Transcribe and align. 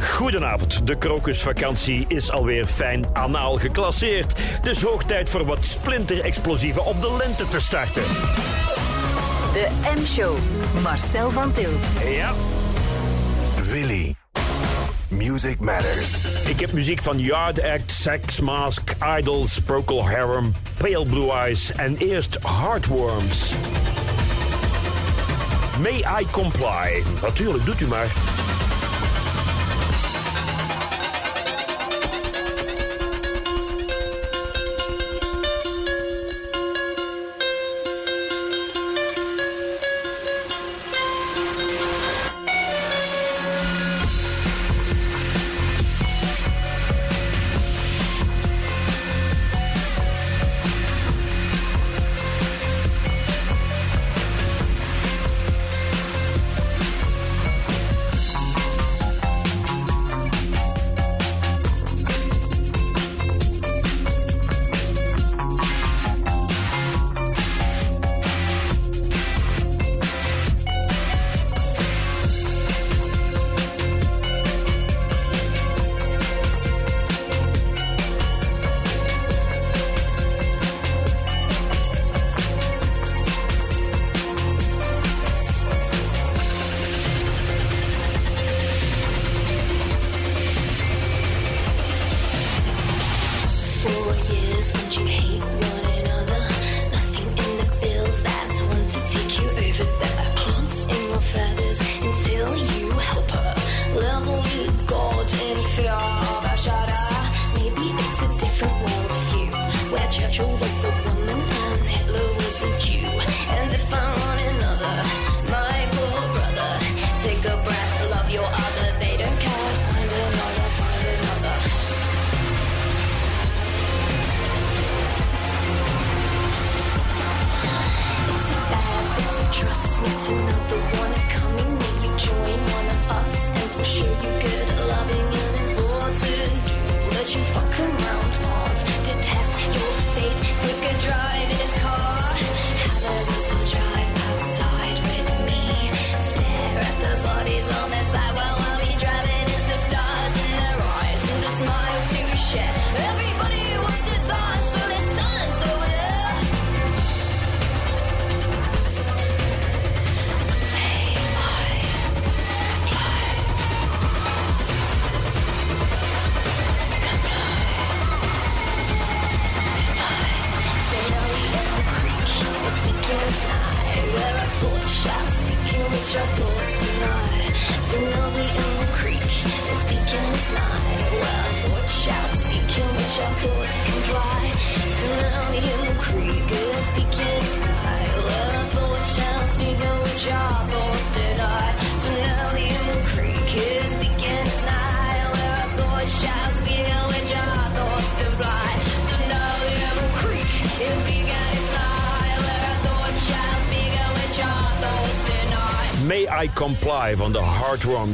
Goedenavond. 0.00 0.86
De 0.86 0.98
krokusvakantie 0.98 2.04
is 2.08 2.32
alweer 2.32 2.66
fijn 2.66 3.06
anaal 3.12 3.54
geclasseerd. 3.58 4.40
Dus 4.62 4.82
hoog 4.82 5.04
tijd 5.04 5.30
voor 5.30 5.44
wat 5.44 5.64
splinterexplosieven 5.64 6.84
op 6.84 7.00
de 7.00 7.16
lente 7.16 7.48
te 7.48 7.60
starten. 7.60 8.02
De 9.52 9.68
M-show. 9.96 10.36
Marcel 10.82 11.30
van 11.30 11.52
Tilt. 11.52 11.84
Ja, 12.16 12.32
Willy. 13.70 14.14
Music 15.08 15.60
matters. 15.60 16.16
ik 16.48 16.60
heb 16.60 16.72
muziek 16.72 17.02
van 17.02 17.18
Yard 17.18 17.62
Act, 17.62 17.92
Sex 17.92 18.40
Mask, 18.40 18.94
Idols, 19.18 19.60
Procol 19.60 20.08
Harum, 20.08 20.52
Pale 20.76 21.06
Blue 21.06 21.32
Eyes 21.32 21.72
en 21.72 21.96
eerst 21.96 22.38
Heartworms. 22.60 23.52
May 25.80 26.04
I 26.20 26.26
comply? 26.30 27.02
Natuurlijk, 27.22 27.64
doet 27.64 27.80
u 27.80 27.86
maar. 27.86 28.06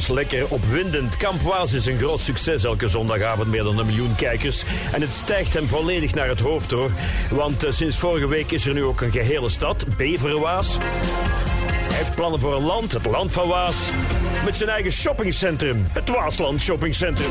Lekker 0.09 0.49
opwindend. 0.49 1.17
Kamp 1.17 1.41
Waals 1.41 1.73
is 1.73 1.87
een 1.87 1.99
groot 1.99 2.21
succes 2.21 2.65
elke 2.65 2.89
zondagavond. 2.89 3.49
Meer 3.49 3.62
dan 3.62 3.79
een 3.79 3.87
miljoen 3.87 4.15
kijkers. 4.15 4.62
En 4.93 5.01
het 5.01 5.12
stijgt 5.12 5.55
hem 5.55 5.69
volledig 5.69 6.15
naar 6.15 6.29
het 6.29 6.41
hoofd 6.41 6.71
hoor. 6.71 6.91
Want 7.31 7.65
eh, 7.65 7.73
sinds 7.73 7.99
vorige 7.99 8.28
week 8.28 8.51
is 8.51 8.67
er 8.67 8.75
nu 8.75 8.84
ook 8.84 9.01
een 9.01 9.12
gehele 9.12 9.49
stad. 9.49 9.97
Beverwaas. 9.97 10.77
Hij 10.78 11.97
heeft 11.97 12.15
plannen 12.15 12.41
voor 12.41 12.55
een 12.57 12.65
land, 12.65 12.93
het 12.93 13.07
land 13.07 13.33
van 13.33 13.49
Waas. 13.49 13.77
Met 14.45 14.57
zijn 14.57 14.71
eigen 14.71 14.93
shoppingcentrum. 14.93 15.87
Het 15.93 16.09
Waasland 16.09 16.61
Shoppingcentrum. 16.61 17.31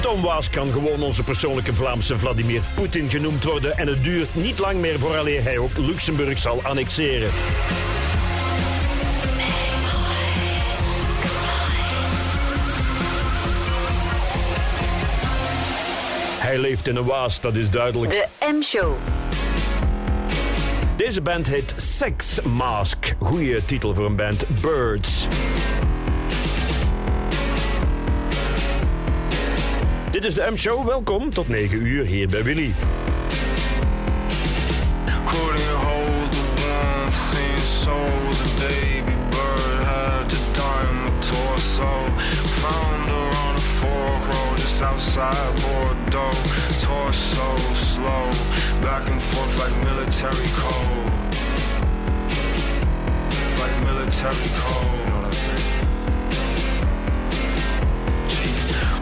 Tom 0.00 0.20
Waas 0.20 0.50
kan 0.50 0.72
gewoon 0.72 1.02
onze 1.02 1.22
persoonlijke 1.22 1.74
Vlaamse 1.74 2.18
Vladimir 2.18 2.60
Poetin 2.74 3.08
genoemd 3.08 3.44
worden. 3.44 3.76
En 3.78 3.86
het 3.86 4.02
duurt 4.02 4.34
niet 4.34 4.58
lang 4.58 4.80
meer 4.80 4.98
vooraleer 4.98 5.42
hij 5.42 5.58
ook 5.58 5.76
Luxemburg 5.76 6.38
zal 6.38 6.60
annexeren. 6.62 7.30
Hij 16.46 16.58
leeft 16.58 16.88
in 16.88 16.96
een 16.96 17.04
waas, 17.04 17.40
dat 17.40 17.54
is 17.54 17.70
duidelijk. 17.70 18.10
De 18.10 18.26
M-show. 18.40 18.94
Deze 20.96 21.22
band 21.22 21.46
heet 21.46 21.74
Sex 21.76 22.40
Mask. 22.42 23.14
Goeie 23.18 23.64
titel 23.64 23.94
voor 23.94 24.06
een 24.06 24.16
band. 24.16 24.60
Birds. 24.60 25.26
Dit 30.10 30.24
is 30.24 30.34
de 30.34 30.48
M-show. 30.52 30.86
Welkom 30.86 31.30
tot 31.30 31.48
9 31.48 31.86
uur 31.86 32.04
hier 32.04 32.28
bij 32.28 32.42
Willy. 32.42 32.72
Outside 44.82 45.54
Bordeaux. 45.62 46.32
Torso 46.82 47.56
slow, 47.72 48.30
back 48.82 49.08
and 49.08 49.20
forth 49.22 49.58
like 49.58 49.74
military 49.84 50.48
code. 50.54 51.12
Like 53.60 53.76
military 53.84 54.50
code. 54.60 54.98
You 54.98 55.06
know 55.06 55.16
what 55.16 55.26
I'm 55.26 55.32
saying? 55.32 55.64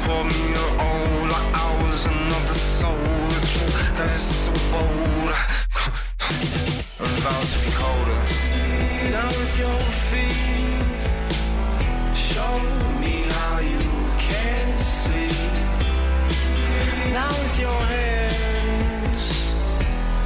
Pour 0.04 0.22
me 0.24 0.40
your 0.58 0.72
own 0.80 1.28
like 1.34 1.48
I 1.54 1.68
was 1.82 2.06
another 2.06 2.54
soul. 2.54 3.28
The 3.34 3.40
truth 3.52 3.96
that 3.98 4.10
is 4.14 4.22
so 4.22 4.52
bold. 4.70 5.34
I'm 7.00 7.12
about 7.18 7.46
to 7.52 7.58
be 7.64 7.70
colder. 7.72 8.20
Now 9.10 9.28
with 9.28 9.54
your 9.58 9.80
feet, 10.08 10.82
show 12.14 12.58
Now 17.14 17.30
with 17.30 17.60
your 17.60 17.80
hands 17.94 19.52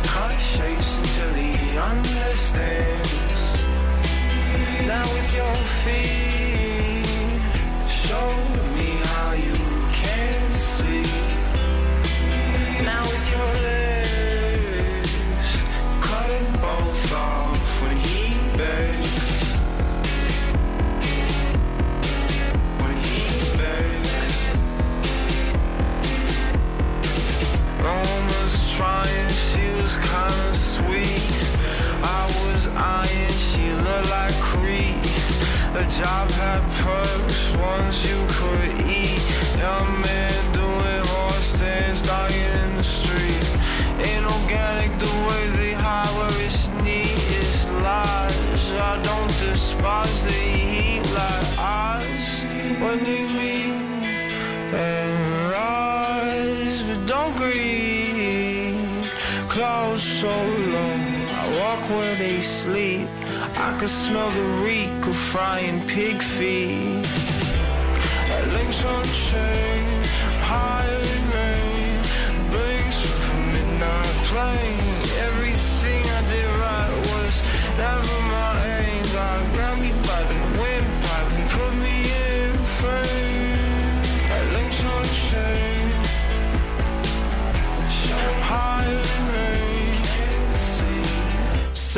Cut 0.04 0.38
shapes 0.38 0.98
until 0.98 1.32
he 1.34 1.76
understands. 1.76 3.42
Now 4.86 5.06
with 5.12 5.30
your 5.40 5.56
feet 5.82 7.06
Show 7.88 8.30
me 8.74 8.88
how 9.12 9.32
you 9.32 9.58
can 10.00 10.50
see. 10.50 11.02
Now 12.84 13.02
with 13.02 13.30
your 13.32 13.46
legs 13.62 13.77
The 35.78 35.84
job 36.02 36.28
had 36.32 36.62
perks, 36.82 37.52
ones 37.52 38.02
you 38.10 38.18
could 38.30 38.90
eat. 38.90 39.22
Young 39.56 40.00
man 40.02 40.52
doing 40.52 41.06
horse 41.06 41.54
stands, 41.54 42.02
dying 42.02 42.34
in 42.34 42.76
the 42.78 42.82
street. 42.82 43.46
Ain't 44.02 44.26
organic 44.26 44.90
the 44.98 45.12
way 45.28 45.46
they 45.56 45.72
hide 45.74 46.10
where 46.18 46.44
it's 46.44 46.66
neat, 46.82 47.14
it's 47.38 47.64
lies. 47.86 48.72
I 48.72 49.00
don't 49.04 49.32
despise 49.38 50.24
the 50.24 50.32
heat 50.32 51.04
like 51.14 51.58
eyes 51.58 52.42
when 52.82 52.98
they 53.04 53.22
meet 53.38 53.70
and 54.74 55.50
rise, 55.52 56.82
but 56.82 57.06
don't 57.06 57.36
grieve. 57.36 59.12
Clouds 59.48 60.02
so 60.02 60.26
low, 60.74 60.96
I 61.40 61.44
walk 61.60 61.88
where 61.88 62.16
they 62.16 62.40
sleep. 62.40 63.17
I 63.60 63.76
can 63.78 63.88
smell 63.88 64.30
the 64.30 64.44
reek 64.64 65.06
of 65.06 65.16
frying 65.16 65.84
pig 65.88 66.22
feet. 66.22 67.06
Links 68.54 68.84
on 68.84 69.04
chain, 69.28 69.84
high 70.50 70.88
in 71.14 71.22
rain, 71.36 71.98
of 73.10 73.30
a 73.30 73.38
midnight 73.54 74.16
plane. 74.30 75.02
Everything 75.26 76.02
I 76.18 76.20
did 76.32 76.50
right 76.64 76.94
was 77.10 77.34
never 77.76 78.20
my 78.30 78.66
aim. 78.66 78.78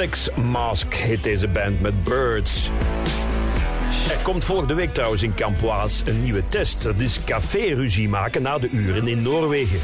Sex 0.01 0.29
Mask 0.35 0.95
heet 0.95 1.23
deze 1.23 1.49
band 1.49 1.81
met 1.81 2.05
Birds. 2.05 2.71
Er 4.11 4.19
komt 4.23 4.45
volgende 4.45 4.75
week 4.75 4.91
trouwens 4.91 5.23
in 5.23 5.35
Campoise 5.35 6.03
een 6.07 6.23
nieuwe 6.23 6.47
test. 6.47 6.83
Dat 6.83 6.95
is 6.99 7.25
café-ruzie 7.25 8.09
maken 8.09 8.43
na 8.43 8.59
de 8.59 8.71
uren 8.71 9.09
in 9.09 9.23
Noorwegen. 9.23 9.81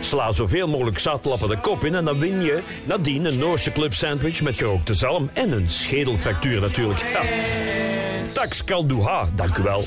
Sla 0.00 0.32
zoveel 0.32 0.68
mogelijk 0.68 0.98
zatlappen 0.98 1.48
de 1.48 1.58
kop 1.58 1.84
in 1.84 1.94
en 1.94 2.04
dan 2.04 2.18
win 2.18 2.42
je 2.42 2.62
nadien 2.84 3.24
een 3.24 3.38
Noorse 3.38 3.72
club 3.72 3.94
sandwich 3.94 4.42
met 4.42 4.56
gerookte 4.56 4.94
zalm 4.94 5.30
en 5.32 5.52
een 5.52 5.70
schedelfractuur 5.70 6.60
natuurlijk. 6.60 7.00
Ja. 7.00 7.20
Tax 8.32 8.64
Kalduha, 8.64 9.28
dank 9.34 9.56
u 9.56 9.62
wel. 9.62 9.84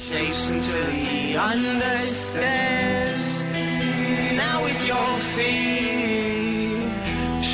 Now 4.35 4.67
your 4.85 5.88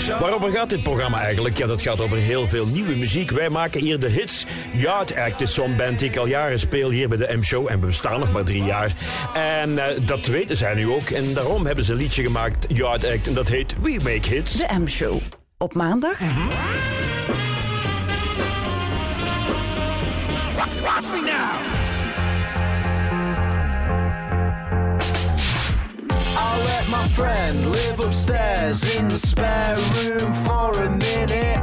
Waarover 0.07 0.51
gaat 0.51 0.69
dit 0.69 0.83
programma 0.83 1.21
eigenlijk? 1.21 1.57
Ja, 1.57 1.67
dat 1.67 1.81
gaat 1.81 1.99
over 1.99 2.17
heel 2.17 2.47
veel 2.47 2.65
nieuwe 2.65 2.95
muziek. 2.95 3.31
Wij 3.31 3.49
maken 3.49 3.81
hier 3.81 3.99
de 3.99 4.09
hits. 4.09 4.45
Yard 4.73 5.15
Act 5.15 5.41
is 5.41 5.53
zo'n 5.53 5.75
band 5.75 5.99
die 5.99 6.09
ik 6.09 6.17
al 6.17 6.27
jaren 6.27 6.59
speel 6.59 6.89
hier 6.89 7.07
bij 7.07 7.17
de 7.17 7.37
M-show. 7.37 7.67
En 7.69 7.79
we 7.79 7.85
bestaan 7.85 8.19
nog 8.19 8.31
maar 8.31 8.43
drie 8.43 8.63
jaar. 8.63 8.91
En 9.33 9.77
eh, 9.77 9.99
dat 10.05 10.25
weten 10.25 10.57
zij 10.57 10.73
nu 10.73 10.89
ook. 10.89 11.09
En 11.09 11.33
daarom 11.33 11.65
hebben 11.65 11.85
ze 11.85 11.91
een 11.91 11.97
liedje 11.97 12.23
gemaakt, 12.23 12.65
Yard 12.67 13.05
Act. 13.05 13.27
En 13.27 13.33
dat 13.33 13.47
heet 13.47 13.75
We 13.81 13.97
Make 14.03 14.29
Hits. 14.29 14.57
De 14.57 14.79
M-show. 14.79 15.21
Op 15.57 15.73
maandag 15.73 16.19
I'll 26.55 26.63
let 26.63 26.87
my 26.87 27.05
friend 27.09 27.69
live 27.69 27.99
upstairs 27.99 28.81
in 28.95 29.09
the 29.09 29.17
spare 29.17 29.75
room 29.75 30.33
for 30.45 30.71
a 30.83 30.89
minute. 30.89 31.59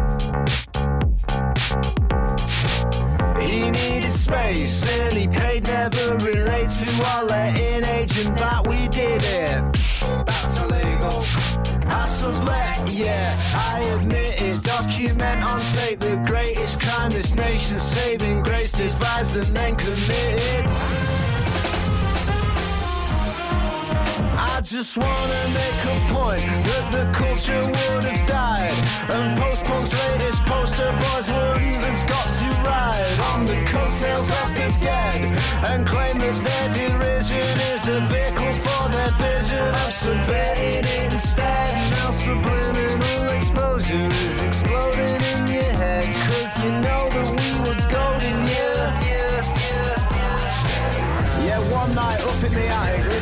He 3.40 3.70
needed 3.70 4.12
space 4.12 4.86
and 5.00 5.14
he 5.14 5.26
paid 5.28 5.66
never 5.66 6.16
relates 6.16 6.82
to 6.82 7.04
our 7.06 7.24
letting 7.24 7.86
agent 7.86 8.36
that 8.36 8.66
we 8.66 8.86
did 8.88 9.22
it. 9.22 9.62
That's 10.26 10.60
illegal. 10.60 11.24
I 11.86 12.04
sublet, 12.06 12.92
yeah, 12.92 13.34
I 13.54 13.80
admit 13.94 14.42
it. 14.42 14.62
Document 14.62 15.42
on 15.42 15.60
tape 15.72 16.00
the 16.00 16.22
greatest 16.26 16.82
crime 16.82 17.08
this 17.08 17.34
nation's 17.34 17.82
saving 17.82 18.42
grace 18.42 18.72
devised 18.72 19.36
and 19.36 19.56
then 19.56 19.74
committed. 19.74 21.21
Just 24.62 24.96
wanna 24.96 25.48
make 25.48 25.84
a 25.84 26.14
point 26.14 26.42
that 26.64 26.92
the 26.92 27.10
culture 27.12 27.58
would 27.58 28.04
have 28.04 28.26
died 28.28 28.72
And 29.10 29.36
post-punk's 29.36 29.92
latest 29.92 30.44
poster 30.46 30.92
boys 30.92 31.26
wouldn't 31.34 31.84
have 31.84 32.08
got 32.08 32.28
to 32.38 32.48
ride 32.62 33.18
On 33.34 33.44
the 33.44 33.64
coattails 33.66 34.30
of 34.30 34.48
the 34.54 34.68
dead 34.80 35.36
And 35.66 35.84
claim 35.84 36.16
that 36.18 36.36
their 36.46 36.88
derision 36.88 37.60
is 37.74 37.88
a 37.88 38.00
vehicle 38.02 38.52
for 38.52 38.88
their 38.92 39.10
vision 39.18 39.74
I've 39.74 39.92
subverted 39.92 40.86
it 40.86 41.12
instead. 41.12 41.90
Now 41.90 42.12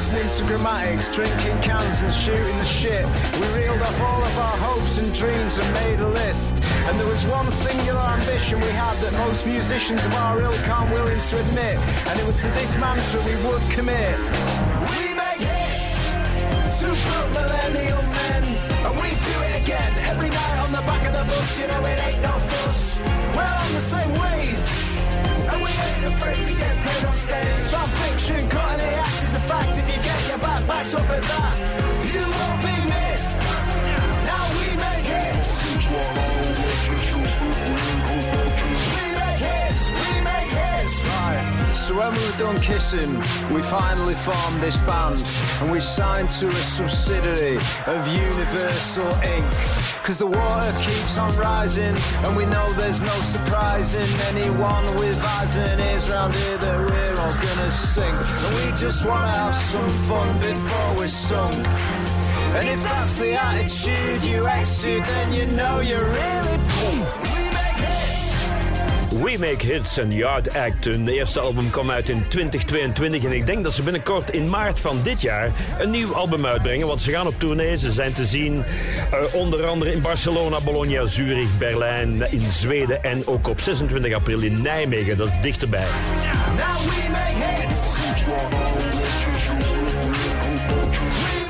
attic, 0.01 0.15
listening 0.15 0.47
to 0.47 0.53
grammatics, 0.53 1.13
drinking 1.13 1.63
cans 1.63 2.03
and 2.03 2.13
shooting 2.13 2.59
the 2.59 2.65
shit. 2.65 3.05
We 3.41 3.47
reeled 3.59 3.81
off 3.81 4.01
all 4.01 4.23
of 4.23 4.39
our 4.39 4.57
hopes 4.57 4.99
and 4.99 5.13
dreams 5.15 5.59
and 5.59 5.73
made 5.75 6.01
a 6.01 6.09
list. 6.09 6.55
And 6.63 6.99
there 6.99 7.07
was 7.07 7.25
one 7.27 7.49
singular 7.51 8.01
ambition 8.01 8.61
we 8.61 8.69
had 8.69 8.97
that 8.99 9.13
most 9.27 9.47
musicians 9.47 10.05
of 10.05 10.15
our 10.15 10.41
ilk 10.41 10.69
aren't 10.69 10.93
willing 10.93 11.19
to 11.19 11.41
admit. 11.41 11.79
And 12.09 12.21
it 12.21 12.27
was 12.27 12.37
to 12.41 12.49
this 12.49 12.77
mantra 12.79 13.21
we 13.25 13.37
would 13.47 13.63
commit. 13.71 14.17
We 14.91 15.15
make 15.15 15.43
hits 15.45 16.81
to 16.81 16.89
put 16.89 17.27
millennial 17.33 18.03
men. 18.03 18.45
And 18.87 18.95
we 19.01 19.11
do 19.11 19.37
it 19.49 19.63
again 19.63 19.93
every 20.09 20.31
night 20.31 20.59
on 20.65 20.73
the 20.73 20.83
back 20.83 21.07
of 21.07 21.13
the 21.15 21.25
bus. 21.25 21.59
You 21.59 21.67
know 21.69 21.81
it 21.85 22.01
ain't 22.07 22.23
no 22.23 22.35
fuss. 22.39 22.99
We're 23.37 23.43
on 23.43 23.73
the 23.73 23.81
same 23.81 24.13
wage. 24.19 24.90
And 25.79 26.05
afraid 26.05 26.41
to 26.49 26.55
get 26.55 26.77
paid 26.77 27.05
on 27.05 27.15
stage. 27.15 27.73
Not 27.73 27.89
fiction, 28.01 28.49
cutting 28.49 28.79
the 28.79 28.91
act 28.99 29.23
is 29.25 29.35
a 29.35 29.43
fact. 29.51 29.79
If 29.79 29.87
you 29.93 30.03
get 30.03 30.29
your 30.29 30.39
back 30.39 30.67
backed 30.67 30.95
up 30.95 31.11
at 31.11 31.23
that, 31.23 31.55
you 32.13 32.25
won't 32.37 32.61
be 32.67 32.77
missed. 32.93 33.39
Now 34.31 34.45
we 34.59 34.67
make 34.85 35.07
hits. 35.07 36.30
So 41.81 41.97
when 41.97 42.13
we 42.13 42.25
were 42.27 42.37
done 42.37 42.61
kissing, 42.61 43.15
we 43.51 43.63
finally 43.63 44.15
formed 44.15 44.61
this 44.61 44.77
band. 44.83 45.25
And 45.61 45.73
we 45.73 45.81
signed 45.81 46.31
to 46.39 46.49
a 46.49 46.63
subsidiary 46.77 47.57
of 47.87 48.07
Universal 48.07 49.11
Inc. 49.35 50.05
Cause 50.05 50.19
the 50.19 50.27
water 50.27 50.73
keeps 50.79 51.17
on 51.19 51.35
rising. 51.37 51.97
And 52.25 52.37
we 52.37 52.45
know 52.45 52.71
there's 52.75 53.01
no 53.01 53.17
surprising 53.23 54.09
anyone 54.29 54.85
with 54.97 55.19
eyes 55.21 55.57
and 55.57 55.81
ears 55.81 56.11
round 56.11 56.35
here 56.35 56.59
that 56.59 56.79
we're 56.79 57.21
all 57.23 57.35
gonna 57.35 57.71
sing. 57.71 58.15
And 58.15 58.53
we 58.57 58.77
just 58.79 59.07
wanna 59.07 59.33
have 59.33 59.57
some 59.57 59.89
fun 60.07 60.39
before 60.39 60.95
we're 60.99 61.09
sung. 61.09 61.55
And 62.57 62.69
if 62.69 62.83
that's 62.83 63.19
the 63.19 63.33
attitude 63.33 64.23
you 64.23 64.47
exude, 64.47 65.03
then 65.05 65.33
you 65.33 65.47
know 65.47 65.81
you're 65.81 66.05
really. 66.05 67.40
We 69.11 69.37
make 69.39 69.67
hits. 69.67 69.99
En 69.99 70.13
Yard 70.13 70.55
Act. 70.55 70.85
Hun 70.85 71.09
eerste 71.09 71.41
album 71.41 71.71
kwam 71.71 71.91
uit 71.91 72.09
in 72.09 72.25
2022 72.29 73.25
en 73.25 73.33
ik 73.33 73.47
denk 73.47 73.65
dat 73.65 73.73
ze 73.73 73.83
binnenkort 73.83 74.31
in 74.31 74.51
maart 74.51 74.81
van 74.81 74.99
dit 75.03 75.21
jaar 75.21 75.53
een 75.79 75.91
nieuw 75.91 76.15
album 76.15 76.47
uitbrengen. 76.47 76.87
Want 76.87 77.03
ze 77.03 77.11
gaan 77.11 77.27
op 77.27 77.35
tournee. 77.39 77.79
Ze 77.79 77.93
zijn 77.93 78.13
te 78.13 78.25
zien 78.25 78.65
eh, 79.11 79.35
onder 79.35 79.67
andere 79.67 79.93
in 79.93 80.01
Barcelona, 80.01 80.61
Bologna, 80.61 81.07
Zurich, 81.07 81.59
Berlijn, 81.59 82.33
in 82.33 82.51
Zweden 82.51 83.03
en 83.03 83.27
ook 83.27 83.49
op 83.49 83.61
26 83.61 84.15
april 84.15 84.41
in 84.41 84.63
Nijmegen. 84.63 85.17
Dat 85.17 85.29
is 85.29 85.41
dichterbij. 85.41 85.87
Now 86.57 86.77
we 86.77 87.11
make 87.11 87.63
hits. 87.63 87.90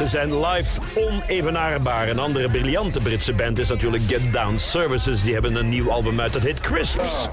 zijn 0.09 0.40
live 0.47 0.80
onevenaardbaar. 0.95 2.09
Een 2.09 2.19
andere 2.19 2.50
briljante 2.50 3.00
Britse 3.00 3.35
band 3.35 3.59
is 3.59 3.69
natuurlijk 3.69 4.02
Get 4.07 4.33
Down 4.33 4.57
Services. 4.57 5.23
Die 5.23 5.33
hebben 5.33 5.54
een 5.54 5.69
nieuw 5.69 5.90
album 5.90 6.21
uit, 6.21 6.33
dat 6.33 6.42
heet 6.42 6.61
Crisps. 6.61 7.28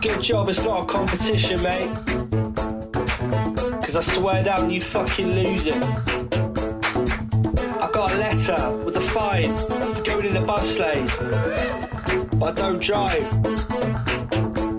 Good 0.00 0.26
job, 0.26 0.48
it's 0.48 0.62
not 0.62 0.82
a 0.82 0.84
competition, 0.84 1.62
mate. 1.62 1.88
'Cause 3.80 3.98
I 3.98 4.02
swear 4.02 4.42
down, 4.42 4.70
you 4.70 4.82
fucking 4.82 5.34
lose 5.34 5.68
it. 5.68 6.17
letter 8.34 8.76
with 8.84 8.94
a 8.94 9.00
fine 9.00 9.56
for 9.56 10.02
going 10.02 10.26
in 10.26 10.34
the 10.34 10.40
bus 10.40 10.78
lane. 10.78 11.06
But 12.38 12.60
I 12.60 12.62
don't 12.62 12.78
drive. 12.78 13.26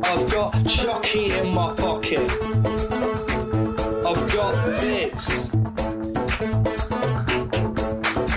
I've 0.06 0.32
got 0.32 0.52
chucky 0.68 1.32
in 1.32 1.48
my 1.56 1.74
pocket. 1.74 2.30
I've 4.08 4.24
got 4.38 4.54
bits. 4.82 5.26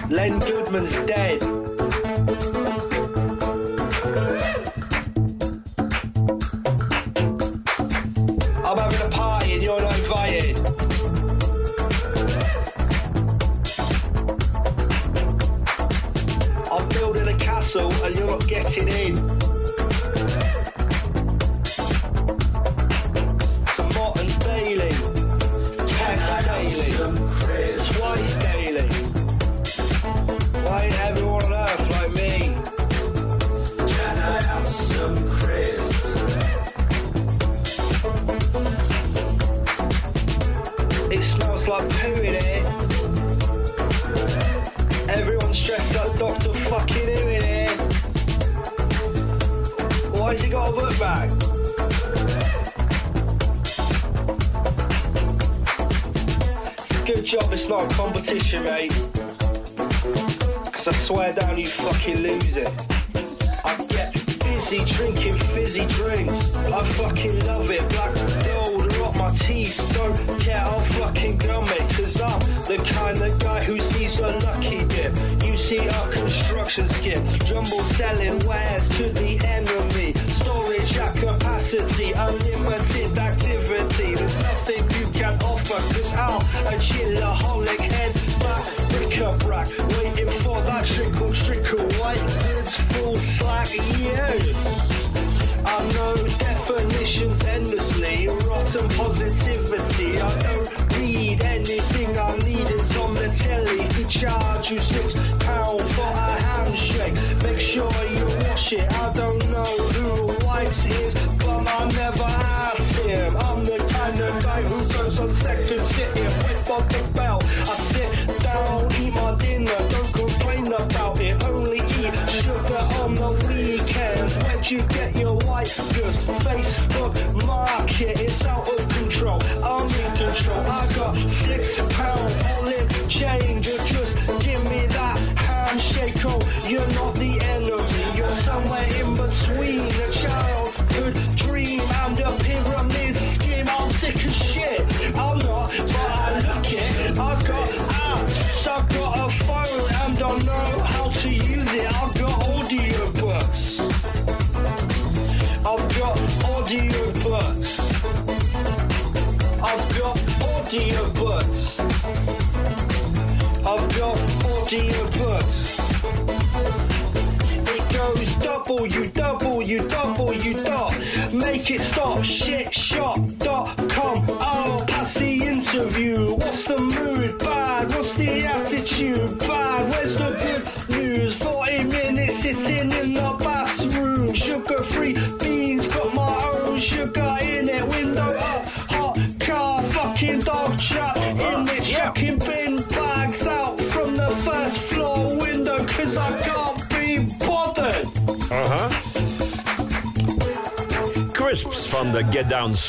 Len 0.08 0.38
Goodman's 0.38 0.96
dead. 1.06 1.71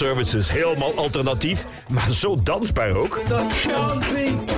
services 0.03 0.51
helemaal 0.51 0.93
alternatief, 0.95 1.65
maar 1.89 2.11
zo 2.11 2.37
dansbaar 2.43 2.95
ook. 2.95 3.21
Dat 3.27 3.61
kan 3.61 3.97
niet 3.97 4.51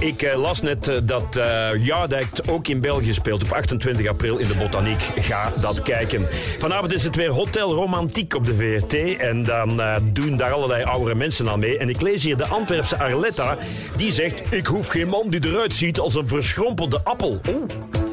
ik. 0.00 0.22
Ik 0.22 0.34
las 0.36 0.62
net 0.62 0.88
eh, 0.88 0.96
dat 1.04 1.36
eh, 1.36 1.44
uh, 1.44 1.86
Yard 1.86 2.48
ook 2.48 2.68
in 2.68 2.80
België 2.80 3.12
speelt 3.12 3.42
op 3.42 3.52
28 3.52 4.06
april 4.06 4.38
in 4.38 4.48
de 4.48 4.54
Botaniek. 4.54 5.10
Ga 5.16 5.52
dat 5.60 5.82
kijken. 5.82 6.26
Vanavond 6.58 6.94
is 6.94 7.04
het 7.04 7.16
weer 7.16 7.30
Hotel 7.30 7.74
Romantiek 7.74 8.34
op 8.34 8.44
de 8.44 8.54
VRT. 8.54 9.16
En 9.16 9.42
dan 9.42 9.80
doen 10.12 10.36
daar 10.36 10.52
allerlei 10.52 10.84
oudere 10.84 11.14
mensen 11.14 11.48
aan 11.48 11.58
mee. 11.58 11.78
En 11.78 11.88
ik 11.88 12.00
lees 12.00 12.22
hier 12.22 12.36
de 12.36 12.46
Antwerpse 12.46 12.98
Arletta. 12.98 13.56
Die 13.96 14.12
zegt, 14.12 14.52
ik 14.52 14.66
hoef 14.66 14.88
geen 14.88 15.08
man 15.08 15.28
die 15.28 15.46
eruit 15.46 15.74
ziet 15.74 15.98
als 15.98 16.14
een 16.14 16.28
verschrompelde 16.28 17.00
appel. 17.04 17.40
Oeh. 17.48 18.05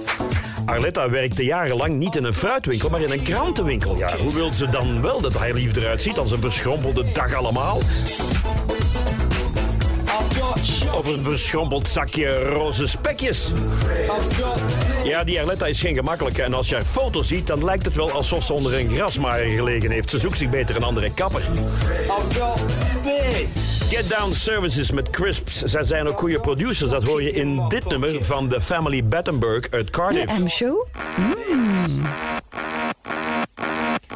Arletta 0.74 1.10
werkte 1.10 1.46
jarenlang 1.46 1.98
niet 1.98 2.16
in 2.16 2.24
een 2.24 2.34
fruitwinkel, 2.34 2.90
maar 2.90 3.02
in 3.02 3.12
een 3.12 3.22
krantenwinkel. 3.22 3.98
Ja, 3.98 4.18
hoe 4.18 4.34
wil 4.34 4.54
ze 4.54 4.70
dan 4.70 5.02
wel 5.02 5.22
dat 5.22 5.38
hij 5.38 5.54
lief 5.54 5.76
eruit 5.76 6.02
ziet 6.02 6.18
als 6.18 6.32
een 6.32 6.42
verschrompelde 6.42 7.12
dag 7.12 7.34
allemaal? 7.34 7.80
Of 10.92 11.08
een 11.08 11.24
verschrompeld 11.24 11.88
zakje 11.88 12.50
roze 12.50 12.88
spekjes. 12.88 13.52
Ja, 15.04 15.24
die 15.24 15.40
Arletta 15.40 15.66
is 15.66 15.80
geen 15.80 15.96
gemakkelijke. 15.96 16.44
En 16.44 16.54
als 16.54 16.70
jij 16.70 16.78
haar 16.78 16.88
foto 16.88 17.22
ziet, 17.22 17.48
dan 17.48 17.64
lijkt 17.64 17.86
het 17.86 17.96
wel 17.96 18.12
alsof 18.12 18.44
ze 18.44 18.54
onder 18.54 18.80
een 18.80 18.90
grasmaaier 18.90 19.56
gelegen 19.56 19.92
heeft. 19.92 20.10
Ze 20.10 20.20
zoekt 20.20 20.38
zich 20.38 20.50
beter 20.50 20.76
een 20.76 20.84
andere 20.84 21.14
kapper. 21.14 21.42
Get 23.90 24.10
Down 24.10 24.34
Services 24.34 24.92
met 24.92 25.10
Crisps. 25.10 25.64
Zij 25.64 25.84
zijn 25.84 26.08
ook 26.08 26.20
goede 26.20 26.40
producers. 26.40 26.92
Dat 26.92 27.04
hoor 27.04 27.22
je 27.22 27.32
in 27.32 27.68
dit 27.68 27.86
nummer 27.86 28.26
van 28.26 28.50
The 28.50 28.62
Family 28.62 29.06
Battenberg 29.06 29.68
uit 29.72 29.90
Cardiff. 29.90 30.36
De 30.36 30.50
show. 30.50 30.86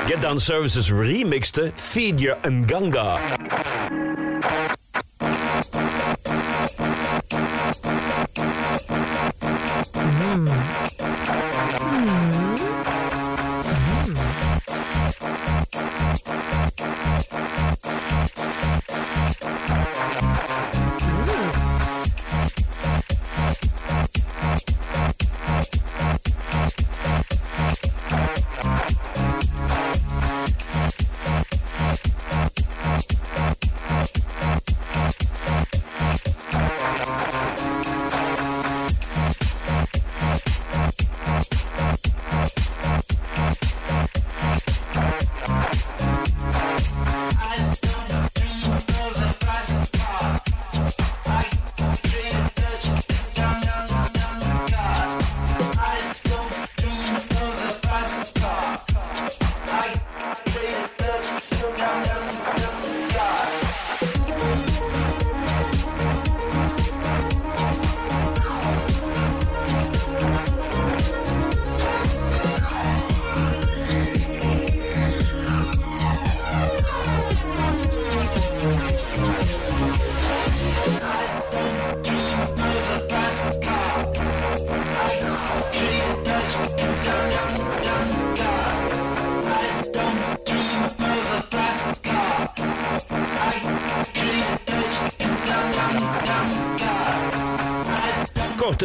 Get 0.05 0.21
Down 0.21 0.37
Services 0.37 0.91
remixte 0.91 1.71
Feed 1.75 2.19
Your 2.19 2.37
Ganga. 2.65 3.19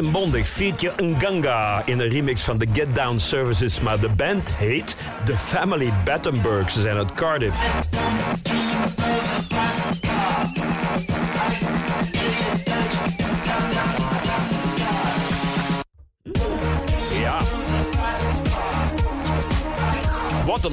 En 0.05 0.11
bondig, 0.11 0.47
feature 0.47 1.03
Nganga 1.03 1.83
in 1.85 2.01
een 2.01 2.09
remix 2.09 2.43
van 2.43 2.59
de 2.59 2.67
Get 2.73 2.95
Down 2.95 3.19
Services. 3.19 3.81
Maar 3.81 4.01
de 4.01 4.09
band 4.09 4.55
heet 4.55 4.97
The 5.25 5.39
Family 5.39 5.93
Battenberg. 6.05 6.71
Ze 6.71 6.81
zijn 6.81 6.97
uit 6.97 7.13
Cardiff. 7.13 7.91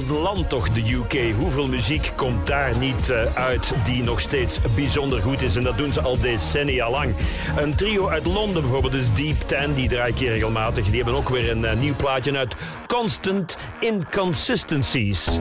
Land 0.10 0.50
toch, 0.50 0.70
de 0.70 0.94
UK. 0.94 1.34
Hoeveel 1.36 1.68
muziek 1.68 2.12
komt 2.16 2.48
daar 2.48 2.78
niet 2.78 3.10
eh, 3.10 3.36
uit 3.36 3.74
die 3.86 4.04
nog 4.04 4.20
steeds 4.20 4.60
bijzonder 4.76 5.22
goed 5.22 5.42
is? 5.42 5.56
En 5.56 5.64
dat 5.64 5.78
doen 5.78 5.92
ze 5.92 6.02
al 6.02 6.20
decennia 6.20 6.90
lang. 6.90 7.16
Een 7.58 7.76
trio 7.76 8.08
uit 8.08 8.26
Londen 8.26 8.62
bijvoorbeeld 8.62 8.94
is 8.94 9.14
Deep 9.14 9.40
Ten. 9.46 9.74
Die 9.74 9.90
draai 9.90 10.12
ik 10.12 10.18
hier 10.18 10.30
regelmatig. 10.30 10.86
Die 10.86 10.96
hebben 10.96 11.16
ook 11.16 11.30
weer 11.30 11.52
een 11.52 11.66
eh, 11.66 11.78
nieuw 11.78 11.96
plaatje 11.96 12.38
uit 12.38 12.56
Constant 12.88 13.58
Inconsistencies. 13.80 15.40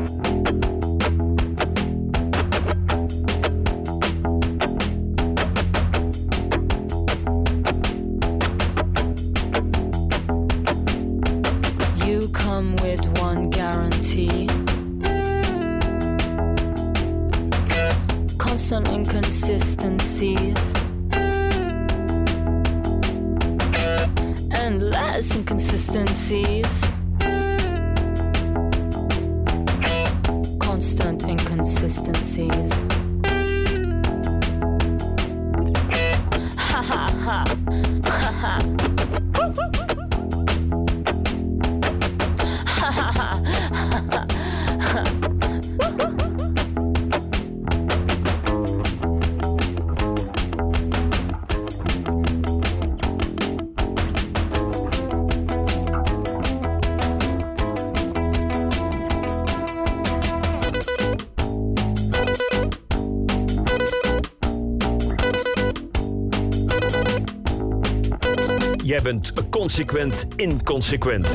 Consequent 69.51 70.27
inconsequent. 70.37 71.33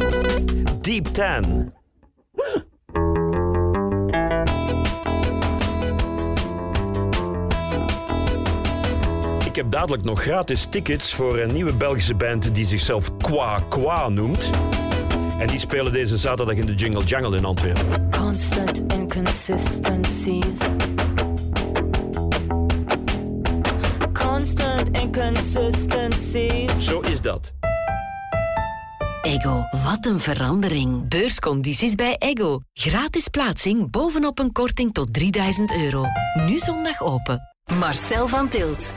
Deep 0.82 1.06
Ten. 1.06 1.74
Ik 9.46 9.56
heb 9.56 9.72
dadelijk 9.72 10.04
nog 10.04 10.22
gratis 10.22 10.66
tickets 10.66 11.14
voor 11.14 11.40
een 11.40 11.54
nieuwe 11.54 11.74
Belgische 11.74 12.16
band 12.16 12.56
die 12.56 12.66
zichzelf 12.66 13.18
Qua 13.18 13.60
Qua 13.70 14.10
noemt. 14.10 14.50
En 15.40 15.48
die 15.48 15.60
spelen 15.60 15.92
deze 15.94 16.18
zaterdag 16.18 16.56
in 16.56 16.66
de 16.66 16.74
Jingle 16.74 17.04
Jungle 17.04 17.38
in 17.38 17.46
Antwerpen. 17.46 18.10
Constant 18.10 18.82
inconsistencies. 18.94 20.58
Constant 24.14 24.90
inconsistencies. 24.92 26.86
Zo. 26.86 27.02
Wat 29.44 30.06
een 30.06 30.20
verandering. 30.20 31.08
Beurscondities 31.10 31.96
bij 31.96 32.16
Ego. 32.18 32.60
Gratis 32.74 33.28
plaatsing 33.28 33.92
bovenop 33.92 34.40
een 34.40 34.52
korting 34.52 34.94
tot 34.94 35.14
3000 35.14 35.72
euro. 35.72 36.06
Nu 36.46 36.58
zondag 36.58 37.02
open. 37.02 37.42
Marcel 37.80 38.28
van 38.28 38.50
Tilt. 38.50 38.94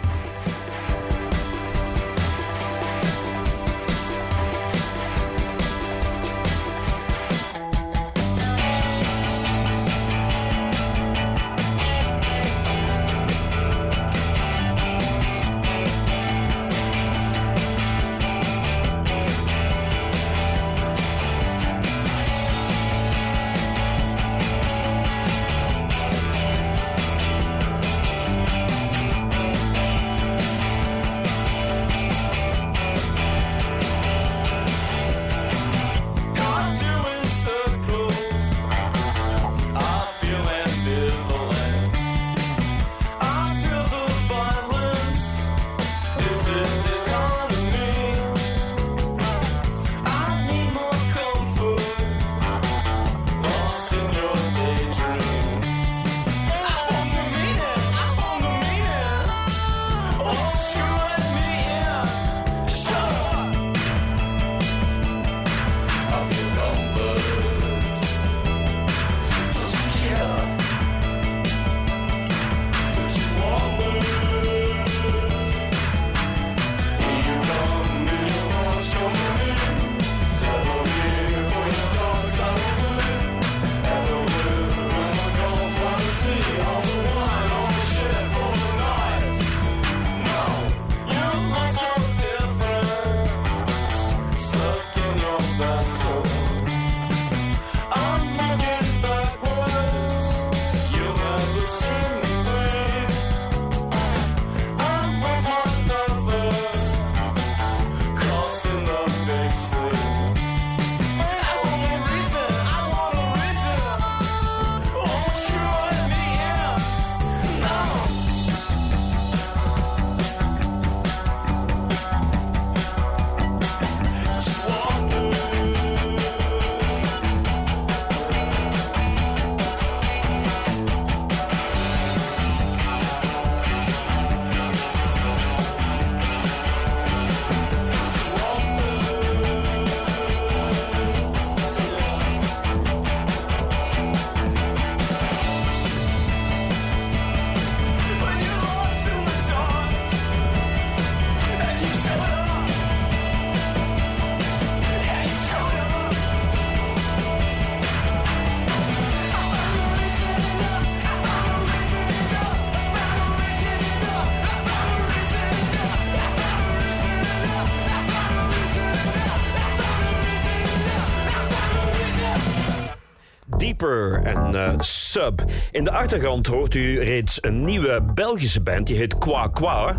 En 173.82 174.54
eh, 174.54 174.78
Sub. 174.78 175.44
In 175.70 175.84
de 175.84 175.90
achtergrond 175.90 176.46
hoort 176.46 176.74
u 176.74 177.00
reeds 177.00 177.38
een 177.40 177.64
nieuwe 177.64 178.02
Belgische 178.14 178.60
band, 178.60 178.86
die 178.86 178.96
heet 178.96 179.18
Qua 179.18 179.46
Qua. 179.46 179.96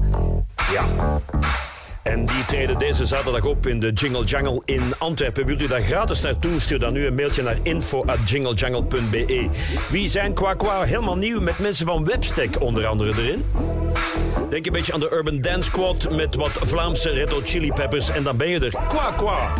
Ja. 0.72 0.84
En 2.04 2.26
die 2.26 2.46
treden 2.46 2.80
deze 2.80 3.06
zaterdag 3.06 3.44
op 3.44 3.68
in 3.68 3.80
de 3.80 3.92
Jingle 3.92 4.24
Jungle 4.24 4.62
in 4.66 4.94
Antwerpen. 4.98 5.46
Wilt 5.46 5.62
u 5.62 5.68
daar 5.68 5.82
gratis 5.82 6.22
naartoe? 6.22 6.60
Stuur 6.60 6.80
dan 6.80 6.94
nu 6.94 7.06
een 7.06 7.16
mailtje 7.16 7.44
naar 7.44 7.58
info.jinglejungle.be. 7.64 9.48
Wie 9.90 10.10
zijn 10.10 10.34
Qua 10.34 10.54
Qua? 10.54 10.84
Helemaal 10.84 11.18
nieuw 11.18 11.42
met 11.42 11.60
mensen 11.60 11.86
van 11.86 12.06
Webstack 12.06 12.62
onder 12.62 12.86
andere 12.86 13.14
erin. 13.22 13.46
Denk 14.50 14.66
een 14.66 14.72
beetje 14.72 14.94
aan 14.94 15.00
de 15.00 15.12
Urban 15.12 15.42
Dance 15.42 15.70
Squad 15.70 16.10
met 16.12 16.36
wat 16.36 16.52
Vlaamse 16.52 17.10
Red 17.10 17.34
Chili 17.44 17.72
Peppers 17.72 18.10
en 18.10 18.24
dan 18.24 18.38
ben 18.38 18.50
je 18.50 18.60
er. 18.60 18.72
Qua 18.88 19.12
Qua. 19.12 19.54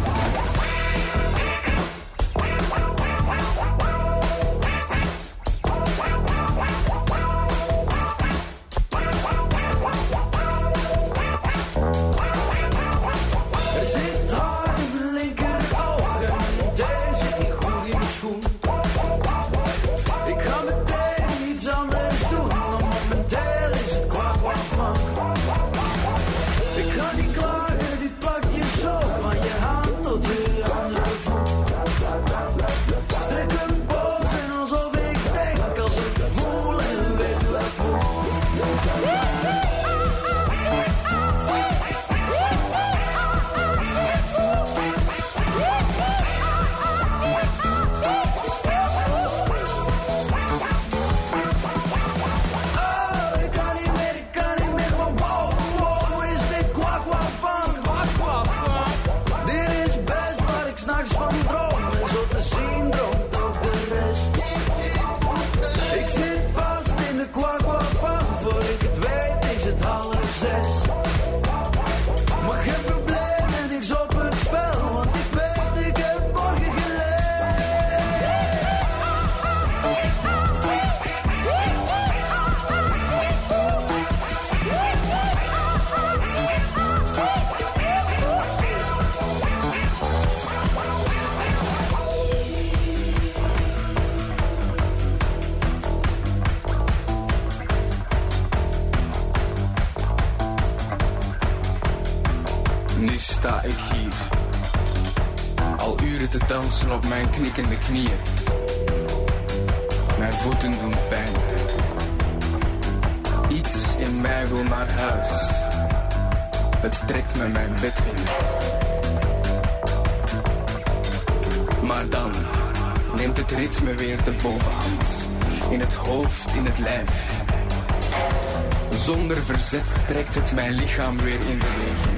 Trekt 130.08 130.36
het 130.36 130.54
mijn 130.54 130.74
lichaam 130.74 131.18
weer 131.18 131.40
in 131.40 131.58
beweging. 131.60 132.18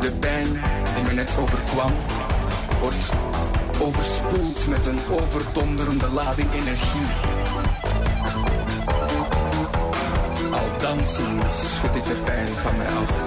De 0.00 0.12
pijn 0.20 0.46
die 0.94 1.04
me 1.04 1.12
net 1.12 1.36
overkwam, 1.38 1.92
wordt 2.80 3.12
overspoeld 3.80 4.66
met 4.66 4.86
een 4.86 4.98
overdonderende 5.10 6.08
lading 6.08 6.52
energie. 6.52 7.06
Al 10.50 10.80
dansend 10.80 11.52
schud 11.52 11.96
ik 11.96 12.04
de 12.04 12.16
pijn 12.24 12.48
van 12.48 12.76
mij 12.76 12.86
af. 12.86 13.25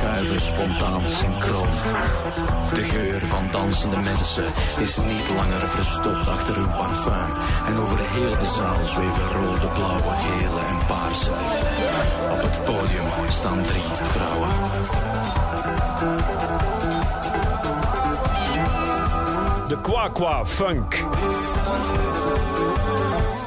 Schuiven 0.00 0.40
spontaan 0.40 1.06
synchroon. 1.06 1.68
De 2.74 2.82
geur 2.82 3.20
van 3.26 3.50
dansende 3.50 3.96
mensen 3.96 4.52
is 4.78 4.96
niet 4.96 5.28
langer 5.28 5.68
verstopt 5.68 6.28
achter 6.28 6.54
hun 6.54 6.74
parfum. 6.74 7.36
En 7.66 7.78
over 7.78 7.96
de 7.96 8.46
zaal 8.56 8.84
zweven 8.84 9.32
rode, 9.32 9.68
blauwe, 9.68 10.16
gele 10.16 10.60
en 10.68 10.86
paarse 10.86 11.30
lichten. 11.30 12.32
Op 12.32 12.42
het 12.42 12.64
podium 12.64 13.06
staan 13.28 13.64
drie 13.64 13.82
vrouwen. 14.04 14.48
De 19.68 19.80
Qua 19.82 20.08
Qua 20.08 20.46
Funk. 20.46 20.94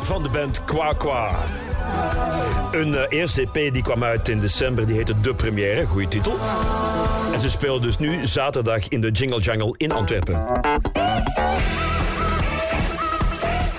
Van 0.01 0.23
de 0.23 0.29
band 0.29 0.63
Qua. 0.63 1.35
Een 2.71 2.95
eh, 2.95 3.01
eerste 3.09 3.41
EP 3.41 3.73
die 3.73 3.83
kwam 3.83 4.03
uit 4.03 4.29
in 4.29 4.39
december, 4.39 4.85
die 4.85 4.95
heette 4.95 5.21
De 5.21 5.33
Première, 5.33 5.85
goede 5.85 6.07
titel. 6.07 6.37
En 7.33 7.39
ze 7.39 7.49
spelen 7.49 7.81
dus 7.81 7.97
nu 7.97 8.25
zaterdag 8.25 8.87
in 8.87 9.01
de 9.01 9.11
Jingle 9.11 9.39
Jungle 9.39 9.73
in 9.77 9.91
Antwerpen. 9.91 10.45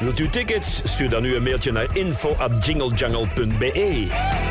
Wilt 0.00 0.18
u 0.18 0.28
tickets? 0.28 0.80
Stuur 0.84 1.10
dan 1.10 1.22
nu 1.22 1.36
een 1.36 1.42
mailtje 1.42 1.72
naar 1.72 1.86
info.jinglejungle.be. 1.92 4.43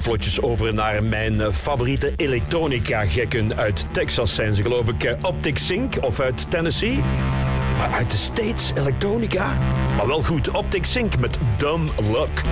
Vlotjes 0.00 0.42
over 0.42 0.74
naar 0.74 1.02
mijn 1.04 1.40
eh, 1.40 1.52
favoriete 1.52 2.12
elektronica-gekken 2.16 3.56
uit 3.56 3.86
Texas 3.92 4.34
zijn 4.34 4.54
ze 4.54 4.62
geloof 4.62 4.88
ik 4.88 5.04
eh, 5.04 5.16
Optic 5.22 5.58
Sync 5.58 5.94
of 6.00 6.20
uit 6.20 6.50
Tennessee. 6.50 7.00
Uit 7.92 8.10
de 8.10 8.16
States 8.16 8.72
elektronica? 8.76 9.58
Maar 9.96 10.06
wel 10.06 10.22
goed, 10.22 10.50
Optic 10.50 10.84
Sync 10.84 11.18
met 11.18 11.38
Dumb 11.58 11.90
Luck. 12.00 12.42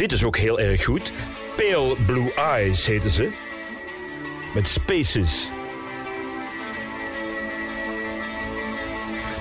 Dit 0.00 0.12
is 0.12 0.24
ook 0.24 0.36
heel 0.36 0.60
erg 0.60 0.84
goed. 0.84 1.12
Pale 1.56 1.96
Blue 2.06 2.32
Eyes 2.34 2.86
heten 2.86 3.10
ze. 3.10 3.30
Met 4.54 4.68
Spaces. 4.68 5.50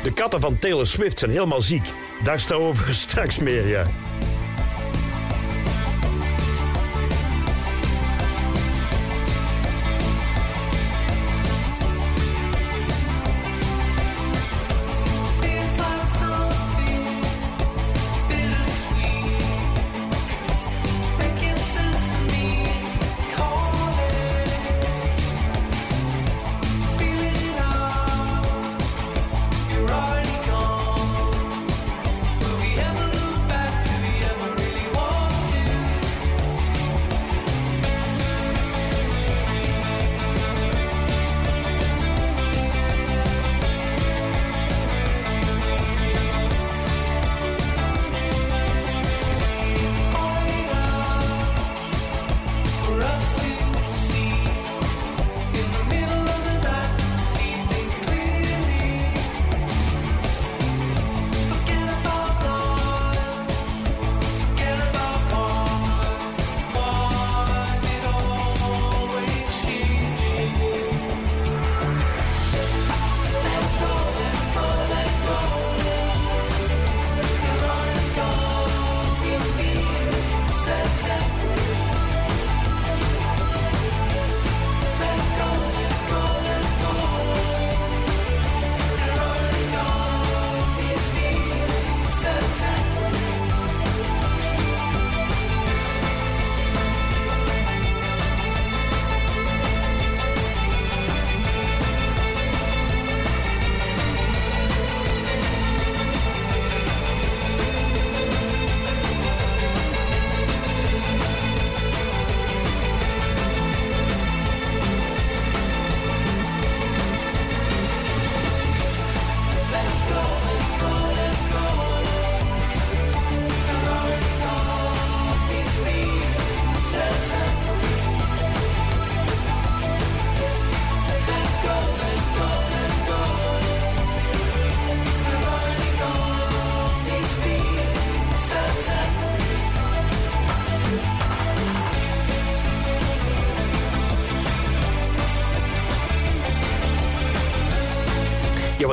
De 0.03 0.13
katten 0.13 0.39
van 0.39 0.57
Taylor 0.57 0.87
Swift 0.87 1.19
zijn 1.19 1.31
helemaal 1.31 1.61
ziek. 1.61 1.93
Daar 2.23 2.39
staat 2.39 2.57
over 2.67 2.95
straks 2.95 3.39
meer, 3.39 3.67
ja. 3.67 3.87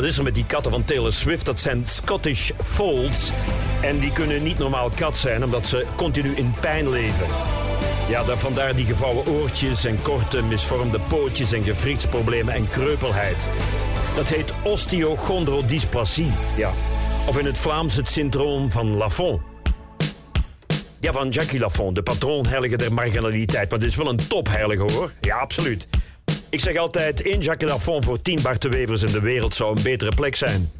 Is 0.07 0.19
er 0.19 0.25
met 0.25 0.35
die 0.35 0.47
katten 0.47 0.73
van 0.73 0.85
Taylor 0.85 1.13
Swift? 1.13 1.47
Dat 1.47 1.61
zijn 1.61 1.83
Scottish 1.87 2.51
Folds. 2.65 3.33
En 3.83 3.99
die 3.99 4.13
kunnen 4.13 4.43
niet 4.43 4.59
normaal 4.59 4.91
kat 4.91 5.17
zijn, 5.17 5.45
omdat 5.45 5.67
ze 5.67 5.87
continu 5.97 6.35
in 6.35 6.55
pijn 6.61 6.89
leven. 6.89 7.27
Ja, 8.09 8.25
daar, 8.25 8.39
vandaar 8.39 8.77
die 8.77 8.87
gevouwen 8.87 9.27
oortjes 9.27 9.85
en 9.85 10.03
korte 10.03 10.43
misvormde 10.43 11.01
pootjes 11.01 11.53
en 11.53 11.65
gewrichtsproblemen 11.65 12.55
en 12.55 12.71
kreupelheid. 12.71 13.49
Dat 14.15 14.29
heet 14.29 14.53
osteochondrodysplasie. 14.63 16.33
Ja. 16.57 16.71
Of 17.27 17.39
in 17.39 17.45
het 17.45 17.59
Vlaams 17.59 17.97
het 17.97 18.09
syndroom 18.09 18.71
van 18.71 18.97
Lafont. 18.97 19.41
Ja, 21.01 21.13
van 21.13 21.29
Jackie 21.29 21.59
Lafont, 21.59 21.95
de 21.95 22.03
patroonheilige 22.03 22.77
der 22.77 22.93
marginaliteit. 22.93 23.71
Maar 23.71 23.79
dit 23.79 23.89
is 23.89 23.97
wel 23.97 24.09
een 24.09 24.29
topheilige 24.29 24.93
hoor. 24.93 25.13
Ja, 25.21 25.37
absoluut. 25.37 25.87
Ik 26.51 26.61
zeg 26.61 26.77
altijd, 26.77 27.23
één 27.23 27.41
Jacques 27.41 27.71
Lafont 27.71 28.05
voor 28.05 28.23
tien 28.23 28.43
Bart 28.43 28.63
de 28.63 28.69
Wevers 28.69 29.03
in 29.03 29.13
de 29.13 29.21
wereld 29.21 29.55
zou 29.55 29.77
een 29.77 29.83
betere 29.83 30.15
plek 30.15 30.37
zijn. 30.37 30.71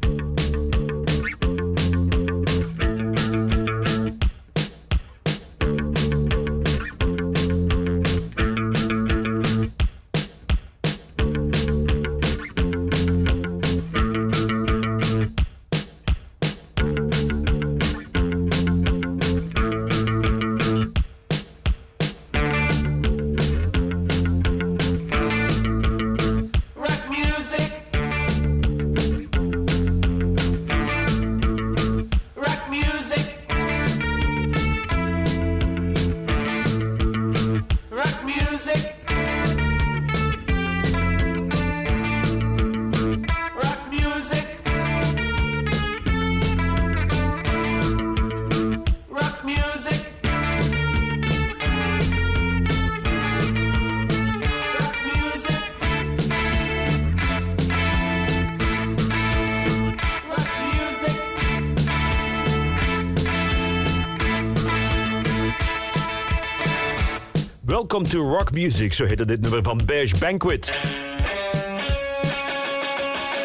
To 68.09 68.19
Rock 68.19 68.51
Music, 68.51 68.93
zo 68.93 69.05
heette 69.05 69.25
dit 69.25 69.41
nummer 69.41 69.63
van 69.63 69.81
Beige 69.85 70.17
Banquet. 70.17 70.71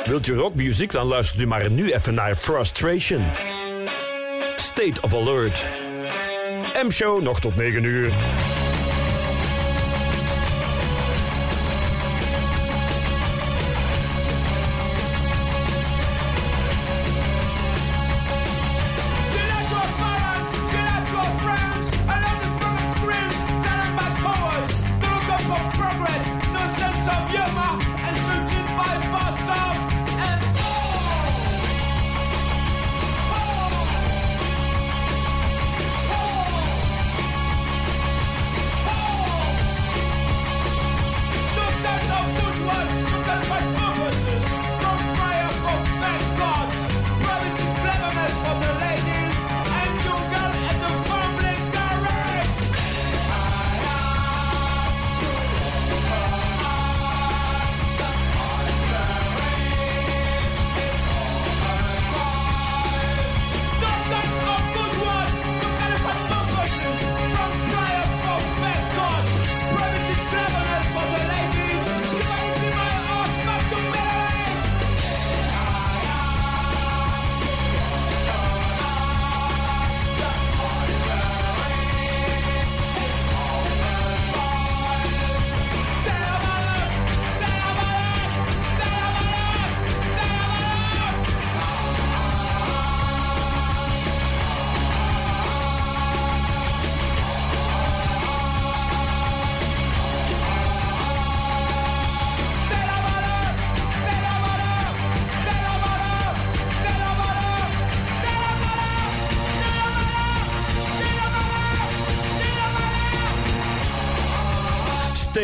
Wilt 0.04 0.26
u 0.26 0.34
rock 0.34 0.54
music? 0.54 0.92
Dan 0.92 1.06
luistert 1.06 1.40
u 1.40 1.46
maar 1.46 1.70
nu 1.70 1.92
even 1.92 2.14
naar 2.14 2.36
Frustration. 2.36 3.24
State 4.56 5.00
of 5.00 5.14
Alert. 5.14 5.66
M-show 6.84 7.22
nog 7.22 7.40
tot 7.40 7.56
9 7.56 7.84
uur. 7.84 8.12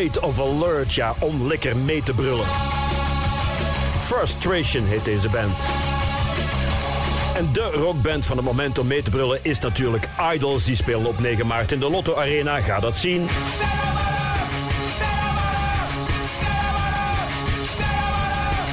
State 0.09 0.27
of 0.27 0.39
Alert, 0.39 0.93
ja, 0.93 1.15
om 1.19 1.47
lekker 1.47 1.77
mee 1.77 2.03
te 2.03 2.13
brullen. 2.13 2.45
Frustration 3.99 4.85
heet 4.85 5.05
deze 5.05 5.29
band. 5.29 5.57
En 7.35 7.49
de 7.53 7.71
rockband 7.71 8.25
van 8.25 8.37
het 8.37 8.45
moment 8.45 8.77
om 8.77 8.87
mee 8.87 9.01
te 9.01 9.09
brullen 9.09 9.39
is 9.41 9.59
natuurlijk 9.59 10.07
Idols. 10.33 10.65
Die 10.65 10.75
spelen 10.75 11.05
op 11.05 11.19
9 11.19 11.47
maart 11.47 11.71
in 11.71 11.79
de 11.79 11.89
Lotto 11.89 12.15
Arena. 12.15 12.59
Ga 12.59 12.79
dat 12.79 12.97
zien. 12.97 13.27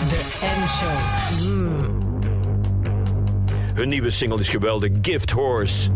De 0.09 0.21
M-show. 0.41 0.99
Hun 3.75 3.89
nieuwe 3.89 4.11
single 4.11 4.39
is 4.41 4.49
geweldig, 4.49 4.91
Gift 5.03 5.31
Horse. 5.31 5.91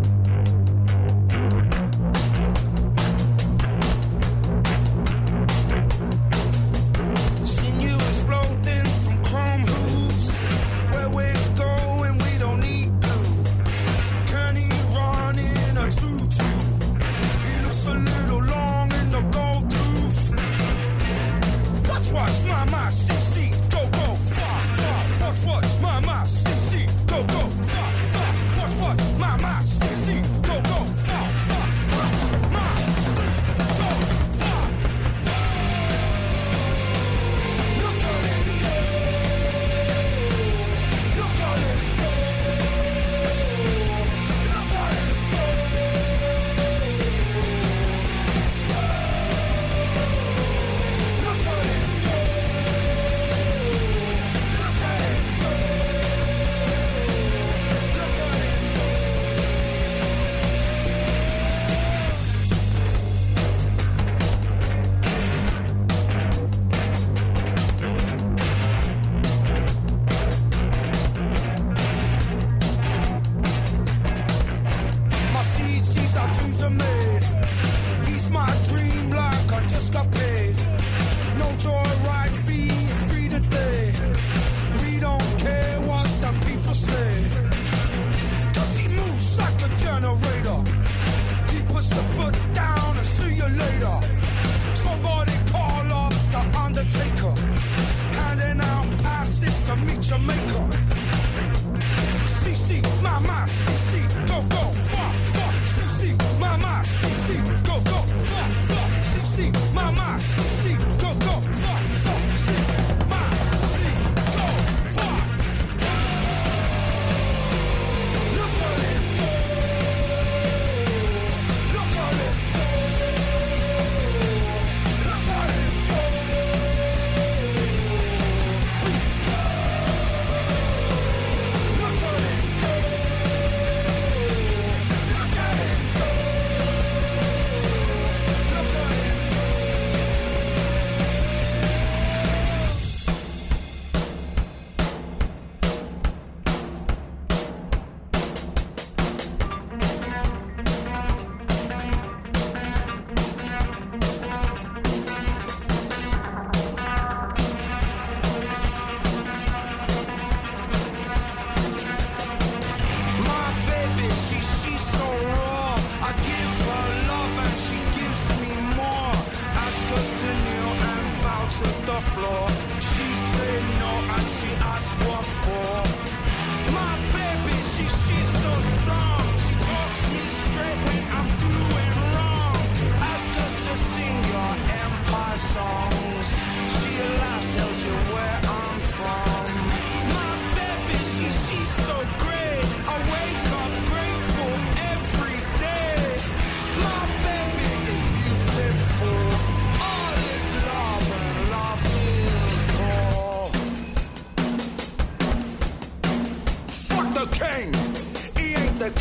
To 171.51 171.65
the 171.87 172.01
floor. 172.13 172.49
She 172.79 173.15
say 173.15 173.55
no 173.81 173.93
and 174.15 174.27
she 174.37 174.51
asks 174.61 174.95
what 175.05 175.25
for. 175.25 175.90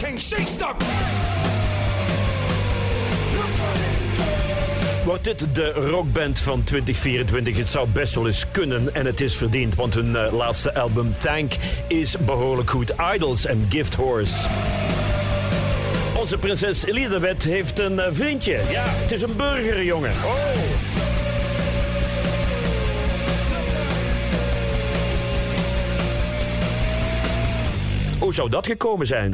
King. 0.02 0.20
She's. 0.20 0.58
Wordt 5.06 5.24
dit 5.24 5.46
de 5.56 5.72
rockband 5.72 6.40
van 6.40 6.64
2024? 6.64 7.58
Het 7.58 7.70
zou 7.70 7.88
best 7.90 8.16
wel 8.16 8.28
eens 8.28 8.46
kunnen 8.52 8.96
en 8.96 9.06
het 9.06 9.22
is 9.22 9.36
verdiend, 9.36 9.76
want 9.76 9.94
hun 9.94 10.16
eh, 10.16 10.34
laatste 10.34 10.74
album 10.74 11.16
Tank 11.18 11.54
is 11.88 12.18
behoorlijk 12.18 12.70
goed. 12.70 12.94
Idols 13.16 13.46
en 13.46 13.66
Gift 13.70 13.96
Horse. 13.96 14.36
Onze 16.20 16.38
prinses 16.38 16.86
Elisabeth 16.86 17.44
heeft 17.44 17.80
een 17.80 18.00
eh, 18.00 18.10
vriendje. 18.12 18.62
Ja, 18.70 18.84
het 18.86 19.12
is 19.12 19.22
een 19.22 19.36
burgerjongen. 19.36 20.12
Oh. 20.26 20.34
Hoe 28.20 28.34
zou 28.34 28.50
dat 28.50 28.68
gekomen 28.68 29.08
zijn? 29.08 29.34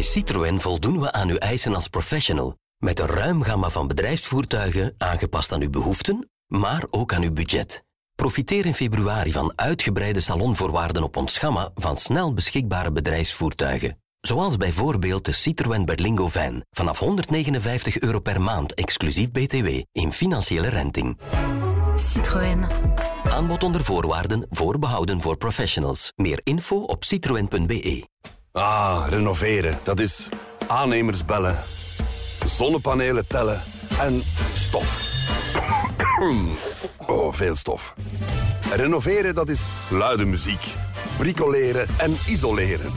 Bij 0.00 0.08
Citroën 0.08 0.60
voldoen 0.60 1.00
we 1.00 1.12
aan 1.12 1.28
uw 1.28 1.36
eisen 1.36 1.74
als 1.74 1.88
professional. 1.88 2.56
Met 2.76 3.00
een 3.00 3.06
ruim 3.06 3.42
gamma 3.42 3.70
van 3.70 3.86
bedrijfsvoertuigen, 3.86 4.94
aangepast 4.98 5.52
aan 5.52 5.62
uw 5.62 5.70
behoeften, 5.70 6.30
maar 6.46 6.84
ook 6.90 7.12
aan 7.12 7.22
uw 7.22 7.32
budget. 7.32 7.84
Profiteer 8.14 8.66
in 8.66 8.74
februari 8.74 9.32
van 9.32 9.52
uitgebreide 9.56 10.20
salonvoorwaarden 10.20 11.02
op 11.02 11.16
ons 11.16 11.38
gamma 11.38 11.70
van 11.74 11.96
snel 11.96 12.34
beschikbare 12.34 12.92
bedrijfsvoertuigen. 12.92 13.98
Zoals 14.20 14.56
bijvoorbeeld 14.56 15.24
de 15.24 15.32
Citroën 15.32 15.84
Berlingo 15.84 16.28
van 16.28 16.64
vanaf 16.70 16.98
159 16.98 18.00
euro 18.00 18.20
per 18.20 18.40
maand 18.40 18.74
exclusief 18.74 19.30
BTW 19.30 19.66
in 19.92 20.12
financiële 20.12 20.68
renting. 20.68 21.18
Citroën. 21.96 22.66
Aanbod 23.24 23.62
onder 23.62 23.84
voorwaarden 23.84 24.46
voorbehouden 24.50 25.20
voor 25.20 25.36
professionals. 25.36 26.12
Meer 26.16 26.40
info 26.44 26.76
op 26.76 27.04
citroën.be. 27.04 28.09
Ah, 28.52 29.06
renoveren. 29.08 29.78
Dat 29.82 30.00
is 30.00 30.28
aannemers 30.66 31.24
bellen, 31.24 31.58
zonnepanelen 32.44 33.26
tellen, 33.26 33.62
en 34.00 34.22
stof. 34.54 35.08
Oh, 37.06 37.32
veel 37.32 37.54
stof. 37.54 37.94
Renoveren, 38.74 39.34
dat 39.34 39.48
is 39.48 39.66
luide 39.90 40.24
muziek. 40.24 40.74
Bricoleren 41.18 41.86
en 41.98 42.16
isoleren. 42.26 42.92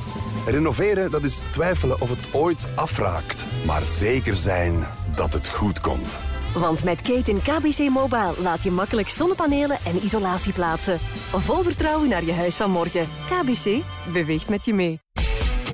Renoveren, 0.45 1.12
dat 1.12 1.24
is 1.24 1.39
twijfelen 1.51 2.01
of 2.01 2.10
het 2.10 2.28
ooit 2.32 2.66
afraakt. 2.76 3.45
Maar 3.66 3.82
zeker 3.86 4.36
zijn 4.36 4.88
dat 5.16 5.34
het 5.34 5.49
goed 5.49 5.80
komt. 5.82 6.18
Want 6.54 6.84
met 6.84 7.01
Keten 7.01 7.41
KBC 7.41 7.89
Mobile 7.89 8.34
laat 8.41 8.64
je 8.64 8.72
makkelijk 8.72 9.10
zonnepanelen 9.10 9.78
en 9.86 10.04
isolatie 10.04 10.54
plaatsen. 10.54 10.99
Vol 11.32 11.64
vertrouwen 11.64 12.10
naar 12.10 12.24
je 12.24 12.34
huis 12.34 12.56
van 12.56 12.72
morgen. 12.72 13.08
KBC 13.30 13.84
beweegt 14.14 14.49
met 14.49 14.66
je 14.66 14.74
mee. 14.74 14.99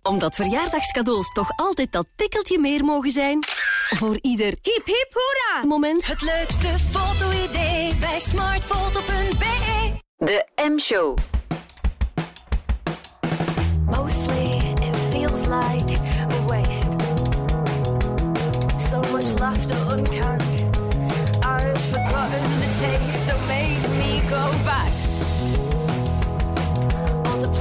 Omdat 0.10 0.36
verjaardagscadeaus 0.36 1.32
toch 1.32 1.50
altijd 1.56 1.92
dat 1.92 2.08
tikkeltje 2.16 2.60
meer 2.60 2.84
mogen 2.84 3.12
zijn. 3.12 3.44
Voor 3.90 4.18
ieder 4.22 4.48
hip 4.62 4.86
hip 4.86 5.10
hoera 5.14 5.68
moment. 5.68 6.08
Het 6.08 6.22
leukste 6.22 6.68
foto-idee 6.68 7.96
bij 7.96 8.20
smartfoto.be. 8.20 10.02
De 10.18 10.48
M-show. 10.70 11.18
Mostly 13.86 14.74
it 14.82 14.98
feels 15.10 15.42
like 15.42 16.00
a 16.32 16.46
waste. 16.48 16.90
So 18.90 19.00
much 19.12 19.40
laughter 19.40 19.98
uncanned. 19.98 20.78
I've 21.46 21.82
forgotten 21.92 22.44
the 22.60 22.78
taste 22.80 23.26
that 23.26 23.48
made 23.48 23.90
me 23.98 24.22
go 24.30 24.64
back. 24.64 24.99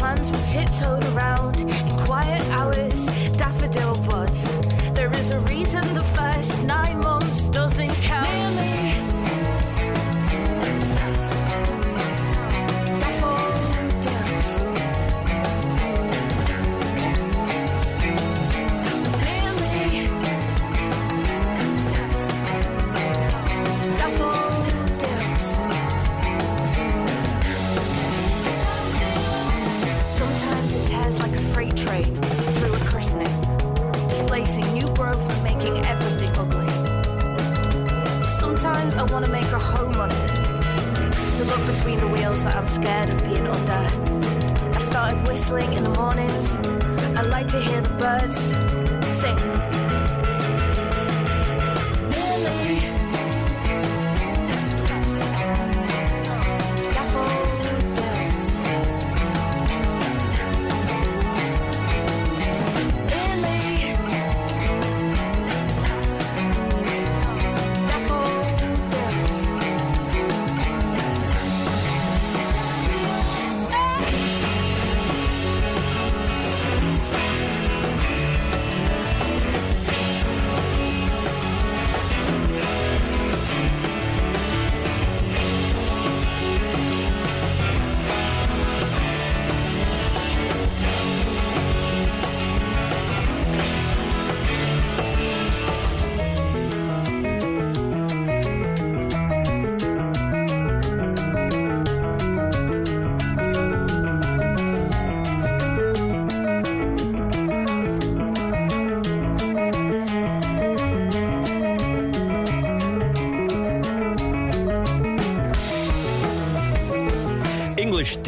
Plans 0.09 0.31
were 0.31 0.47
tiptoed 0.47 1.05
around 1.13 1.61
in 1.61 1.99
quiet 2.07 2.43
hours, 2.59 3.05
daffodil 3.37 3.95
buds. 4.09 4.49
There 4.93 5.15
is 5.15 5.29
a 5.29 5.41
reason 5.41 5.83
the 5.93 6.09
first 6.17 6.63
nine 6.63 7.01
months 7.01 7.47
doesn't 7.49 7.98
a 39.59 39.61
home 39.61 39.97
on 39.97 40.11
it, 40.11 40.29
to 41.37 41.45
look 41.45 41.67
between 41.67 41.99
the 41.99 42.09
wheels 42.09 42.43
that 42.45 42.55
I'm 42.57 42.69
scared 42.69 43.09
of 43.13 43.23
being 43.25 43.47
under. 43.47 43.83
I 44.77 44.81
started 44.81 45.27
whistling 45.29 45.73
in 45.73 45.85
the 45.85 45.91
mornings. 45.91 46.55
I 47.19 47.23
like 47.23 47.49
to 47.49 47.61
hear 47.61 47.81
the 47.81 47.95
birds 48.05 48.39
sing. 49.21 49.68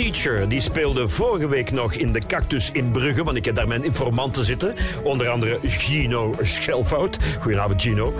Teacher, 0.01 0.49
die 0.49 0.61
speelde 0.61 1.09
vorige 1.09 1.49
week 1.49 1.71
nog 1.71 1.95
in 1.95 2.13
de 2.13 2.21
Cactus 2.27 2.71
in 2.73 2.91
Brugge, 2.91 3.25
want 3.25 3.37
ik 3.37 3.45
heb 3.45 3.55
daar 3.55 3.69
mijn 3.69 3.85
informanten 3.85 4.45
zitten. 4.45 4.75
Onder 5.03 5.29
andere 5.29 5.59
Gino 5.63 6.35
Schelfout. 6.41 7.19
Goedenavond, 7.41 7.83
Gino. 7.83 8.15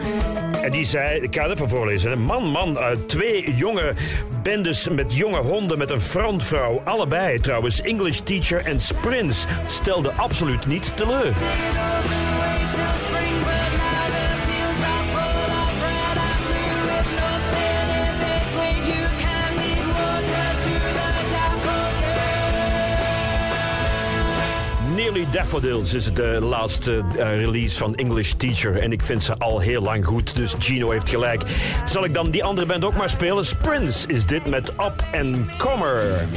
En 0.63 0.71
die 0.71 0.85
zei, 0.85 1.21
ik 1.21 1.35
ga 1.35 1.43
het 1.43 1.53
even 1.53 1.69
voorlezen. 1.69 2.23
Man, 2.23 2.45
man, 2.45 2.79
eh, 2.79 2.91
twee 3.07 3.55
jonge 3.55 3.95
bendes 4.43 4.89
met 4.89 5.15
jonge 5.15 5.41
honden 5.41 5.79
met 5.79 5.91
een 5.91 6.01
frontvrouw. 6.01 6.83
Allebei 6.85 7.39
trouwens, 7.39 7.81
English 7.81 8.19
Teacher 8.19 8.65
en 8.65 8.81
Sprints. 8.81 9.47
Stelde 9.67 10.13
absoluut 10.13 10.67
niet 10.67 10.97
teleur. 10.97 11.33
Daffodils 25.31 25.95
is 25.95 26.13
de 26.13 26.39
laatste 26.41 27.05
eh, 27.17 27.37
release 27.37 27.79
van 27.79 27.95
English 27.95 28.33
Teacher. 28.33 28.79
En 28.79 28.93
ik 28.93 29.03
vind 29.03 29.23
ze 29.23 29.37
al 29.39 29.59
heel 29.59 29.83
lang 29.83 30.07
goed, 30.07 30.37
dus 30.37 30.55
Gino 30.59 30.91
heeft 30.91 31.09
gelijk. 31.09 31.43
Zal 31.85 32.05
ik 32.05 32.15
dan 32.15 32.31
die 32.31 32.45
andere 32.45 32.67
band 32.67 32.85
ook 32.85 32.97
maar 32.97 33.11
spelen? 33.11 33.47
Sprints 33.47 34.07
is 34.07 34.27
dit 34.27 34.47
met 34.47 34.69
Up 34.69 35.07
and 35.13 35.57
Comer. 35.57 36.29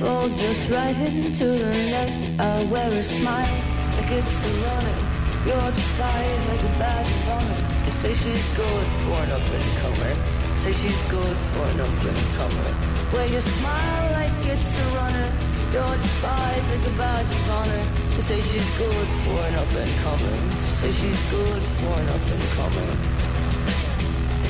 Fall 0.00 0.30
just 0.30 0.70
right 0.70 0.96
into 0.96 1.44
the 1.44 1.72
net. 1.92 2.40
I 2.40 2.64
wear 2.72 2.90
a 2.90 3.02
smile 3.02 3.58
like 3.96 4.10
it's 4.10 4.44
a 4.44 4.52
runner. 4.64 4.98
Your 5.44 5.66
disguise 5.78 6.44
like 6.50 6.64
a 6.70 6.72
badge 6.80 7.10
of 7.16 7.28
honor. 7.28 7.60
They 7.84 7.90
say 8.02 8.14
she's 8.14 8.46
good 8.62 8.88
for 9.02 9.16
an 9.24 9.30
up 9.36 9.48
and 9.56 9.70
comer. 9.80 10.14
Say 10.62 10.72
she's 10.72 11.02
good 11.16 11.36
for 11.50 11.64
an 11.72 11.80
up 11.80 12.04
and 12.10 12.22
comer. 12.38 12.70
Wear 13.12 13.26
your 13.26 13.42
smile 13.42 14.12
like 14.18 14.46
it's 14.52 14.72
a 14.80 14.86
runner. 14.96 15.28
Your 15.70 15.92
disguise 15.96 16.66
like 16.72 16.86
a 16.92 16.94
badge 17.00 17.30
of 17.36 17.50
honor. 17.50 17.84
They 18.14 18.22
say 18.22 18.40
she's 18.40 18.70
good 18.78 19.08
for 19.22 19.38
an 19.48 19.54
up 19.62 19.72
and 19.82 19.92
comer. 20.04 20.36
Say 20.78 20.90
she's 20.92 21.22
good 21.30 21.62
for 21.76 21.92
an 22.00 22.08
up 22.16 22.26
and 22.34 22.44
comer. 22.56 22.90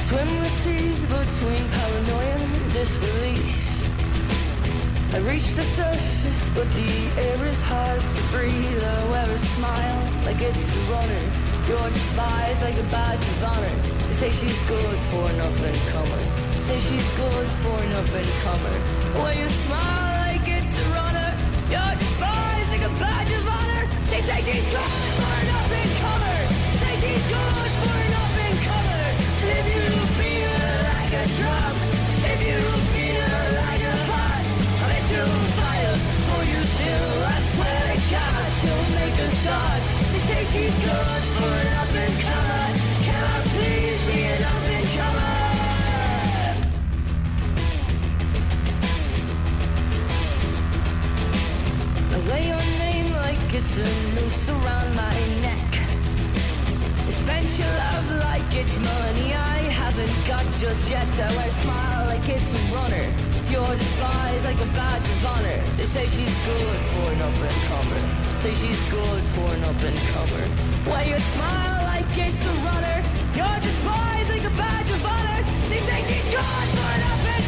Swim 0.07 0.29
the 0.43 0.49
seas 0.63 1.01
between 1.07 1.65
paranoia 1.75 2.39
and 2.39 2.73
disbelief. 2.73 3.70
I 5.13 5.19
reach 5.19 5.49
the 5.55 5.63
surface, 5.63 6.49
but 6.55 6.71
the 6.71 6.87
air 7.19 7.47
is 7.49 7.61
hard 7.63 8.01
to 8.01 8.23
breathe. 8.31 8.85
I 8.85 9.11
wear 9.11 9.29
a 9.29 9.39
smile 9.39 10.25
like 10.25 10.41
it's 10.41 10.77
a 10.77 10.81
runner. 10.87 11.25
You're 11.67 11.91
despised 11.91 12.63
like 12.63 12.79
a 12.79 12.87
badge 12.95 13.19
of 13.19 13.45
honor. 13.45 13.77
They 14.07 14.15
say 14.15 14.31
she's 14.31 14.59
good 14.69 14.99
for 15.11 15.29
an 15.29 15.41
up 15.41 15.59
and 15.59 15.77
comer. 15.91 16.23
Say 16.61 16.79
she's 16.79 17.09
good 17.19 17.49
for 17.59 17.75
an 17.83 17.93
up 17.93 18.07
and 18.07 18.31
comer. 18.47 18.77
Wear 19.19 19.35
your 19.35 19.49
smile 19.49 20.31
like 20.31 20.47
it's 20.47 20.75
a 20.79 20.87
runner. 20.95 21.31
You're 21.75 21.95
despised 21.99 22.71
like 22.71 22.87
a 22.87 22.95
badge 23.03 23.33
of 23.35 23.49
honor. 23.51 23.85
They 24.15 24.23
say 24.23 24.39
she's 24.47 24.67
good 24.71 24.91
for 25.19 25.33
an 25.43 25.49
up 25.59 25.73
and 25.75 25.93
comer. 26.07 26.39
Say 26.83 26.95
she's 27.03 27.25
good 27.35 27.71
for 27.83 27.97
an 27.99 28.15
up 28.15 28.37
and 28.47 28.59
comer. 28.63 29.07
If 29.59 29.65
you 29.75 29.91
feel 30.23 30.55
like 30.87 31.13
a 31.19 31.25
drum, 31.35 31.75
if 32.31 32.39
you 32.47 32.89
she's 40.53 40.79
good 40.85 41.23
for 41.37 41.53
an 41.63 41.69
up 41.81 41.95
and 42.05 42.15
comer. 42.25 42.67
I 43.11 43.43
please 43.53 44.01
be 44.09 44.19
an 44.35 44.43
up 44.53 44.67
and 44.77 44.89
comer? 44.97 45.39
Your 52.51 52.65
name 52.79 53.13
like 53.13 53.55
it's 53.55 53.77
a 53.79 53.89
noose 54.15 54.49
around 54.49 54.91
my 54.97 55.19
neck. 55.47 55.71
Your 57.59 57.69
love 57.69 58.11
like 58.27 58.55
it's 58.55 58.77
money 58.79 59.35
I 59.35 59.59
haven't 59.83 60.27
got 60.27 60.47
just 60.57 60.91
yet. 60.91 61.09
I 61.21 61.29
wear 61.37 61.49
a 61.49 61.51
smile 61.51 62.07
like 62.07 62.29
it's 62.29 62.55
a 62.55 62.57
runner. 62.75 63.30
You're 63.51 63.77
despised 63.77 64.45
like 64.45 64.61
a 64.61 64.67
badge 64.79 65.03
of 65.03 65.27
honor. 65.27 65.59
They 65.77 65.85
say 65.85 66.07
she's 66.07 66.35
good 66.47 66.81
for 66.93 67.11
an 67.11 67.21
up 67.21 67.35
and 67.35 67.59
comer. 67.67 68.37
Say 68.37 68.55
she's 68.55 68.81
good 68.89 69.23
for 69.35 69.47
an 69.55 69.65
up 69.65 69.83
and 69.83 69.99
comer. 70.15 70.47
Wear 70.89 71.05
your 71.09 71.19
smile 71.19 71.85
like 71.93 72.17
it's 72.17 72.47
a 72.47 72.55
runner. 72.69 72.99
You're 73.35 73.61
despised 73.61 74.31
like 74.31 74.45
a 74.45 74.55
badge 74.57 74.91
of 74.91 75.05
honor. 75.05 75.43
They 75.69 75.81
say 75.81 75.99
she's 76.09 76.27
good 76.31 76.69
for 76.77 76.89
an 76.95 77.03
up 77.11 77.27
and 77.35 77.39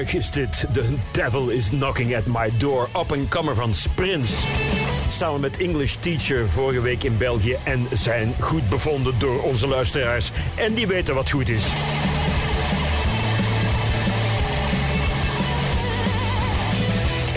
Is 0.00 0.30
dit. 0.30 0.66
The 0.72 0.94
Devil 1.12 1.48
is 1.50 1.68
Knocking 1.68 2.14
at 2.14 2.26
My 2.26 2.50
Door. 2.58 2.88
Up 2.96 3.12
and 3.12 3.28
comer 3.28 3.54
van 3.54 3.74
Sprins. 3.74 4.44
Samen 5.08 5.40
met 5.40 5.56
English 5.56 5.94
Teacher 5.94 6.48
vorige 6.48 6.80
week 6.80 7.02
in 7.02 7.16
België. 7.16 7.56
En 7.64 7.86
zijn 7.92 8.34
goed 8.38 8.68
bevonden 8.68 9.14
door 9.18 9.42
onze 9.42 9.68
luisteraars. 9.68 10.30
En 10.54 10.74
die 10.74 10.86
weten 10.86 11.14
wat 11.14 11.30
goed 11.30 11.48
is. 11.48 11.64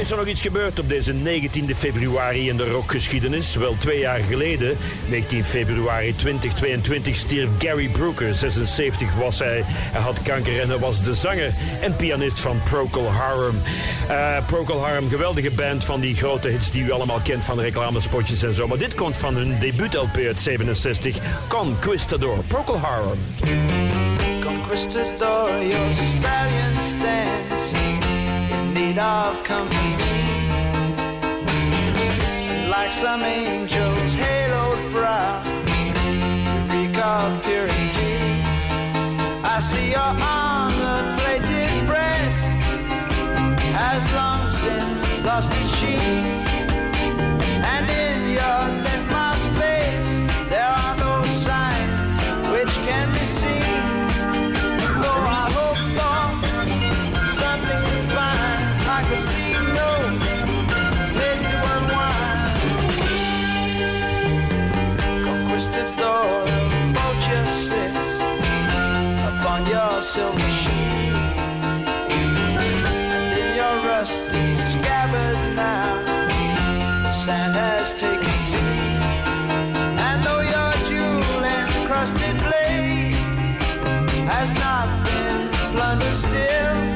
Is 0.03 0.11
er 0.11 0.17
nog 0.17 0.27
iets 0.27 0.41
gebeurd 0.41 0.79
op 0.79 0.89
deze 0.89 1.13
19 1.13 1.75
februari 1.75 2.49
in 2.49 2.57
de 2.57 2.69
rockgeschiedenis? 2.69 3.55
Wel 3.55 3.75
twee 3.77 3.99
jaar 3.99 4.19
geleden, 4.19 4.77
19 5.07 5.45
februari 5.45 6.15
2022, 6.15 7.15
stierf 7.15 7.49
Gary 7.59 7.89
Brooker. 7.89 8.35
76 8.35 9.15
was 9.15 9.39
hij. 9.39 9.63
Hij 9.65 10.01
had 10.01 10.21
kanker 10.21 10.61
en 10.61 10.69
hij 10.69 10.77
was 10.77 11.01
de 11.01 11.13
zanger 11.13 11.53
en 11.81 11.95
pianist 11.95 12.39
van 12.39 12.61
Procol 12.63 13.11
Harum. 13.11 13.61
Eh, 14.07 14.45
Procol 14.45 14.85
Harum, 14.85 15.09
geweldige 15.09 15.51
band 15.51 15.83
van 15.83 15.99
die 15.99 16.15
grote 16.15 16.49
hits 16.49 16.71
die 16.71 16.83
u 16.83 16.91
allemaal 16.91 17.21
kent 17.23 17.45
van 17.45 17.59
reclamespotjes 17.59 18.43
en 18.43 18.53
zo. 18.53 18.67
Maar 18.67 18.77
dit 18.77 18.95
komt 18.95 19.17
van 19.17 19.35
hun 19.35 19.59
debuut-LP 19.59 20.17
uit 20.17 20.39
67, 20.39 21.17
Conquistador. 21.47 22.37
Procol 22.47 22.79
Harum. 22.79 23.19
Conquistador, 24.41 25.65
your 25.65 25.95
stallion 25.95 26.79
stands 26.79 27.92
need 28.93 28.99
of 28.99 29.43
company. 29.43 29.95
Like 32.69 32.91
some 32.91 33.21
angels, 33.21 34.15
haloed 34.15 34.91
brow, 34.91 35.43
you 35.67 35.93
reek 36.71 36.97
of 36.97 37.43
purity. 37.43 38.43
I 39.43 39.59
see 39.59 39.91
your 39.91 39.99
armor-plated 39.99 41.85
breast 41.85 42.51
has 43.73 44.03
long 44.13 44.49
since 44.49 45.01
lost 45.23 45.53
its 45.53 45.75
sheen. 45.77 46.45
And 47.73 47.89
in 47.89 48.31
your 48.37 48.82
shield, 70.13 70.29
and 73.09 73.39
in 73.39 73.55
your 73.55 73.75
rusty 73.89 74.55
scabbard 74.57 75.55
now, 75.55 76.29
sand 77.09 77.55
has 77.55 77.95
taken 77.95 78.37
seed. 78.37 78.61
And 80.05 80.23
though 80.23 80.41
your 80.41 80.73
jewel 80.87 81.43
encrusted 81.43 82.37
blade 82.43 83.15
has 84.29 84.53
not 84.53 85.03
been 85.03 85.51
plundered 85.71 86.15
still. 86.15 86.92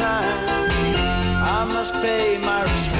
Time. 0.00 0.70
I 1.56 1.64
must 1.64 1.92
pay 1.94 2.38
my 2.38 2.62
respect. 2.62 2.99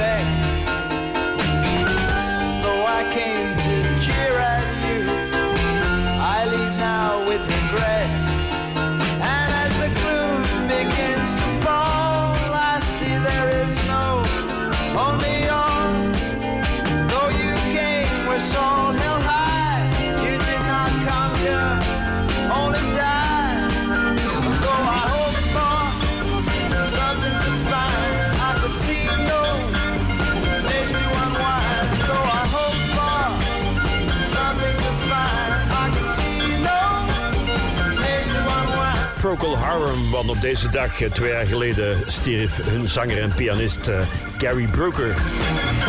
Procol 39.37 39.57
Harum, 39.57 40.11
want 40.11 40.29
op 40.29 40.41
deze 40.41 40.69
dag 40.71 41.01
eh, 41.01 41.11
twee 41.11 41.31
jaar 41.31 41.47
geleden 41.47 41.99
stierf 42.05 42.61
hun 42.65 42.89
zanger 42.89 43.23
en 43.23 43.35
pianist 43.35 43.89
eh, 43.89 44.01
Gary 44.39 44.67
Brooker. 44.67 45.17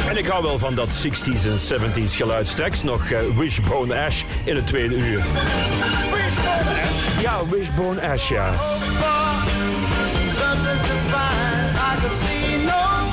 En 0.09 0.17
ik 0.17 0.27
hou 0.27 0.43
wel 0.43 0.59
van 0.59 0.75
dat 0.75 1.05
60s 1.07 1.45
en 1.45 1.59
70s 1.59 2.15
geluid. 2.15 2.47
Straks 2.47 2.83
nog 2.83 3.09
eh, 3.09 3.19
Wishbone 3.35 4.05
Ash 4.05 4.23
in 4.43 4.55
het 4.55 4.67
tweede 4.67 4.95
uur. 4.95 5.23
Wishbone 6.13 6.81
Ash. 6.81 7.21
Ja, 7.21 7.47
Wishbone 7.49 8.01
Ash, 8.01 8.29
ja. 8.29 8.53
Something 10.27 10.81
to 10.81 10.93
find, 11.09 11.75
I 11.75 11.95
could 11.99 12.13
see 12.13 12.57
no 12.65 13.09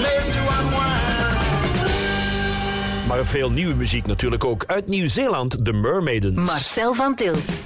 place 0.00 0.30
to 0.32 0.38
unwind. 0.38 0.90
Maar 3.06 3.26
veel 3.26 3.50
nieuwe 3.50 3.74
muziek 3.74 4.06
natuurlijk 4.06 4.44
ook. 4.44 4.64
Uit 4.66 4.86
Nieuw-Zeeland, 4.86 5.64
de 5.64 5.72
Mermaidens. 5.72 6.46
Marcel 6.46 6.94
van 6.94 7.14
Tilt. 7.14 7.59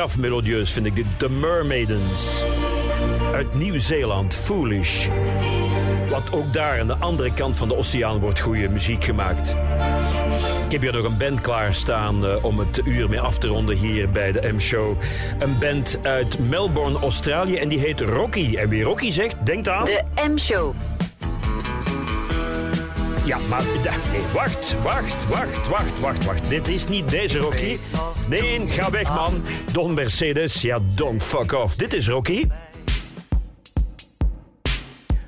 Straf 0.00 0.18
melodieus 0.18 0.70
vind 0.70 0.86
ik 0.86 0.96
dit. 0.96 1.06
The 1.16 1.30
Mermaidens. 1.30 2.42
Uit 3.34 3.54
Nieuw-Zeeland, 3.54 4.34
Foolish. 4.34 5.06
Want 6.08 6.32
ook 6.32 6.52
daar 6.52 6.80
aan 6.80 6.86
de 6.86 6.96
andere 6.96 7.32
kant 7.32 7.56
van 7.56 7.68
de 7.68 7.76
oceaan 7.76 8.18
wordt 8.18 8.40
goede 8.40 8.68
muziek 8.68 9.04
gemaakt. 9.04 9.50
Ik 10.64 10.72
heb 10.72 10.80
hier 10.80 10.92
nog 10.92 11.04
een 11.04 11.16
band 11.16 11.40
klaarstaan 11.40 12.24
uh, 12.24 12.44
om 12.44 12.58
het 12.58 12.80
uur 12.84 13.08
mee 13.08 13.20
af 13.20 13.38
te 13.38 13.46
ronden 13.46 13.76
hier 13.76 14.10
bij 14.10 14.32
de 14.32 14.52
M-show. 14.52 14.96
Een 15.38 15.58
band 15.58 15.98
uit 16.02 16.38
Melbourne, 16.38 16.98
Australië 16.98 17.56
en 17.56 17.68
die 17.68 17.78
heet 17.78 18.00
Rocky. 18.00 18.56
En 18.56 18.68
wie 18.68 18.82
Rocky 18.82 19.10
zegt, 19.10 19.36
denkt 19.44 19.68
aan... 19.68 19.84
De 19.84 20.02
M-show. 20.28 20.74
Ja, 23.24 23.38
maar 23.48 23.62
nee, 24.12 24.20
wacht, 24.32 24.76
wacht, 24.82 25.28
wacht, 25.28 25.68
wacht, 25.68 26.00
wacht, 26.00 26.24
wacht. 26.24 26.48
Dit 26.48 26.68
is 26.68 26.88
niet 26.88 27.08
deze 27.08 27.38
Rocky. 27.38 27.76
Nee, 28.30 28.66
ga 28.66 28.90
weg 28.90 29.08
man. 29.14 29.42
Don 29.72 29.94
Mercedes, 29.94 30.62
ja, 30.62 30.78
don't 30.94 31.22
fuck 31.22 31.52
off. 31.52 31.76
Dit 31.76 31.94
is 31.94 32.08
Rocky. 32.08 32.46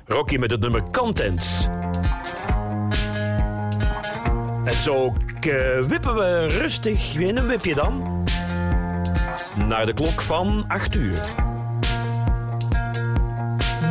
Rocky 0.05 0.37
met 0.37 0.51
het 0.51 0.59
nummer 0.59 0.83
Contents. 0.91 1.67
En 4.65 4.73
zo 4.73 5.13
uh, 5.45 5.81
wippen 5.81 6.15
we 6.15 6.47
rustig, 6.47 7.15
in 7.15 7.37
een 7.37 7.47
wipje 7.47 7.75
dan, 7.75 8.23
naar 9.67 9.85
de 9.85 9.93
klok 9.93 10.21
van 10.21 10.65
8 10.67 10.95
uur. 10.95 11.29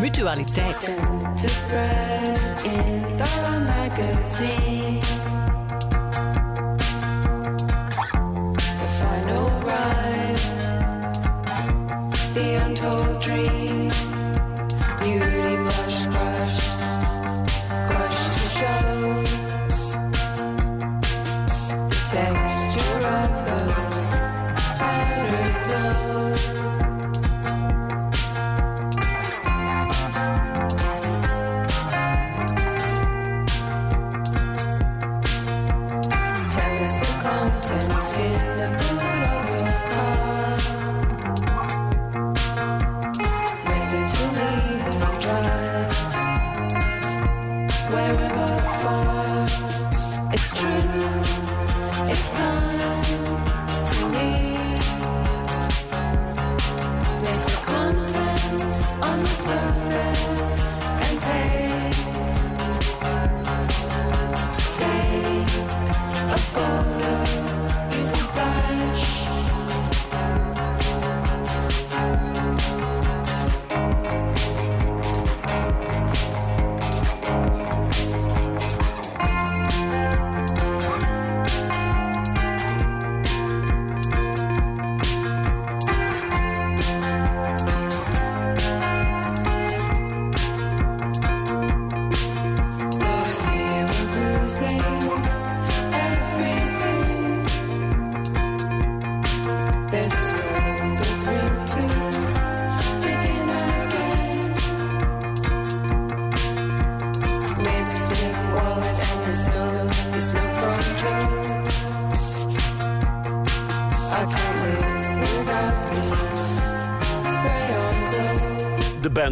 Mutualiteit. 0.01 0.95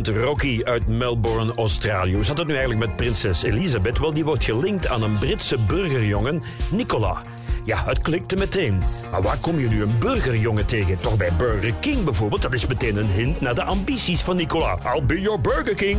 Rocky 0.09 0.61
uit 0.65 0.87
Melbourne, 0.87 1.55
Australië. 1.55 2.15
Hoe 2.15 2.25
zat 2.25 2.39
het 2.39 2.47
nu 2.47 2.53
eigenlijk 2.53 2.87
met 2.87 2.97
prinses 2.97 3.43
Elisabeth? 3.43 3.99
Wel, 3.99 4.13
die 4.13 4.25
wordt 4.25 4.45
gelinkt 4.45 4.89
aan 4.89 5.03
een 5.03 5.19
Britse 5.19 5.59
burgerjongen, 5.59 6.43
Nicola. 6.71 7.23
Ja, 7.65 7.85
het 7.85 8.01
klikte 8.01 8.37
meteen. 8.37 8.83
Maar 9.11 9.23
waar 9.23 9.37
kom 9.41 9.59
je 9.59 9.69
nu 9.69 9.83
een 9.83 9.99
burgerjongen 9.99 10.67
tegen? 10.67 11.01
Toch 11.01 11.17
bij 11.17 11.33
Burger 11.33 11.73
King 11.81 12.05
bijvoorbeeld? 12.05 12.43
Dat 12.43 12.53
is 12.53 12.67
meteen 12.67 12.97
een 12.97 13.11
hint 13.11 13.41
naar 13.41 13.55
de 13.55 13.63
ambities 13.63 14.21
van 14.21 14.37
Nicola. 14.37 14.79
I'll 14.95 15.05
be 15.05 15.21
your 15.21 15.41
Burger 15.41 15.75
King. 15.75 15.99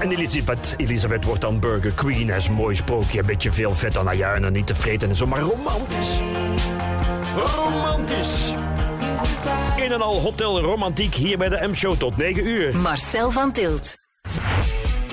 En 0.00 0.10
Elisabeth, 0.10 0.74
Elisabeth 0.76 1.24
wordt 1.24 1.40
dan 1.40 1.60
Burger 1.60 1.92
Queen. 1.92 2.26
Dat 2.26 2.36
is 2.36 2.48
mooi 2.48 2.76
sprookje. 2.76 3.18
Een 3.18 3.26
beetje 3.26 3.52
veel 3.52 3.74
vet 3.74 3.98
aan 3.98 4.06
haar 4.06 4.16
jaren 4.16 4.44
en 4.44 4.52
niet 4.52 4.66
te 4.66 4.74
vreten 4.74 5.08
en 5.08 5.16
zo. 5.16 5.26
Maar 5.26 5.40
romantisch. 5.40 6.18
Romantisch. 7.36 8.52
Een 9.80 9.92
en 9.92 10.02
al 10.02 10.20
hotel 10.20 10.60
romantiek 10.60 11.14
hier 11.14 11.38
bij 11.38 11.48
de 11.48 11.68
M-show 11.68 11.96
tot 11.96 12.16
9 12.16 12.46
uur. 12.46 12.76
Marcel 12.76 13.30
van 13.30 13.52
Tilt. 13.52 13.96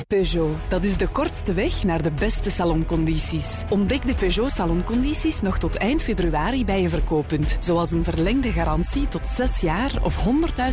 Peugeot, 0.07 0.55
dat 0.67 0.83
is 0.83 0.97
de 0.97 1.07
kortste 1.07 1.53
weg 1.53 1.83
naar 1.83 2.01
de 2.01 2.11
beste 2.11 2.51
saloncondities. 2.51 3.63
Ontdek 3.69 4.07
de 4.07 4.13
Peugeot 4.13 4.51
saloncondities 4.51 5.41
nog 5.41 5.57
tot 5.57 5.75
eind 5.75 6.01
februari 6.01 6.65
bij 6.65 6.81
je 6.81 6.89
verkooppunt. 6.89 7.57
Zoals 7.59 7.91
een 7.91 8.03
verlengde 8.03 8.51
garantie 8.51 9.07
tot 9.07 9.27
6 9.27 9.61
jaar 9.61 9.91
of 10.01 10.15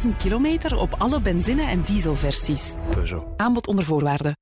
100.000 0.04 0.16
kilometer 0.16 0.76
op 0.76 0.94
alle 0.98 1.20
benzine- 1.20 1.68
en 1.68 1.82
dieselversies. 1.82 2.74
Peugeot. 2.94 3.24
Aanbod 3.36 3.66
onder 3.66 3.84
voorwaarden. 3.84 4.36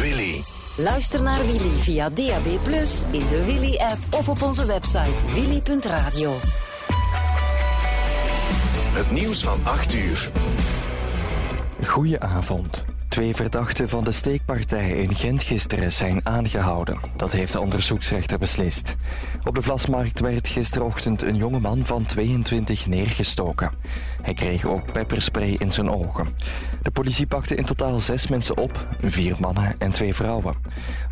Willy. 0.00 0.42
Luister 0.76 1.22
naar 1.22 1.46
Willy 1.46 1.78
via 1.78 2.08
DAB+, 2.08 2.46
in 3.10 3.28
de 3.30 3.42
Willy-app 3.46 3.98
of 4.10 4.28
op 4.28 4.42
onze 4.42 4.66
website 4.66 5.32
willy.radio. 5.34 6.34
Het 8.98 9.10
nieuws 9.10 9.42
van 9.42 9.60
8 9.64 9.94
uur. 9.94 10.30
Goedenavond. 11.86 12.84
Twee 13.08 13.34
verdachten 13.34 13.88
van 13.88 14.04
de 14.04 14.12
steekpartij 14.12 14.90
in 14.90 15.14
Gent 15.14 15.42
gisteren 15.42 15.92
zijn 15.92 16.20
aangehouden. 16.26 17.00
Dat 17.16 17.32
heeft 17.32 17.52
de 17.52 17.60
onderzoeksrechter 17.60 18.38
beslist. 18.38 18.96
Op 19.44 19.54
de 19.54 19.62
Vlasmarkt 19.62 20.20
werd 20.20 20.48
gisterochtend 20.48 21.22
een 21.22 21.36
jongeman 21.36 21.84
van 21.84 22.06
22 22.06 22.86
neergestoken. 22.86 23.70
Hij 24.22 24.34
kreeg 24.34 24.64
ook 24.64 24.92
pepperspray 24.92 25.56
in 25.58 25.72
zijn 25.72 25.90
ogen. 25.90 26.28
De 26.82 26.90
politie 26.90 27.26
pakte 27.26 27.54
in 27.54 27.64
totaal 27.64 27.98
zes 27.98 28.26
mensen 28.26 28.56
op, 28.56 28.86
vier 29.02 29.36
mannen 29.40 29.74
en 29.78 29.90
twee 29.92 30.14
vrouwen. 30.14 30.54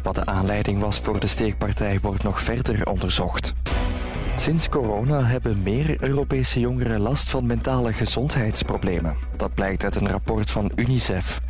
Wat 0.02 0.14
de 0.14 0.26
aanleiding 0.26 0.80
was 0.80 1.00
voor 1.02 1.20
de 1.20 1.26
steekpartij 1.26 1.98
wordt 2.02 2.22
nog 2.22 2.40
verder 2.40 2.86
onderzocht. 2.86 3.54
Sinds 4.38 4.68
corona 4.68 5.24
hebben 5.24 5.62
meer 5.62 5.96
Europese 6.00 6.60
jongeren 6.60 7.00
last 7.00 7.28
van 7.28 7.46
mentale 7.46 7.92
gezondheidsproblemen. 7.92 9.16
Dat 9.36 9.54
blijkt 9.54 9.84
uit 9.84 9.94
een 9.94 10.08
rapport 10.08 10.50
van 10.50 10.72
UNICEF. 10.74 11.40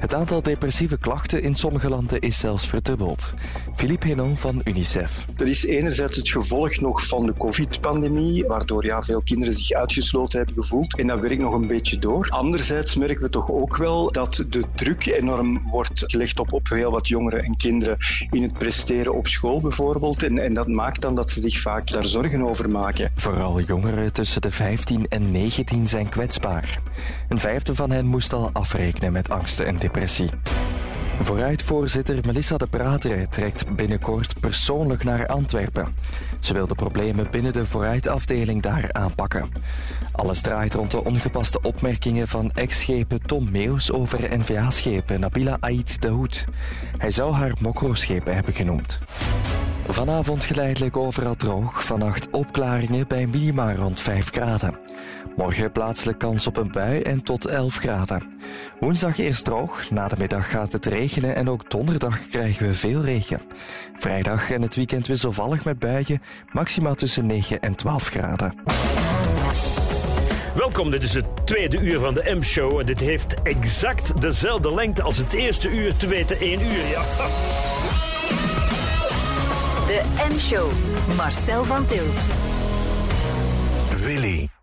Het 0.00 0.14
aantal 0.14 0.42
depressieve 0.42 0.98
klachten 0.98 1.42
in 1.42 1.54
sommige 1.54 1.88
landen 1.88 2.20
is 2.20 2.38
zelfs 2.38 2.66
verdubbeld. 2.66 3.34
Philippe 3.74 4.06
Henon 4.06 4.36
van 4.36 4.60
UNICEF. 4.64 5.24
Dat 5.34 5.46
is 5.46 5.64
enerzijds 5.64 6.16
het 6.16 6.28
gevolg 6.28 6.80
nog 6.80 7.06
van 7.06 7.26
de 7.26 7.34
covid-pandemie, 7.38 8.46
waardoor 8.46 8.84
ja, 8.84 9.02
veel 9.02 9.22
kinderen 9.22 9.54
zich 9.54 9.76
uitgesloten 9.76 10.38
hebben 10.38 10.62
gevoeld. 10.64 10.98
En 10.98 11.06
dat 11.06 11.20
werkt 11.20 11.40
nog 11.40 11.54
een 11.54 11.66
beetje 11.66 11.98
door. 11.98 12.28
Anderzijds 12.30 12.96
merken 12.96 13.22
we 13.22 13.30
toch 13.30 13.50
ook 13.50 13.76
wel 13.76 14.12
dat 14.12 14.44
de 14.48 14.64
druk 14.74 15.06
enorm 15.06 15.62
wordt 15.70 16.04
gelegd 16.06 16.40
op, 16.40 16.52
op 16.52 16.68
heel 16.68 16.90
wat 16.90 17.08
jongeren 17.08 17.44
en 17.44 17.56
kinderen 17.56 17.96
in 18.30 18.42
het 18.42 18.58
presteren 18.58 19.14
op 19.14 19.26
school 19.26 19.60
bijvoorbeeld. 19.60 20.22
En, 20.22 20.38
en 20.38 20.54
dat 20.54 20.68
maakt 20.68 21.00
dan 21.00 21.14
dat 21.14 21.30
ze 21.30 21.40
zich 21.40 21.60
vaak 21.60 21.90
daar 21.90 22.08
zorgen 22.08 22.35
over 22.44 22.70
maken. 22.70 23.10
Vooral 23.14 23.60
jongeren 23.60 24.12
tussen 24.12 24.40
de 24.40 24.50
15 24.50 25.06
en 25.08 25.30
19 25.30 25.88
zijn 25.88 26.08
kwetsbaar. 26.08 26.78
Een 27.28 27.38
vijfde 27.38 27.74
van 27.74 27.90
hen 27.90 28.06
moest 28.06 28.32
al 28.32 28.50
afrekenen 28.52 29.12
met 29.12 29.30
angsten 29.30 29.66
en 29.66 29.76
depressie. 29.76 30.28
Vooruitvoorzitter 31.20 32.18
Melissa 32.26 32.56
de 32.56 32.66
Prateren 32.66 33.30
trekt 33.30 33.76
binnenkort 33.76 34.40
persoonlijk 34.40 35.04
naar 35.04 35.26
Antwerpen. 35.26 35.94
Ze 36.40 36.52
wil 36.52 36.66
de 36.66 36.74
problemen 36.74 37.30
binnen 37.30 37.52
de 37.52 37.66
vooruitafdeling 37.66 38.62
daar 38.62 38.92
aanpakken. 38.92 39.52
Alles 40.12 40.40
draait 40.40 40.74
rond 40.74 40.90
de 40.90 41.04
ongepaste 41.04 41.60
opmerkingen 41.62 42.28
van 42.28 42.50
ex-schepen 42.52 43.26
Tom 43.26 43.50
Meus 43.50 43.92
over 43.92 44.38
NVA-schepen 44.38 45.20
Nabila 45.20 45.56
Ait 45.60 46.02
Daoud. 46.02 46.44
Hij 46.98 47.10
zou 47.10 47.32
haar 47.34 47.52
mokro-schepen 47.60 48.34
hebben 48.34 48.54
genoemd. 48.54 48.98
Vanavond 49.88 50.44
geleidelijk 50.44 50.96
overal 50.96 51.34
droog, 51.34 51.84
vannacht 51.84 52.30
opklaringen 52.30 53.08
bij 53.08 53.26
minima 53.26 53.74
rond 53.74 54.00
5 54.00 54.30
graden. 54.30 54.78
Morgen 55.36 55.72
plaatselijk 55.72 56.18
kans 56.18 56.46
op 56.46 56.56
een 56.56 56.72
bui 56.72 57.00
en 57.00 57.22
tot 57.22 57.44
11 57.44 57.76
graden. 57.76 58.22
Woensdag 58.80 59.18
eerst 59.18 59.44
droog, 59.44 59.90
na 59.90 60.08
de 60.08 60.16
middag 60.18 60.50
gaat 60.50 60.72
het 60.72 60.86
regenen 60.86 61.34
en 61.34 61.50
ook 61.50 61.70
donderdag 61.70 62.26
krijgen 62.26 62.66
we 62.66 62.74
veel 62.74 63.04
regen. 63.04 63.40
Vrijdag 63.98 64.50
en 64.50 64.62
het 64.62 64.74
weekend 64.74 65.06
wisselvallig 65.06 65.64
met 65.64 65.78
buien, 65.78 66.22
maxima 66.52 66.94
tussen 66.94 67.26
9 67.26 67.60
en 67.60 67.74
12 67.74 68.06
graden. 68.06 68.54
Welkom, 70.54 70.90
dit 70.90 71.02
is 71.02 71.14
het 71.14 71.26
tweede 71.44 71.80
uur 71.80 72.00
van 72.00 72.14
de 72.14 72.34
M-show. 72.38 72.78
En 72.78 72.86
dit 72.86 73.00
heeft 73.00 73.42
exact 73.42 74.20
dezelfde 74.20 74.74
lengte 74.74 75.02
als 75.02 75.16
het 75.16 75.32
eerste 75.32 75.70
uur, 75.70 75.96
te 75.96 76.06
weten 76.06 76.40
1 76.40 76.60
uur. 76.60 76.86
Ja. 76.90 77.02
De 79.86 80.02
M-show. 80.30 80.70
Marcel 81.16 81.64
van 81.64 81.86
Tilt. 81.86 82.20
Willy. 84.04 84.55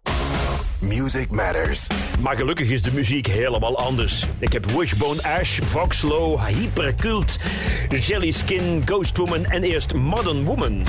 Music 0.87 1.31
matters. 1.31 1.87
Maar 2.19 2.35
gelukkig 2.35 2.69
is 2.69 2.81
de 2.81 2.93
muziek 2.93 3.27
helemaal 3.27 3.77
anders. 3.77 4.25
Ik 4.39 4.53
heb 4.53 4.71
Wishbone 4.71 5.23
Ash, 5.23 5.59
Voxlow, 5.63 6.45
Hypercult, 6.47 7.37
Jelly 7.89 8.31
Skin, 8.31 8.81
Ghost 8.85 9.17
Woman 9.17 9.45
en 9.45 9.63
eerst 9.63 9.93
Modern 9.93 10.43
Woman. 10.43 10.85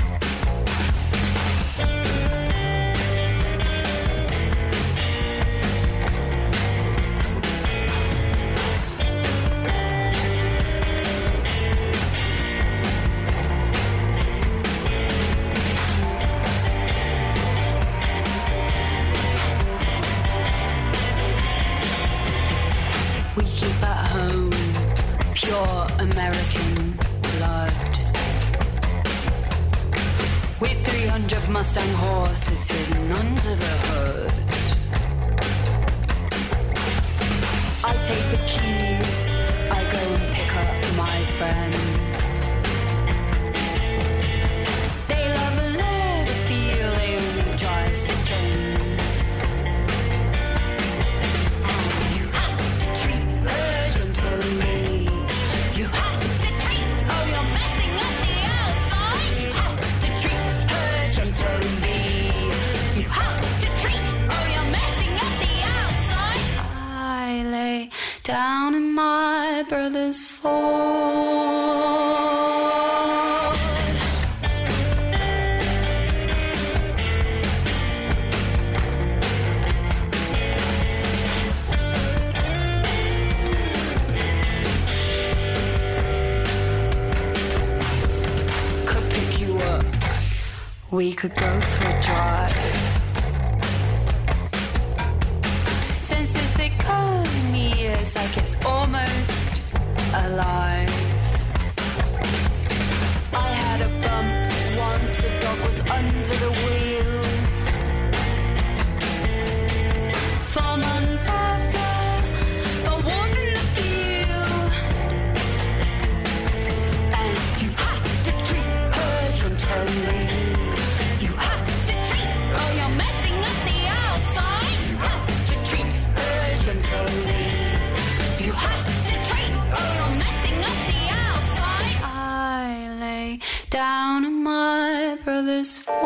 My 135.65 136.04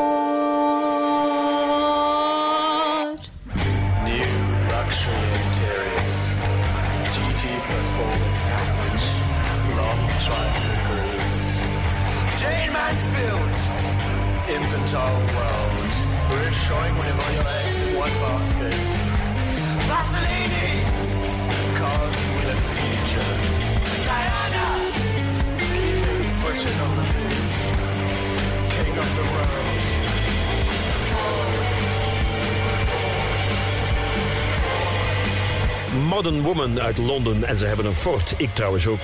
Modern 36.23 36.41
Woman 36.41 36.79
uit 36.79 36.97
Londen 36.97 37.43
en 37.43 37.57
ze 37.57 37.65
hebben 37.65 37.85
een 37.85 37.95
Ford. 37.95 38.33
Ik 38.37 38.49
trouwens 38.53 38.87
ook. 38.87 38.99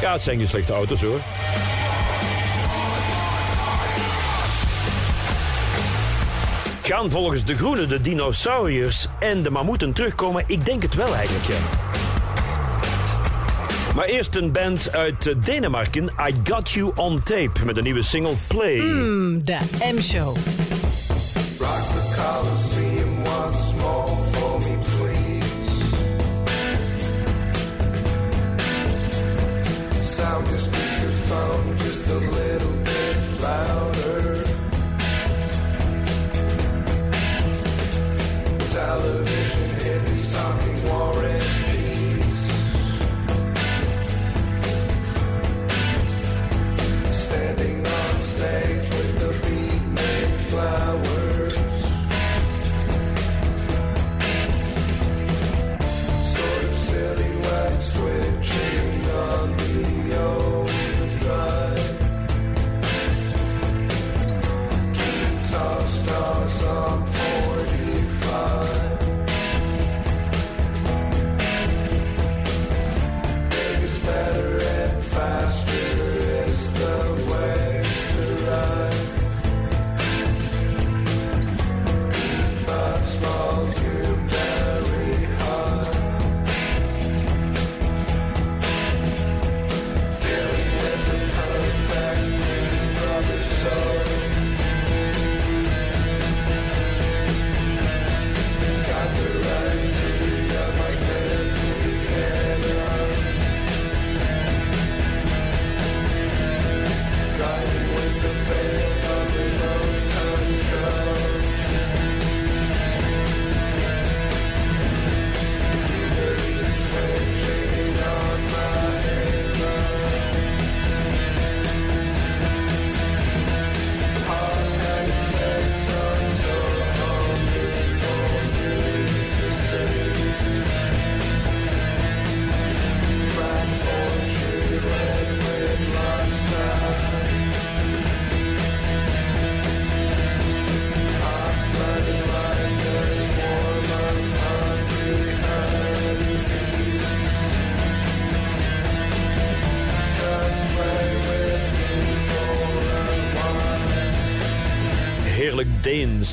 Ja, 0.00 0.12
het 0.12 0.22
zijn 0.22 0.38
geen 0.38 0.48
slechte 0.48 0.72
auto's 0.72 1.02
hoor. 1.02 1.20
Gaan 6.82 7.10
volgens 7.10 7.44
de 7.44 7.56
Groenen 7.56 7.88
de 7.88 8.00
dinosauriërs 8.00 9.06
en 9.18 9.42
de 9.42 9.50
mammoeten 9.50 9.92
terugkomen? 9.92 10.44
Ik 10.46 10.64
denk 10.64 10.82
het 10.82 10.94
wel 10.94 11.14
eigenlijk, 11.14 11.46
ja. 11.46 11.56
Maar 13.94 14.04
eerst 14.04 14.36
een 14.36 14.52
band 14.52 14.92
uit 14.92 15.34
Denemarken, 15.44 16.04
I 16.04 16.34
Got 16.44 16.70
You 16.70 16.92
On 16.94 17.22
Tape, 17.22 17.64
met 17.64 17.76
een 17.76 17.84
nieuwe 17.84 18.02
single 18.02 18.34
Play. 18.46 18.76
Mm, 18.76 19.44
de 19.44 19.58
M-show. 19.94 20.36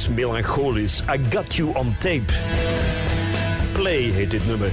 Melancholisch. 0.10 1.02
I 1.02 1.20
got 1.30 1.56
you 1.56 1.76
on 1.76 1.96
tape. 2.00 2.34
Play 3.74 4.02
heet 4.02 4.32
dit 4.32 4.48
nummer. 4.48 4.70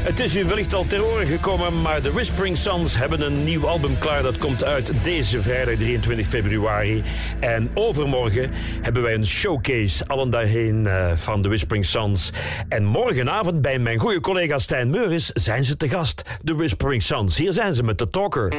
Het 0.00 0.20
is 0.20 0.36
u 0.36 0.44
wellicht 0.44 0.74
al 0.74 0.86
ter 0.86 1.04
oren 1.04 1.26
gekomen, 1.26 1.80
maar 1.80 2.02
de 2.02 2.12
Whispering 2.12 2.56
Sons 2.56 2.96
hebben 2.96 3.20
een 3.20 3.44
nieuw 3.44 3.66
album 3.66 3.98
klaar. 3.98 4.22
Dat 4.22 4.38
komt 4.38 4.64
uit 4.64 4.92
deze 5.02 5.42
vrijdag 5.42 5.74
23 5.74 6.26
februari. 6.26 7.02
En 7.40 7.70
overmorgen 7.74 8.50
hebben 8.82 9.02
wij 9.02 9.14
een 9.14 9.26
showcase, 9.26 10.06
allen 10.06 10.30
daarheen, 10.30 10.84
uh, 10.84 11.12
van 11.14 11.42
de 11.42 11.48
Whispering 11.48 11.86
Sons. 11.86 12.30
En 12.68 12.84
morgenavond 12.84 13.62
bij 13.62 13.78
mijn 13.78 13.98
goede 13.98 14.20
collega 14.20 14.58
Stijn 14.58 14.90
Meuris 14.90 15.26
zijn 15.26 15.64
ze 15.64 15.76
te 15.76 15.88
gast. 15.88 16.22
De 16.42 16.54
Whispering 16.54 17.02
Sons. 17.02 17.36
Hier 17.36 17.52
zijn 17.52 17.74
ze 17.74 17.82
met 17.82 17.98
de 17.98 18.10
Talker. 18.10 18.52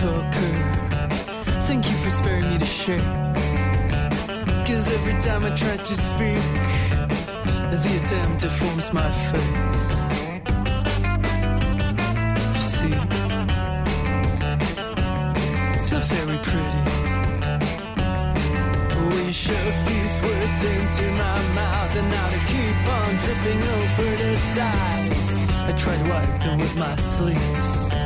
Talker. 0.00 0.56
Thank 1.68 1.90
you 1.90 1.96
for 2.02 2.10
sparing 2.10 2.48
me 2.48 2.56
to 2.56 2.64
share. 2.64 3.12
Cause 4.66 4.88
every 4.96 5.16
time 5.20 5.44
I 5.44 5.50
try 5.50 5.76
to 5.76 5.94
speak, 6.08 6.60
the 7.84 7.90
attempt 8.00 8.40
deforms 8.40 8.92
my 8.94 9.10
face. 9.30 9.82
See, 12.70 12.96
it's 15.76 15.90
not 15.94 16.04
very 16.16 16.38
pretty. 16.48 16.82
When 19.10 19.24
you 19.26 19.36
shove 19.46 19.78
these 19.90 20.14
words 20.24 20.58
into 20.74 21.04
my 21.24 21.38
mouth, 21.60 21.92
and 22.00 22.08
now 22.16 22.26
they 22.34 22.42
keep 22.54 22.78
on 22.98 23.10
dripping 23.22 23.62
over 23.76 24.10
the 24.22 24.32
sides. 24.54 25.30
I 25.68 25.72
try 25.82 25.94
to 26.00 26.04
wipe 26.08 26.40
them 26.40 26.58
with 26.58 26.74
my 26.76 26.96
sleeves. 26.96 27.99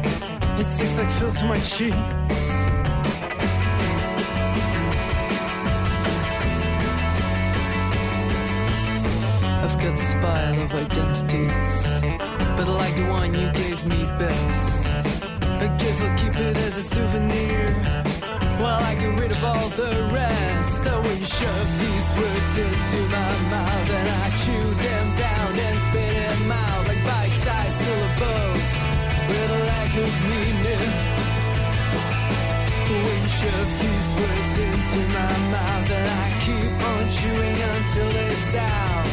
It 0.57 0.69
sticks 0.69 0.97
like 0.99 1.11
filth 1.11 1.39
to 1.39 1.47
my 1.47 1.59
cheeks. 1.59 1.95
I've 9.65 9.79
got 9.81 9.97
this 9.99 10.15
pile 10.15 10.63
of 10.63 10.75
identities, 10.75 11.73
but 12.57 12.67
I 12.69 12.75
like 12.83 12.95
the 12.95 13.07
one 13.11 13.35
you 13.35 13.51
gave 13.53 13.85
me 13.85 14.05
best. 14.17 15.07
I 15.43 15.67
guess 15.77 16.03
I'll 16.03 16.17
keep 16.17 16.37
it 16.39 16.57
as 16.59 16.79
a 16.79 16.83
souvenir 16.83 17.71
while 18.63 18.83
I 18.83 18.95
get 18.95 19.19
rid 19.19 19.33
of 19.33 19.45
all 19.45 19.69
the 19.71 20.11
rest. 20.13 20.87
Oh, 20.87 21.03
when 21.03 21.19
you 21.19 21.27
shove 21.27 21.71
these 21.85 22.09
words 22.19 22.53
into 22.65 22.99
my 23.17 23.33
mouth 23.51 23.91
and 23.99 24.09
I 24.23 24.27
chew 24.43 24.67
them 24.87 25.07
down 25.19 25.59
and 25.67 25.79
spit 25.87 26.15
them 26.15 26.53
out 26.53 26.87
like 26.87 27.03
bite-sized 27.05 27.79
syllables 27.85 28.54
with 29.97 30.17
meaning. 30.29 31.15
These 33.45 34.09
words 34.17 34.59
into 34.59 35.01
my 35.13 35.35
mouth 35.53 35.91
I 35.91 36.27
keep 36.45 36.73
on 36.91 37.05
chewing 37.17 37.59
until 37.75 38.11
they 38.13 38.35
sound 38.35 39.09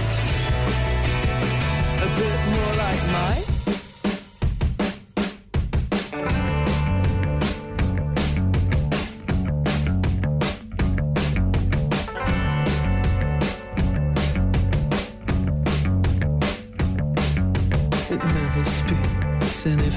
a 1.97 2.09
bit 2.19 2.39
more 2.53 2.73
like 2.77 3.03
mine. 3.11 3.70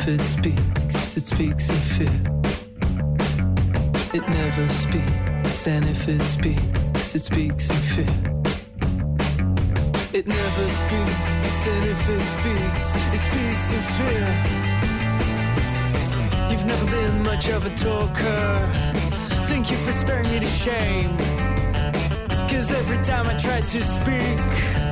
It 0.07 0.21
speaks, 0.21 1.17
it 1.17 1.27
speaks 1.27 1.71
in 1.71 1.77
fear. 1.77 2.21
It 4.13 4.29
never 4.29 4.69
speaks, 4.69 5.67
and 5.67 5.85
if 5.85 6.09
it 6.09 6.21
speaks, 6.23 7.15
it 7.15 7.23
speaks 7.23 7.71
in 7.71 7.77
fear. 7.77 8.15
It 10.13 10.27
never 10.27 10.67
speaks, 10.83 11.69
and 11.69 11.85
if 11.93 12.09
it 12.09 12.25
speaks, 12.37 12.95
it 13.15 13.23
speaks 13.29 13.73
in 13.73 13.83
fear. 13.97 14.27
You've 16.51 16.67
never 16.67 16.87
been 16.91 17.23
much 17.23 17.49
of 17.49 17.67
a 17.67 17.71
talker. 17.71 18.59
Thank 19.49 19.71
you 19.71 19.77
for 19.79 19.93
sparing 19.93 20.31
me 20.31 20.39
the 20.39 20.47
shame. 20.47 21.17
Cause 22.49 22.71
every 22.73 22.99
time 22.99 23.27
I 23.27 23.35
try 23.37 23.61
to 23.61 23.83
speak, 23.83 24.84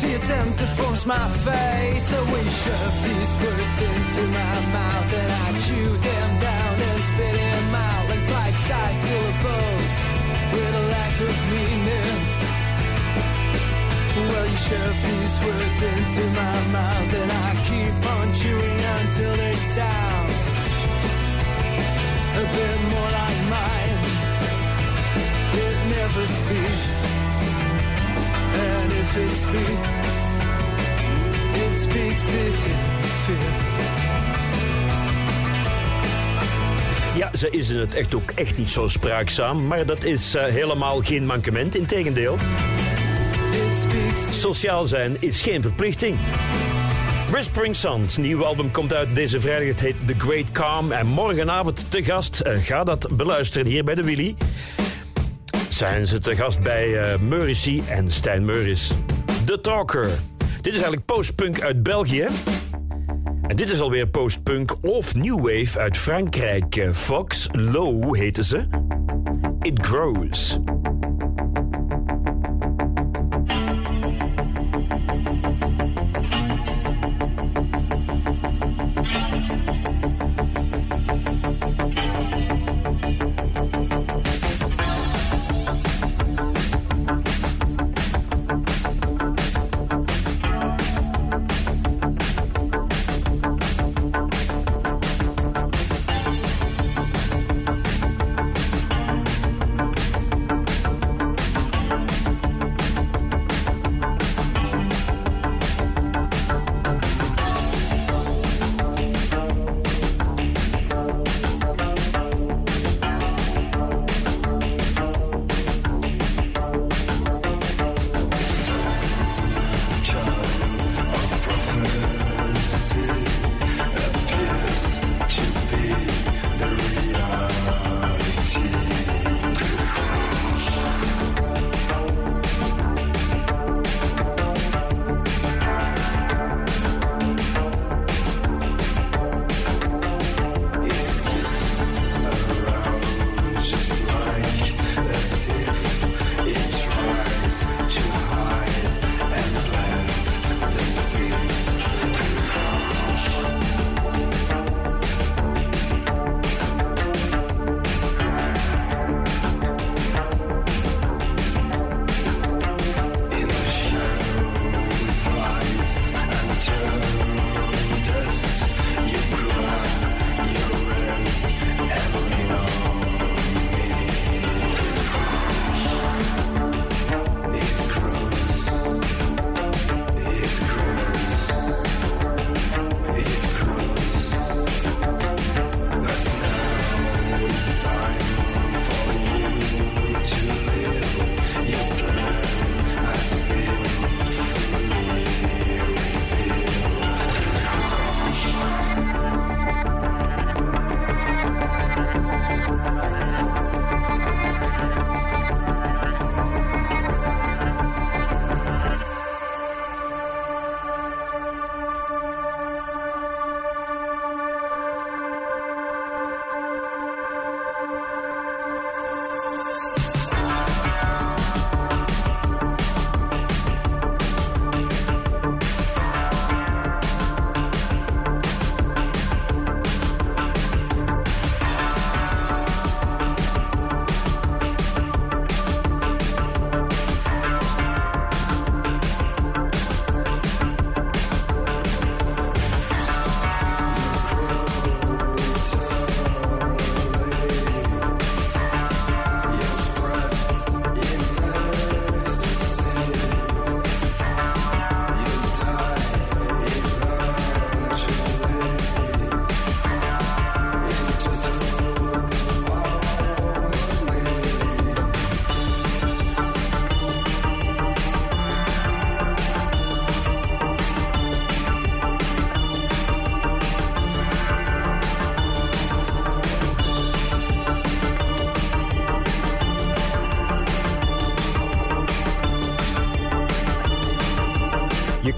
the 0.00 0.14
attempt 0.14 0.58
deforms 0.58 1.04
my 1.06 1.28
face. 1.46 2.04
So 2.10 2.18
when 2.32 2.44
you 2.44 2.50
shove 2.50 2.96
these 3.04 3.32
words 3.42 3.78
into 3.82 4.22
my 4.38 4.56
mouth, 4.76 5.12
and 5.20 5.30
I 5.44 5.48
chew 5.66 5.90
them 6.08 6.30
down 6.40 6.74
and 6.88 7.00
spit 7.10 7.34
them 7.34 7.74
out 7.74 8.04
like 8.10 8.24
bite-sized 8.32 9.02
syllables 9.08 9.94
with 10.52 10.80
a 10.82 10.84
lack 10.94 11.14
of 11.28 11.36
meaning. 11.52 12.18
Well, 14.28 14.46
you 14.52 14.60
shove 14.68 14.98
these 15.08 15.34
words 15.46 15.80
into 15.92 16.24
my 16.42 16.56
mouth, 16.76 17.12
and 17.20 17.30
I 17.46 17.48
keep 17.68 17.96
on 18.14 18.26
chewing 18.34 18.80
until 18.98 19.34
they 19.36 19.56
sound 19.56 20.30
a 22.38 22.44
bit 22.54 22.78
more 22.92 23.10
like 23.20 23.40
mine. 23.56 23.98
It 25.64 25.76
never 25.96 26.24
speaks, 26.26 27.17
if 29.08 29.16
it 29.16 29.36
speaks, 29.36 30.16
it 31.62 31.80
speaks 31.80 32.34
in 32.34 32.52
fear. 33.02 33.66
Ja, 37.16 37.30
ze 37.36 37.50
is 37.50 37.68
in 37.68 37.78
het 37.78 37.94
echt 37.94 38.14
ook 38.14 38.30
echt 38.30 38.58
niet 38.58 38.70
zo 38.70 38.88
spraakzaam, 38.88 39.66
maar 39.66 39.86
dat 39.86 40.04
is 40.04 40.34
uh, 40.34 40.44
helemaal 40.44 41.02
geen 41.02 41.26
mankement, 41.26 41.74
integendeel. 41.74 42.38
Sociaal 44.30 44.86
zijn 44.86 45.16
is 45.20 45.42
geen 45.42 45.62
verplichting. 45.62 46.16
Whispering 47.30 47.76
Sons, 47.76 48.16
nieuw 48.16 48.44
album 48.44 48.70
komt 48.70 48.94
uit 48.94 49.14
deze 49.14 49.40
vrijdag. 49.40 49.68
Het 49.68 49.80
heet 49.80 50.06
The 50.06 50.14
Great 50.18 50.52
Calm. 50.52 50.92
En 50.92 51.06
morgenavond 51.06 51.90
te 51.90 52.04
gast. 52.04 52.42
Uh, 52.46 52.52
ga 52.62 52.84
dat 52.84 53.08
beluisteren 53.16 53.66
hier 53.66 53.84
bij 53.84 53.94
de 53.94 54.04
Willy. 54.04 54.36
Zijn 55.78 56.06
ze 56.06 56.18
te 56.18 56.36
gast 56.36 56.60
bij 56.60 57.18
uh, 57.20 57.88
en 57.88 58.10
Stijn 58.10 58.44
Meuris. 58.44 58.92
The 59.44 59.60
Talker. 59.60 60.08
Dit 60.56 60.66
is 60.66 60.72
eigenlijk 60.72 61.04
postpunk 61.04 61.60
uit 61.60 61.82
België. 61.82 62.26
En 63.42 63.56
dit 63.56 63.70
is 63.70 63.80
alweer 63.80 64.08
postpunk 64.08 64.76
of 64.80 65.14
new 65.14 65.36
wave 65.36 65.78
uit 65.78 65.96
Frankrijk. 65.96 66.88
Fox 66.92 67.48
Low 67.52 68.14
heten 68.14 68.44
ze. 68.44 68.66
It 69.60 69.86
Grows. 69.86 70.58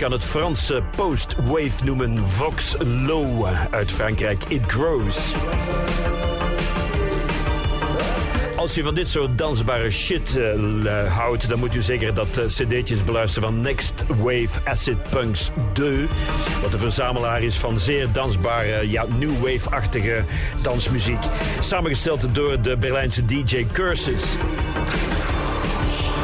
Kan 0.01 0.13
het 0.13 0.25
Franse 0.25 0.83
post-wave 0.97 1.85
noemen 1.85 2.29
Vox 2.29 2.77
Low 3.07 3.47
uit 3.71 3.93
Frankrijk. 3.93 4.45
It 4.49 4.63
Grows. 4.67 5.35
Als 8.57 8.75
je 8.75 8.83
van 8.83 8.95
dit 8.95 9.09
soort 9.09 9.39
dansbare 9.39 9.91
shit 9.91 10.37
uh, 10.37 11.17
houdt, 11.17 11.49
dan 11.49 11.59
moet 11.59 11.73
je 11.73 11.83
zeker 11.83 12.15
dat 12.15 12.39
uh, 12.39 12.45
cd'tjes 12.45 13.05
beluisteren 13.05 13.49
van 13.49 13.61
Next 13.61 14.05
Wave 14.09 14.49
Acid 14.65 15.03
Punks 15.11 15.51
2. 15.73 16.07
Wat 16.63 16.73
de 16.73 16.79
verzamelaar 16.79 17.43
is 17.43 17.57
van 17.57 17.79
zeer 17.79 18.09
dansbare, 18.13 18.91
ja, 18.91 19.07
new 19.19 19.33
wave-achtige 19.41 20.25
dansmuziek. 20.63 21.23
Samengesteld 21.61 22.35
door 22.35 22.63
de 22.63 22.77
Berlijnse 22.77 23.25
DJ 23.25 23.67
Curses. 23.73 24.25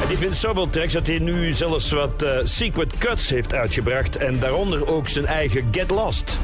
Die 0.08 0.16
vindt 0.16 0.36
zoveel 0.36 0.68
tracks 0.68 0.92
dat 0.92 1.06
hij 1.06 1.18
nu 1.18 1.52
zelfs 1.52 1.90
wat 1.90 2.22
uh, 2.22 2.30
secret 2.44 2.98
cuts 2.98 3.28
heeft 3.28 3.54
uitgebracht. 3.54 4.16
En 4.16 4.38
daaronder 4.38 4.86
ook 4.86 5.08
zijn 5.08 5.26
eigen 5.26 5.68
Get 5.70 5.90
Lost. 5.90 6.38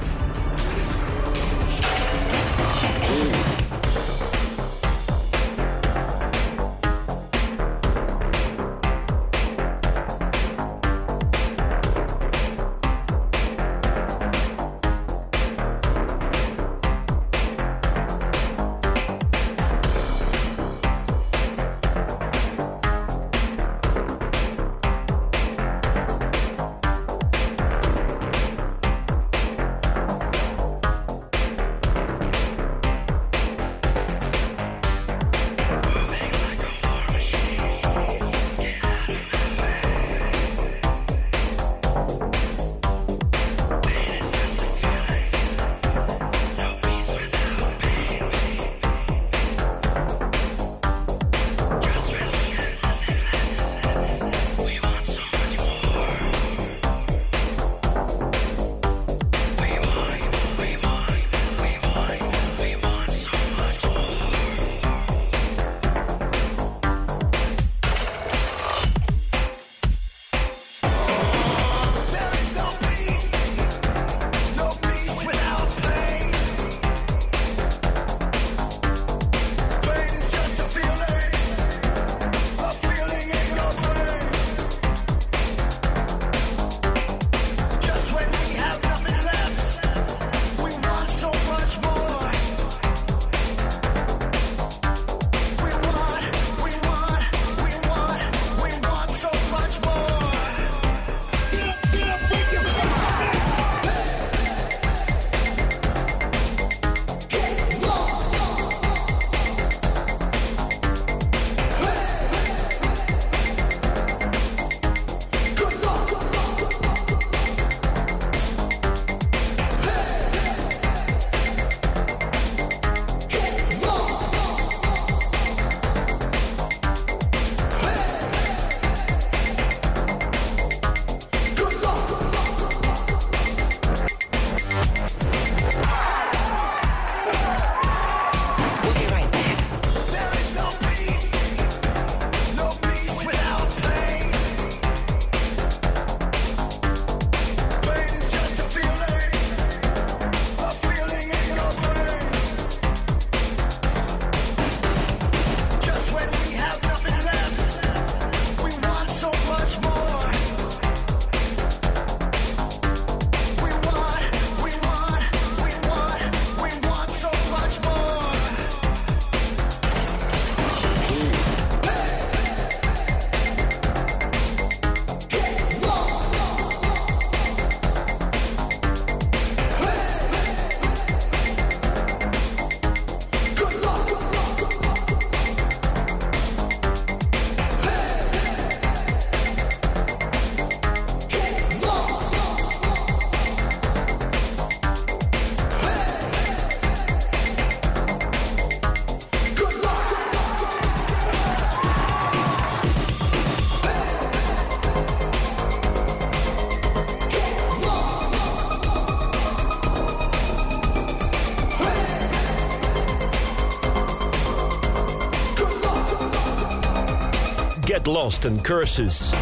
Get 217.84 218.06
Lost 218.06 218.46
and 218.46 218.60
Curses. 218.60 219.32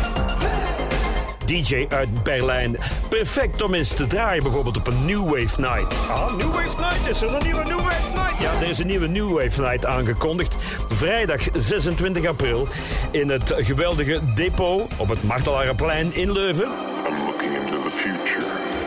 DJ 1.47 1.87
uit 1.89 2.23
Berlijn. 2.23 2.77
Perfect 3.09 3.63
om 3.63 3.75
eens 3.75 3.95
te 3.95 4.07
draaien, 4.07 4.43
bijvoorbeeld 4.43 4.77
op 4.77 4.87
een 4.87 5.05
New 5.05 5.25
Wave 5.25 5.61
Night. 5.61 5.95
Ah, 6.09 6.37
New 6.37 6.55
Wave 6.55 6.77
Night, 6.79 7.09
is 7.09 7.23
er 7.23 7.35
een 7.35 7.43
nieuwe 7.43 7.63
New 7.63 7.81
Wave 7.81 8.13
Night? 8.15 8.41
Ja, 8.41 8.53
er 8.61 8.69
is 8.69 8.79
een 8.79 8.87
nieuwe 8.87 9.07
New 9.07 9.33
Wave 9.33 9.63
Night 9.63 9.87
aangekondigd. 9.87 10.57
Vrijdag 10.89 11.41
26 11.53 12.27
april 12.27 12.69
in 13.11 13.29
het 13.29 13.55
geweldige 13.57 14.21
depot 14.35 14.93
op 14.97 15.09
het 15.09 15.23
Martelarenplein 15.23 16.15
in 16.15 16.33
Leuven. 16.33 16.90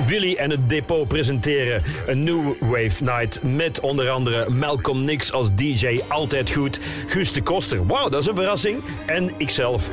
Willy 0.08 0.36
en 0.36 0.50
het 0.50 0.70
depot 0.70 1.08
presenteren 1.08 1.84
een 2.08 2.24
New 2.24 2.54
Wave 2.60 3.04
Night 3.04 3.44
met 3.44 3.80
onder 3.80 4.10
andere 4.10 4.50
Malcolm 4.50 5.04
Nix 5.04 5.32
als 5.32 5.56
DJ, 5.56 6.02
altijd 6.08 6.52
goed. 6.52 6.80
Guus 7.08 7.32
de 7.32 7.42
Koster, 7.42 7.86
wauw, 7.86 8.10
dat 8.10 8.22
is 8.22 8.28
een 8.28 8.36
verrassing. 8.36 8.84
En 9.06 9.32
ikzelf. 9.38 9.92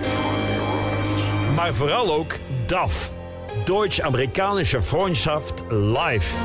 Maar 1.57 1.75
vooral 1.75 2.15
ook 2.15 2.39
DAF, 2.67 3.13
Deutsch-Amerikanische 3.65 4.83
Freundschaft 4.83 5.65
live. 5.69 6.37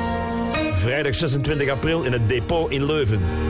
Vrijdag 0.72 1.14
26 1.14 1.68
april 1.68 2.02
in 2.02 2.12
het 2.12 2.28
depot 2.28 2.70
in 2.70 2.84
Leuven. 2.84 3.45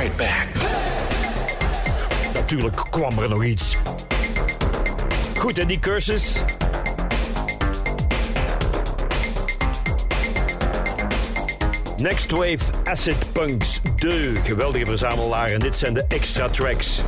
Right 0.00 0.16
back. 0.16 0.46
Natuurlijk 2.34 2.82
kwam 2.90 3.18
er 3.18 3.28
nog 3.28 3.44
iets. 3.44 3.76
Goed, 5.38 5.58
en 5.58 5.66
die 5.66 5.78
cursus? 5.78 6.36
Next 11.96 12.30
Wave 12.30 12.58
Acid 12.84 13.32
Punks, 13.32 13.80
de 13.96 14.40
geweldige 14.44 14.86
verzamelaar. 14.86 15.48
En 15.48 15.60
dit 15.60 15.76
zijn 15.76 15.94
de 15.94 16.04
extra 16.08 16.48
tracks. 16.48 17.02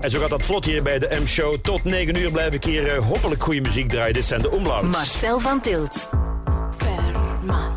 En 0.00 0.10
zo 0.10 0.20
gaat 0.20 0.30
dat 0.30 0.42
vlot 0.42 0.64
hier 0.64 0.82
bij 0.82 0.98
de 0.98 1.18
M-show. 1.22 1.56
Tot 1.62 1.84
9 1.84 2.16
uur 2.16 2.30
blijf 2.30 2.52
ik 2.52 2.64
hier 2.64 2.94
eh, 2.94 3.06
hopelijk 3.06 3.42
goede 3.42 3.60
muziek 3.60 3.88
draaien. 3.88 4.14
Dit 4.14 4.24
zijn 4.24 4.42
de 4.42 4.50
omlauts. 4.50 4.88
Marcel 4.88 5.38
van 5.38 5.60
Tilt. 5.60 6.08
Fermati 6.76 7.73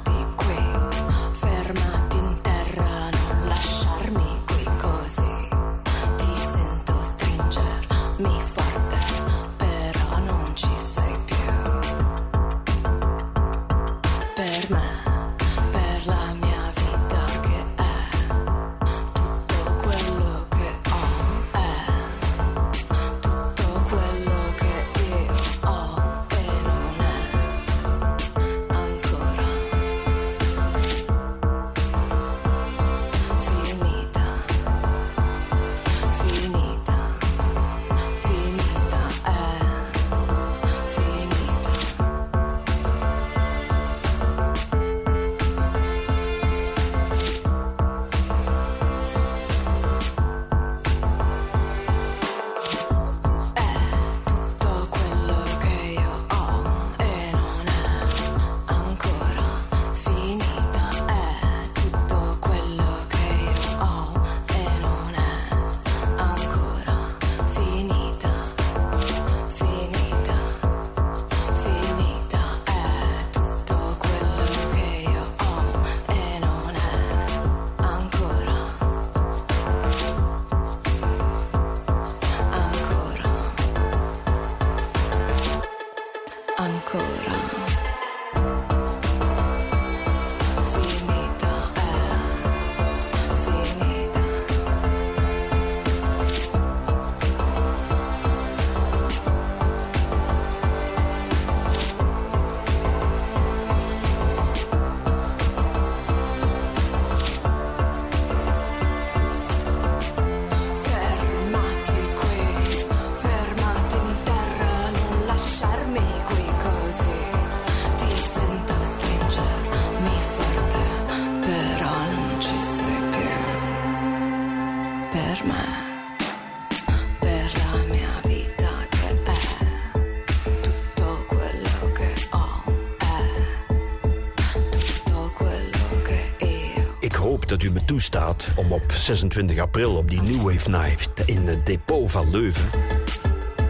toestaat 137.98 138.48
om 138.56 138.72
op 138.72 138.92
26 138.92 139.60
april 139.60 139.96
op 139.96 140.10
die 140.10 140.22
New 140.22 140.42
Wave 140.42 140.70
Night 140.70 141.10
in 141.26 141.48
het 141.48 141.66
depot 141.66 142.12
van 142.12 142.30
Leuven... 142.32 142.70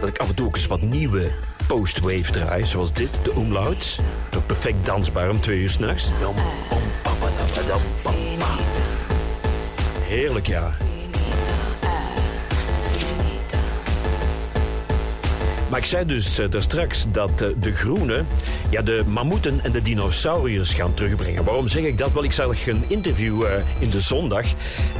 dat 0.00 0.08
ik 0.08 0.18
af 0.18 0.28
en 0.28 0.34
toe 0.34 0.46
ook 0.46 0.56
eens 0.56 0.66
wat 0.66 0.82
nieuwe 0.82 1.30
post-wave 1.66 2.30
draai, 2.30 2.66
zoals 2.66 2.92
dit, 2.92 3.20
de 3.22 3.32
Umlauts. 3.36 3.98
Toch 4.30 4.46
perfect 4.46 4.86
dansbaar 4.86 5.30
om 5.30 5.40
twee 5.40 5.60
uur 5.60 5.70
s'nachts. 5.70 6.10
Heerlijk, 10.02 10.46
ja. 10.46 10.70
Maar 15.70 15.78
ik 15.78 15.84
zei 15.84 16.04
dus 16.04 16.38
uh, 16.38 16.50
daar 16.50 16.62
straks 16.62 17.06
dat 17.12 17.42
uh, 17.42 17.48
de 17.58 17.74
groenen 17.74 18.26
ja, 18.70 18.82
de 18.82 19.02
mammoeten 19.06 19.60
en 19.64 19.72
de 19.72 19.82
dinosauriërs 19.82 20.74
gaan 20.74 20.94
terugbrengen. 20.94 21.44
Waarom 21.44 21.68
zeg 21.68 21.82
ik 21.82 21.98
dat? 21.98 22.12
Wel, 22.12 22.24
ik 22.24 22.32
zag 22.32 22.66
een 22.66 22.84
interview 22.88 23.42
uh, 23.42 23.50
in 23.78 23.90
de 23.90 24.00
zondag 24.00 24.46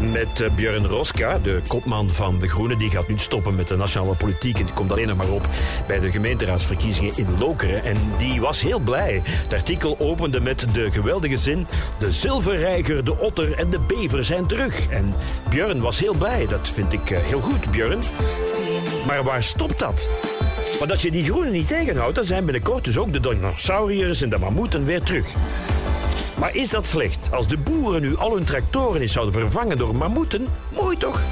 met 0.00 0.48
Björn 0.54 0.86
Roska, 0.86 1.38
de 1.38 1.62
kopman 1.66 2.10
van 2.10 2.38
de 2.38 2.48
Groenen. 2.48 2.78
Die 2.78 2.90
gaat 2.90 3.08
nu 3.08 3.18
stoppen 3.18 3.54
met 3.54 3.68
de 3.68 3.76
nationale 3.76 4.14
politiek 4.14 4.58
en 4.58 4.64
die 4.64 4.74
komt 4.74 4.92
alleen 4.92 5.06
nog 5.06 5.16
maar 5.16 5.30
op 5.30 5.48
bij 5.86 6.00
de 6.00 6.10
gemeenteraadsverkiezingen 6.10 7.12
in 7.16 7.26
Lokeren. 7.38 7.84
En 7.84 7.96
die 8.18 8.40
was 8.40 8.62
heel 8.62 8.78
blij. 8.78 9.20
Het 9.24 9.52
artikel 9.52 9.96
opende 9.98 10.40
met 10.40 10.66
de 10.72 10.90
geweldige 10.92 11.36
zin: 11.36 11.66
De 11.98 12.12
zilverreiger, 12.12 13.04
de 13.04 13.18
otter 13.18 13.52
en 13.58 13.70
de 13.70 13.78
bever 13.78 14.24
zijn 14.24 14.46
terug. 14.46 14.88
En 14.88 15.14
Björn 15.50 15.80
was 15.80 16.00
heel 16.00 16.14
blij. 16.14 16.46
Dat 16.46 16.68
vind 16.68 16.92
ik 16.92 17.08
heel 17.08 17.40
goed, 17.40 17.70
Björn. 17.70 18.00
Maar 19.06 19.22
waar 19.22 19.42
stopt 19.42 19.78
dat? 19.78 20.08
Want 20.78 20.90
als 20.90 21.02
je 21.02 21.10
die 21.10 21.24
groenen 21.24 21.52
niet 21.52 21.68
tegenhoudt, 21.68 22.14
dan 22.14 22.24
zijn 22.24 22.44
binnenkort 22.44 22.84
dus 22.84 22.98
ook 22.98 23.12
de 23.12 23.20
dinosauriërs 23.20 24.22
en 24.22 24.30
de 24.30 24.38
mammoeten 24.38 24.84
weer 24.84 25.02
terug. 25.02 25.26
Maar 26.38 26.54
is 26.54 26.70
dat 26.70 26.86
slecht? 26.86 27.28
Als 27.32 27.48
de 27.48 27.56
boeren 27.56 28.00
nu 28.00 28.16
al 28.16 28.34
hun 28.34 28.44
tractoren 28.44 29.00
eens 29.00 29.12
zouden 29.12 29.40
vervangen 29.40 29.78
door 29.78 29.96
mammoeten, 29.96 30.46
mooi 30.68 30.96
toch? 30.96 31.22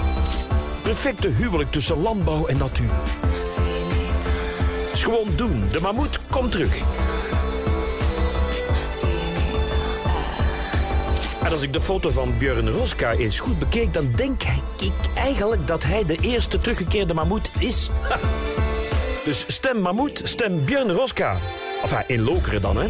Perfecte 0.82 1.28
huwelijk 1.28 1.70
tussen 1.70 2.02
landbouw 2.02 2.47
en 2.47 2.56
natuur. 2.56 2.90
is 4.93 5.05
gewoon 5.05 5.28
doen. 5.36 5.68
De 5.73 5.81
mammoet 5.81 6.18
komt 6.31 6.52
terug. 6.52 6.81
En 11.43 11.52
als 11.52 11.62
ik 11.62 11.73
de 11.73 11.81
foto 11.81 12.10
van 12.10 12.35
Björn 12.39 12.70
Roska 12.70 13.12
eens 13.12 13.40
goed 13.40 13.59
bekeek, 13.59 13.93
dan 13.93 14.12
denk 14.16 14.43
ik 14.81 14.93
eigenlijk 15.14 15.66
dat 15.66 15.85
hij 15.85 16.05
de 16.05 16.16
eerste 16.20 16.59
teruggekeerde 16.59 17.14
mammoet 17.14 17.51
is. 17.59 17.90
Dus 19.27 19.44
stem 19.47 19.81
Mammoet, 19.81 20.20
stem 20.24 20.65
Björn 20.65 20.90
Roska. 20.90 21.36
Enfin, 21.82 22.03
in 22.07 22.23
Lokeren 22.23 22.62
dan, 22.62 22.77
hè. 22.77 22.86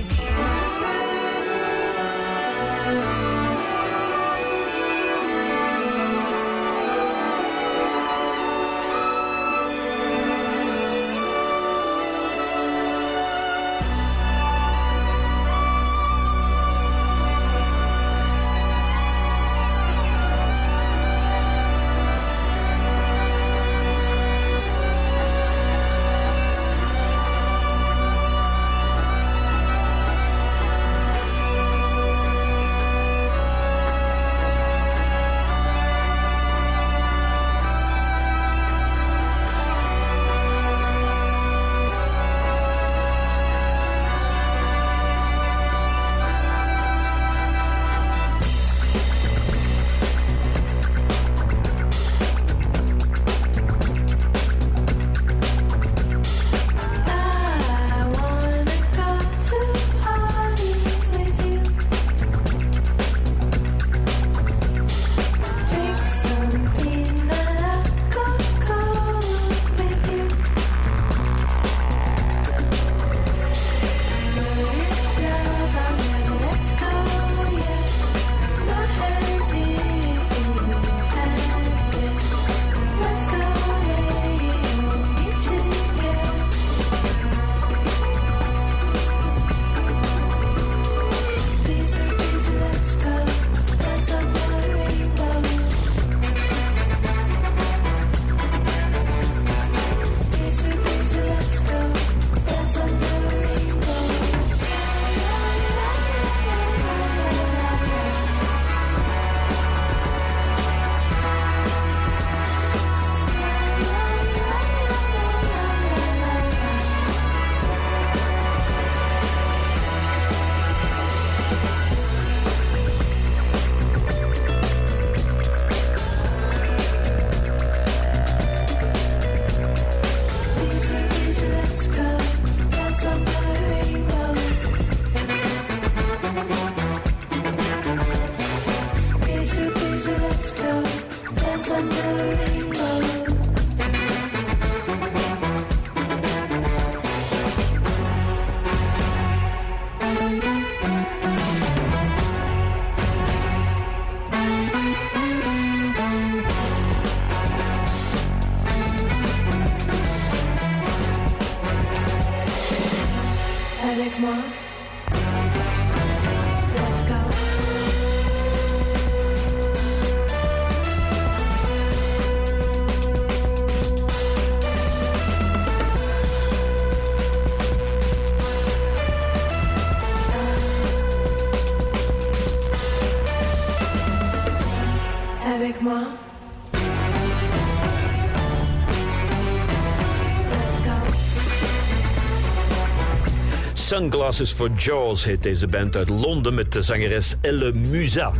Sunglasses 193.96 194.52
for 194.52 194.70
Jaws 194.76 195.24
heet 195.24 195.42
deze 195.42 195.66
band 195.66 195.96
uit 195.96 196.08
Londen 196.08 196.54
met 196.54 196.72
de 196.72 196.82
zangeres 196.82 197.36
Elle 197.40 197.72
Musa. 197.72 198.32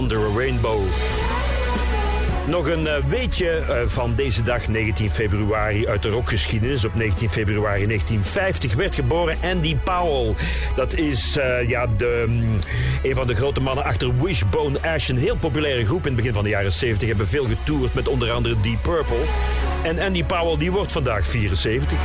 Under 0.00 0.18
a 0.18 0.36
Rainbow. 0.36 0.80
Nog 2.46 2.68
een 2.68 2.82
uh, 2.82 2.92
weetje 3.08 3.62
uh, 3.68 3.76
van 3.86 4.14
deze 4.14 4.42
dag, 4.42 4.68
19 4.68 5.10
februari, 5.10 5.88
uit 5.88 6.02
de 6.02 6.08
rockgeschiedenis. 6.08 6.84
Op 6.84 6.94
19 6.94 7.30
februari 7.30 7.86
1950 7.86 8.74
werd 8.74 8.94
geboren 8.94 9.36
Andy 9.42 9.76
Powell. 9.76 10.34
Dat 10.76 10.94
is 10.94 11.36
uh, 11.36 11.68
ja, 11.68 11.86
de, 11.96 12.24
um, 12.28 12.58
een 13.02 13.14
van 13.14 13.26
de 13.26 13.34
grote 13.34 13.60
mannen 13.60 13.84
achter 13.84 14.22
Wishbone 14.22 14.78
Ash. 14.94 15.08
Een 15.08 15.18
heel 15.18 15.36
populaire 15.36 15.84
groep 15.84 16.00
in 16.00 16.06
het 16.06 16.16
begin 16.16 16.32
van 16.32 16.44
de 16.44 16.50
jaren 16.50 16.72
70. 16.72 17.08
Hebben 17.08 17.28
veel 17.28 17.44
getoerd 17.44 17.94
met 17.94 18.08
onder 18.08 18.30
andere 18.30 18.60
Deep 18.60 18.82
Purple. 18.82 19.24
En 19.82 19.98
Andy 19.98 20.24
Powell 20.24 20.58
die 20.58 20.72
wordt 20.72 20.92
vandaag 20.92 21.26
74. 21.26 21.98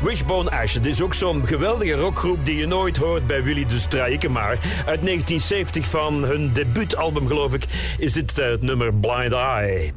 Wishbone 0.00 0.50
Ash. 0.50 0.74
Het 0.74 0.86
is 0.86 1.02
ook 1.02 1.14
zo'n 1.14 1.46
geweldige 1.46 1.94
rockgroep 1.94 2.46
die 2.46 2.56
je 2.56 2.66
nooit 2.66 2.96
hoort 2.96 3.26
bij 3.26 3.42
Willy 3.42 3.66
de 3.66 3.78
Strijken. 3.78 4.32
Maar 4.32 4.58
uit 4.86 5.02
1970 5.02 5.86
van 5.86 6.24
hun 6.24 6.52
debuutalbum, 6.52 7.26
geloof 7.26 7.54
ik, 7.54 7.64
is 7.98 8.12
dit 8.12 8.36
het 8.36 8.62
nummer 8.62 8.94
Blind 8.94 9.32
Eye. 9.32 9.92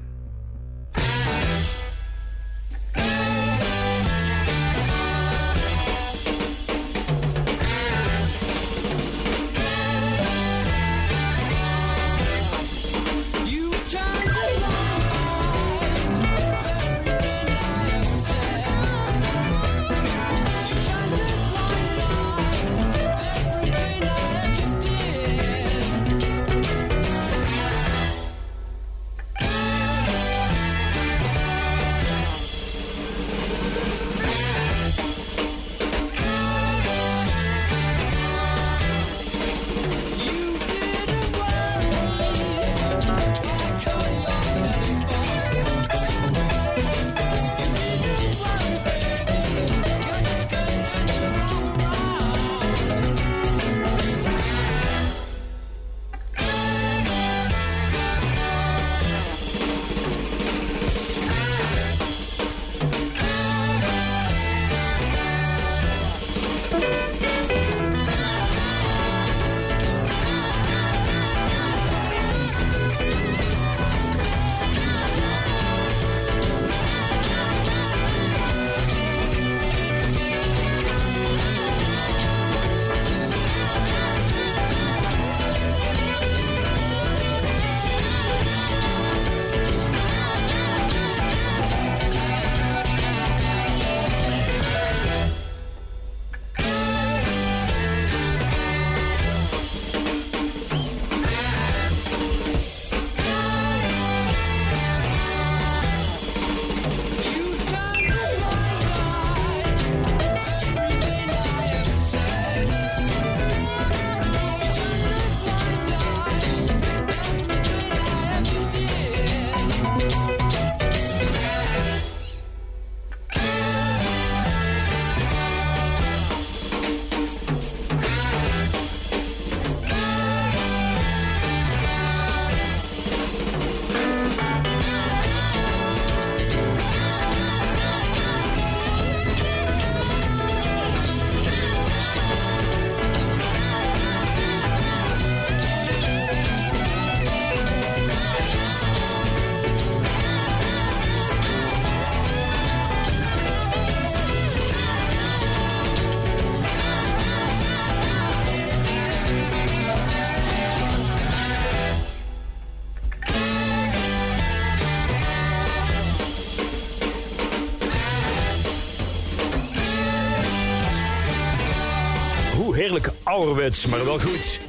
Ouderwets, 173.34 173.86
maar 173.86 174.06
wel 174.06 174.20
goed. 174.20 174.60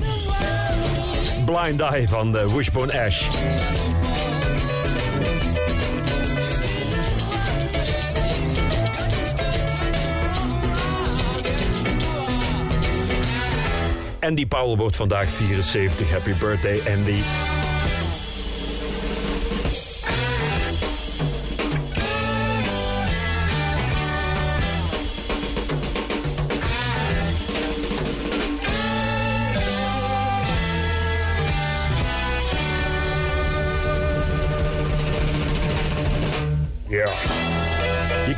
Blind 1.45 1.81
Eye 1.81 2.09
van 2.09 2.33
de 2.33 2.53
Wishbone 2.55 3.05
Ash. 3.05 3.29
Andy 14.21 14.47
Powell 14.47 14.77
wordt 14.77 14.97
vandaag 14.97 15.29
74. 15.29 16.11
Happy 16.11 16.35
birthday, 16.39 16.81
Andy. 16.97 17.44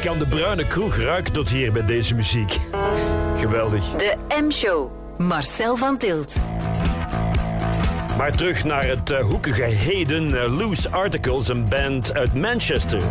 Kan 0.07 0.19
de 0.19 0.27
bruine 0.27 0.67
kroeg 0.67 0.97
ruiken 0.97 1.33
tot 1.33 1.51
hier 1.51 1.73
bij 1.73 1.85
deze 1.85 2.15
muziek. 2.15 2.59
Geweldig. 3.37 3.91
De 3.91 4.17
M-show. 4.43 4.91
Marcel 5.19 5.77
van 5.77 5.99
Tilt. 5.99 6.35
Maar 8.17 8.31
terug 8.37 8.65
naar 8.65 8.85
het 8.85 9.11
uh, 9.11 9.19
hoekige 9.19 9.63
heden. 9.63 10.29
Uh, 10.29 10.57
Loose 10.59 10.91
Articles, 10.91 11.49
een 11.49 11.69
band 11.69 12.15
uit 12.15 12.35
Manchester. 12.35 13.03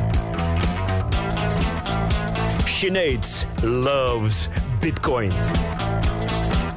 Sinead 2.65 3.45
loves 3.61 4.47
Bitcoin. 4.79 5.31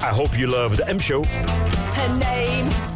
I 0.01 0.15
hope 0.15 0.39
you 0.39 0.51
love 0.51 0.77
the 0.77 0.95
M-show. 0.95 1.25
Her 1.93 2.09
name 2.09 2.88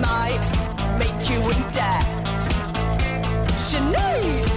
might 0.00 0.40
make 0.98 1.30
you 1.30 1.40
in 1.50 1.70
debt. 1.72 2.04
Sinead 3.48 4.49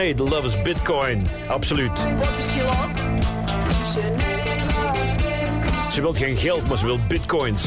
Sinead 0.00 0.30
loves 0.30 0.62
Bitcoin. 0.62 1.26
Absoluut. 1.48 1.90
What 1.90 2.34
does 2.34 2.52
she 2.52 2.62
love? 2.62 2.88
Ze 5.90 6.00
wil 6.00 6.12
geen 6.12 6.36
geld, 6.36 6.68
maar 6.68 6.78
ze 6.78 6.86
wil 6.86 6.98
bitcoins. 7.08 7.66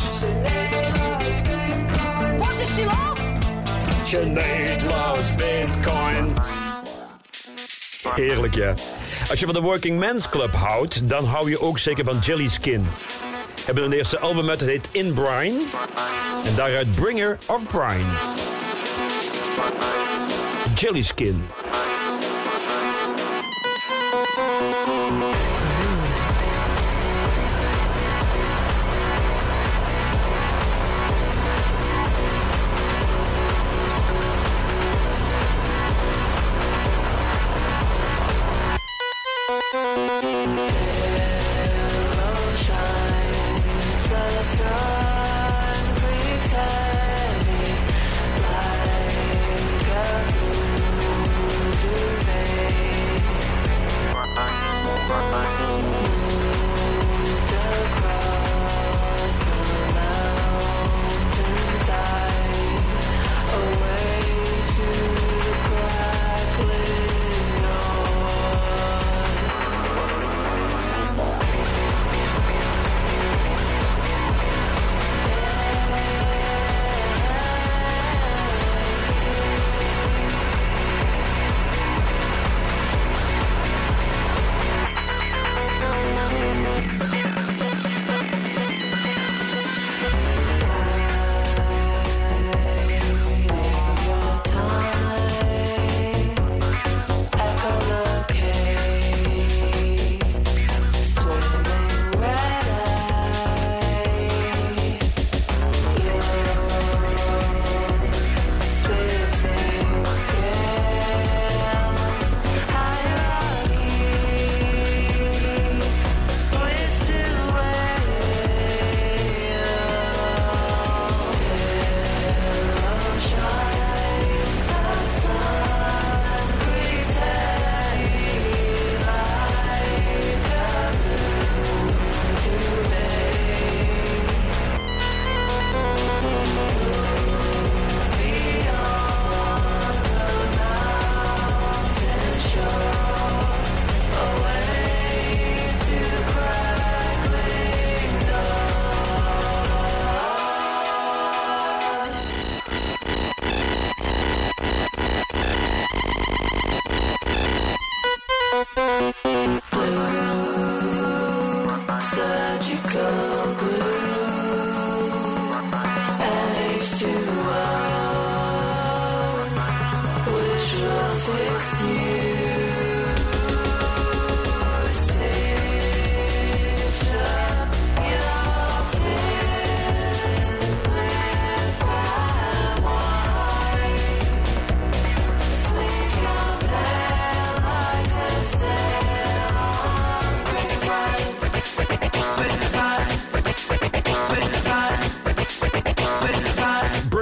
What 2.37 2.57
does 2.57 2.75
she 2.75 2.83
love? 2.85 3.21
Sinead 4.05 4.81
loves 4.81 5.35
Bitcoin. 5.35 6.33
Heerlijk, 8.15 8.55
ja. 8.55 8.73
Als 9.29 9.39
je 9.39 9.45
van 9.45 9.53
de 9.55 9.61
Working 9.61 9.99
Men's 9.99 10.29
Club 10.29 10.55
houdt, 10.55 11.09
dan 11.09 11.25
hou 11.25 11.49
je 11.49 11.59
ook 11.59 11.79
zeker 11.79 12.05
van 12.05 12.19
Jelly 12.19 12.47
Skin. 12.47 12.87
Hebben 13.65 13.83
een 13.83 13.93
eerste 13.93 14.19
album 14.19 14.49
uit, 14.49 14.59
dat 14.59 14.69
heet 14.69 14.89
In 14.91 15.13
Brine. 15.13 15.61
En 16.45 16.55
daaruit 16.55 16.95
Bringer 16.95 17.39
of 17.45 17.63
Brine. 17.67 18.09
Jelly 20.75 21.01
Skin. 21.01 21.45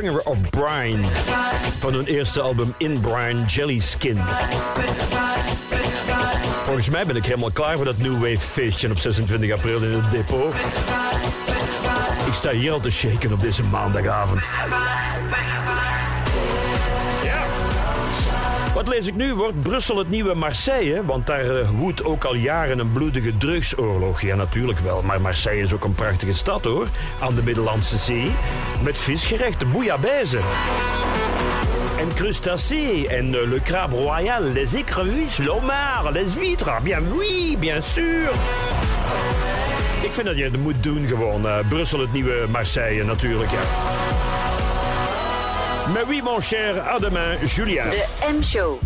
Of 0.09 0.49
Brine. 0.49 1.07
Van 1.79 1.93
hun 1.93 2.05
eerste 2.05 2.41
album 2.41 2.73
In 2.77 2.99
Brine 2.99 3.45
Jelly 3.45 3.79
Skin. 3.79 4.19
Volgens 6.63 6.89
mij 6.89 7.05
ben 7.05 7.15
ik 7.15 7.25
helemaal 7.25 7.51
klaar 7.51 7.75
voor 7.75 7.85
dat 7.85 7.97
New 7.97 8.13
Wave 8.13 8.39
feestje 8.39 8.89
op 8.89 8.99
26 8.99 9.51
april 9.51 9.81
in 9.81 9.91
het 9.91 10.11
depot. 10.11 10.53
Ik 12.27 12.33
sta 12.33 12.51
hier 12.51 12.71
al 12.71 12.79
te 12.79 12.91
shaken 12.91 13.33
op 13.33 13.41
deze 13.41 13.63
maandagavond. 13.63 14.41
Lees 18.91 19.07
ik 19.07 19.15
nu? 19.15 19.33
Wordt 19.33 19.61
Brussel 19.61 19.97
het 19.97 20.09
nieuwe 20.09 20.33
Marseille? 20.33 21.05
Want 21.05 21.27
daar 21.27 21.55
eh, 21.57 21.69
woedt 21.69 22.03
ook 22.03 22.23
al 22.23 22.35
jaren 22.35 22.79
een 22.79 22.91
bloedige 22.91 23.37
drugsoorlog. 23.37 24.21
Ja, 24.21 24.35
natuurlijk 24.35 24.79
wel. 24.79 25.01
Maar 25.01 25.21
Marseille 25.21 25.63
is 25.63 25.73
ook 25.73 25.83
een 25.83 25.93
prachtige 25.95 26.33
stad, 26.33 26.63
hoor. 26.63 26.87
Aan 27.19 27.35
de 27.35 27.43
Middellandse 27.43 27.97
Zee. 27.97 28.31
Met 28.83 28.99
visgerechten, 28.99 29.71
bouillabaisse. 29.71 30.39
En 31.99 32.13
crustacés. 32.13 33.05
En 33.05 33.25
eh, 33.41 33.49
le 33.49 33.61
crabe 33.63 33.95
royal, 33.95 34.41
les 34.41 34.73
écrevisses, 34.73 35.37
l'homard, 35.45 36.11
les 36.11 36.35
huîtres. 36.35 36.81
Bien 36.83 37.03
oui, 37.13 37.57
bien 37.59 37.83
sûr. 37.83 38.29
Ik 40.01 40.13
vind 40.13 40.25
dat 40.27 40.37
je 40.37 40.43
het 40.43 40.57
moet 40.57 40.83
doen 40.83 41.07
gewoon. 41.07 41.47
eh, 41.47 41.57
Brussel 41.69 41.99
het 41.99 42.13
nieuwe 42.13 42.45
Marseille, 42.49 43.03
natuurlijk, 43.03 43.51
ja. 43.51 43.59
Mais 45.93 46.01
oui, 46.07 46.21
mon 46.23 46.39
cher, 46.39 46.75
à 46.87 46.99
demain, 46.99 47.35
Julien. 47.43 47.85
De 47.89 48.27
M-show. 48.29 48.79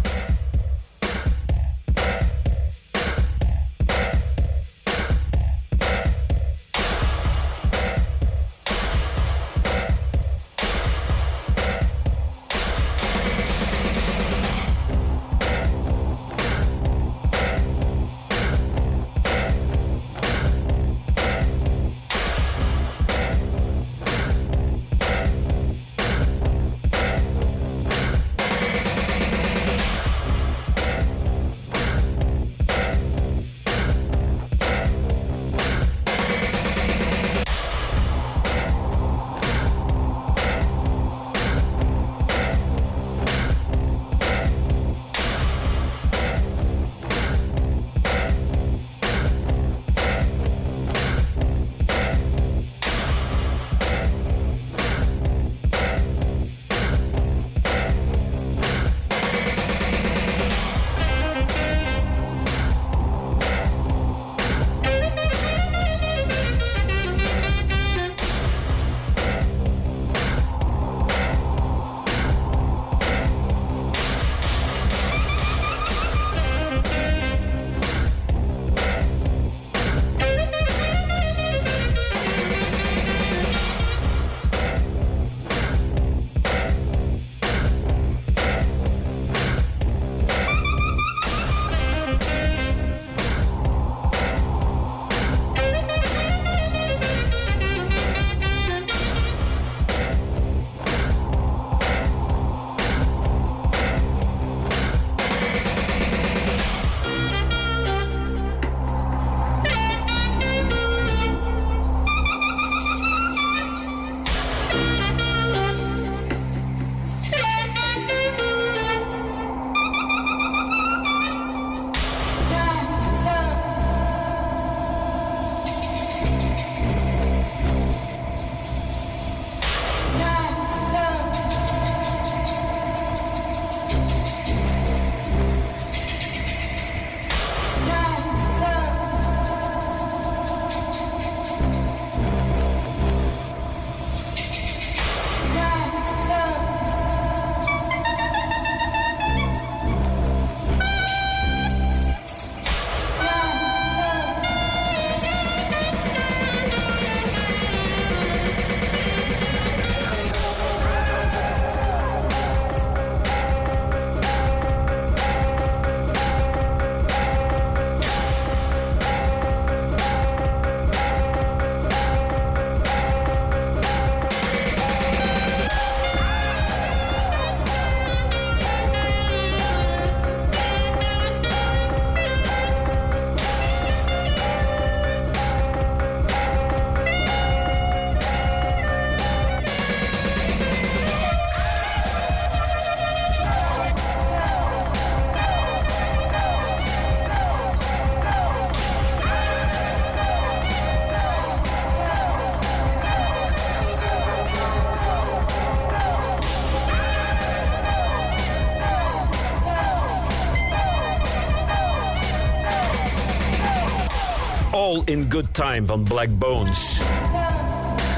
In 215.15 215.31
Good 215.31 215.53
Time 215.53 215.85
van 215.85 216.03
Black 216.03 216.37
Bones. 216.37 216.99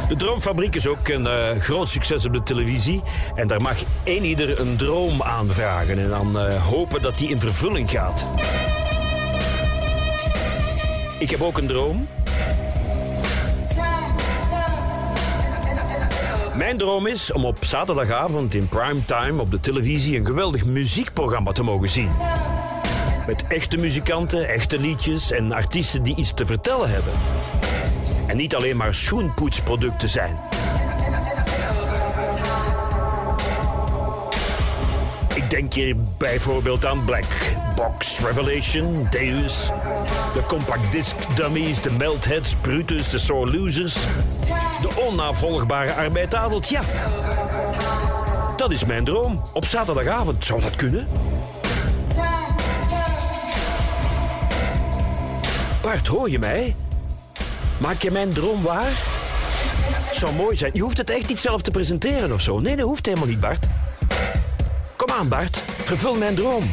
De 0.08 0.16
Droomfabriek 0.16 0.76
is 0.76 0.88
ook 0.88 1.08
een 1.08 1.28
eh, 1.28 1.60
groot 1.60 1.88
succes 1.88 2.26
op 2.26 2.34
de 2.34 2.44
televisie. 2.44 3.02
En 3.36 3.48
daar 3.48 3.62
mag 3.62 3.78
één 4.04 4.24
ieder 4.24 4.60
een 4.60 4.78
droom 4.78 5.22
aanvragen 5.24 6.00
en 6.00 6.10
dan 6.10 6.40
eh, 6.40 6.66
hopen 6.66 7.02
dat 7.02 7.18
die 7.18 7.30
in 7.30 7.40
vervulling 7.40 7.92
gaat. 7.92 8.26
Ik 11.20 11.30
heb 11.30 11.42
ook 11.42 11.58
een 11.58 11.68
droom. 11.68 12.08
Mijn 16.58 16.78
droom 16.78 17.08
is 17.08 17.32
om 17.32 17.46
op 17.46 17.58
zaterdagavond 17.66 18.54
in 18.54 18.68
primetime 18.68 19.42
op 19.42 19.52
de 19.52 19.60
televisie 19.60 20.18
een 20.18 20.26
geweldig 20.26 20.66
muziekprogramma 20.66 21.52
te 21.52 21.64
mogen 21.64 21.90
zien. 21.90 22.10
Met 23.28 23.44
echte 23.48 23.78
muzikanten, 23.78 24.48
echte 24.48 24.80
liedjes 24.80 25.32
en 25.32 25.52
artiesten 25.52 26.04
die 26.04 26.16
iets 26.16 26.34
te 26.34 26.46
vertellen 26.46 26.90
hebben. 26.90 27.14
En 28.26 28.38
niet 28.38 28.56
alleen 28.56 28.78
maar 28.78 28.96
schoenpoetsproducten 28.96 30.10
zijn. 30.10 30.38
Ik 35.36 35.50
denk 35.50 35.74
hier 35.74 35.96
bijvoorbeeld 36.18 36.86
aan 36.86 37.06
Black 37.06 37.26
Box 37.76 38.20
Revelation, 38.20 39.08
Deus, 39.10 39.72
de 40.34 40.46
Compact 40.48 40.92
Disc 40.92 41.16
Dummies, 41.36 41.82
de 41.82 41.92
Meltheads, 41.92 42.56
Brutus, 42.62 43.10
de 43.10 43.18
Sore 43.18 43.52
Losers, 43.52 43.94
de 44.82 44.90
onnavolgbare 45.08 45.94
Arbeid 45.94 46.36
Adelt. 46.36 46.70
Ja, 46.70 46.82
dat 48.58 48.72
is 48.72 48.86
mijn 48.86 49.04
droom. 49.04 49.44
Op 49.54 49.66
zaterdagavond 49.66 50.46
zou 50.46 50.62
dat 50.62 50.76
kunnen. 50.76 51.08
Bart, 55.88 56.08
hoor 56.08 56.30
je 56.30 56.40
mij? 56.40 56.76
Maak 57.80 58.02
je 58.02 58.12
mijn 58.12 58.34
droom 58.34 58.62
waar? 58.62 58.92
Zou 60.12 60.36
mooi 60.36 60.56
zijn. 60.56 60.72
Je 60.74 60.82
hoeft 60.82 60.98
het 60.98 61.10
echt 61.10 61.28
niet 61.28 61.40
zelf 61.40 61.62
te 61.62 61.72
presenteren 61.72 62.32
of 62.32 62.42
zo. 62.42 62.60
Nee, 62.60 62.76
dat 62.76 62.86
hoeft 62.86 63.06
helemaal 63.06 63.28
niet, 63.28 63.40
Bart. 63.40 63.66
Kom 64.96 65.10
aan, 65.10 65.28
Bart. 65.28 65.58
Vervul 65.84 66.16
mijn 66.16 66.36
droom. 66.36 66.64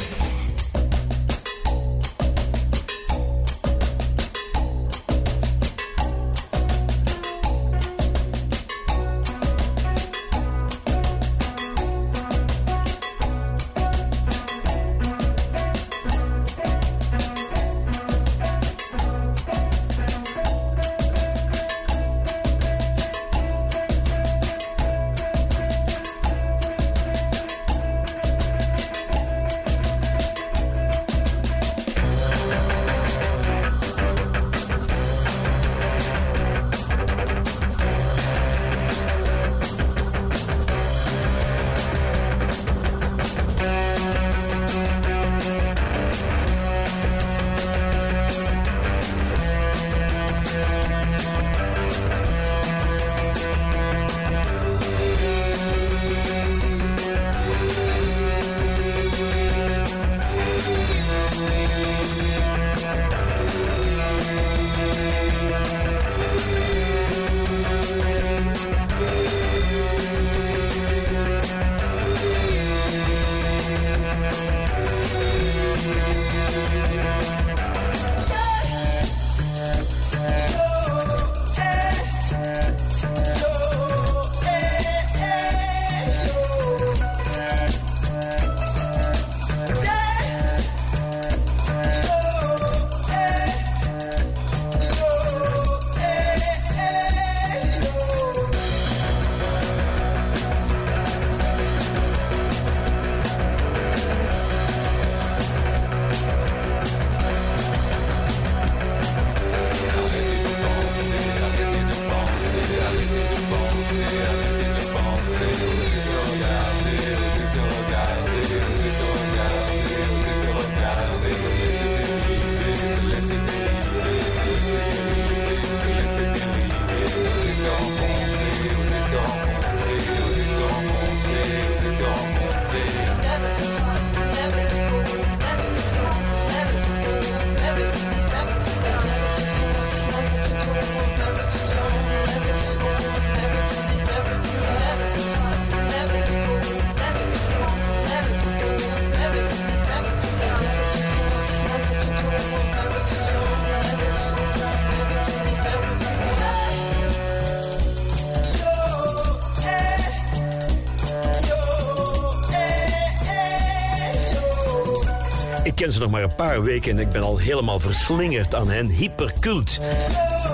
Ze 165.95 166.01
nog 166.01 166.11
maar 166.11 166.23
een 166.23 166.35
paar 166.35 166.62
weken 166.62 166.91
en 166.91 166.99
ik 166.99 167.11
ben 167.11 167.23
al 167.23 167.39
helemaal 167.39 167.81
verslingerd 167.81 168.55
aan 168.55 168.69
hen. 168.69 168.89
Hypercult 168.89 169.81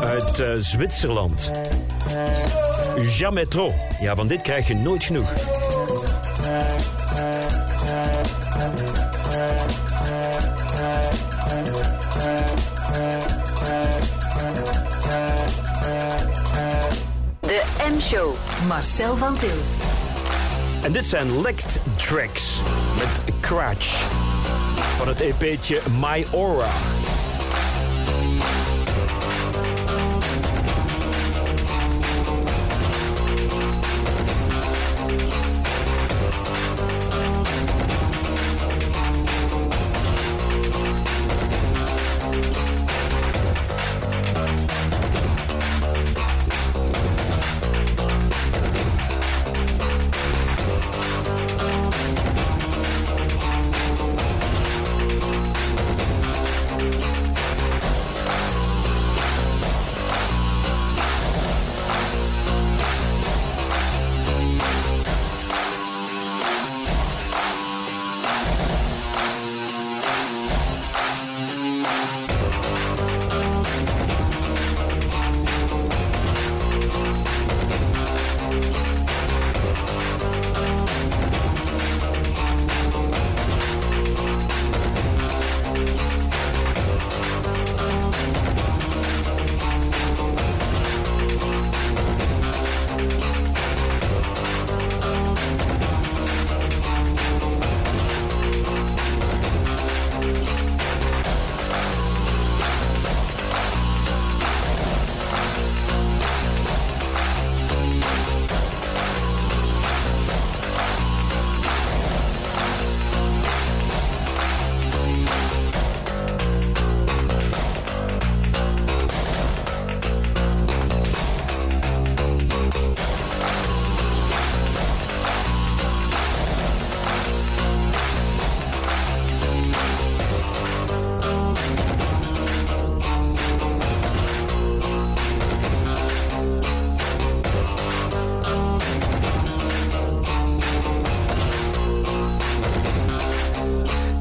uit 0.02 0.38
eh, 0.38 0.52
Zwitserland. 0.58 1.50
Jamais 3.18 3.46
trop. 3.48 3.74
Ja, 4.00 4.14
van 4.14 4.26
dit 4.26 4.42
krijg 4.42 4.68
je 4.68 4.74
nooit 4.74 5.04
genoeg. 5.04 5.32
De 17.40 17.62
M-show. 17.92 18.34
Marcel 18.66 19.16
van 19.16 19.38
Tilt. 19.38 19.52
En 20.82 20.92
dit 20.92 21.06
zijn 21.06 21.40
Lect 21.40 21.80
Tracks 21.96 22.60
met 22.98 23.40
Cratch 23.40 24.19
van 25.00 25.08
het 25.08 25.20
EP'tje 25.20 25.80
My 26.00 26.26
Aura. 26.32 26.99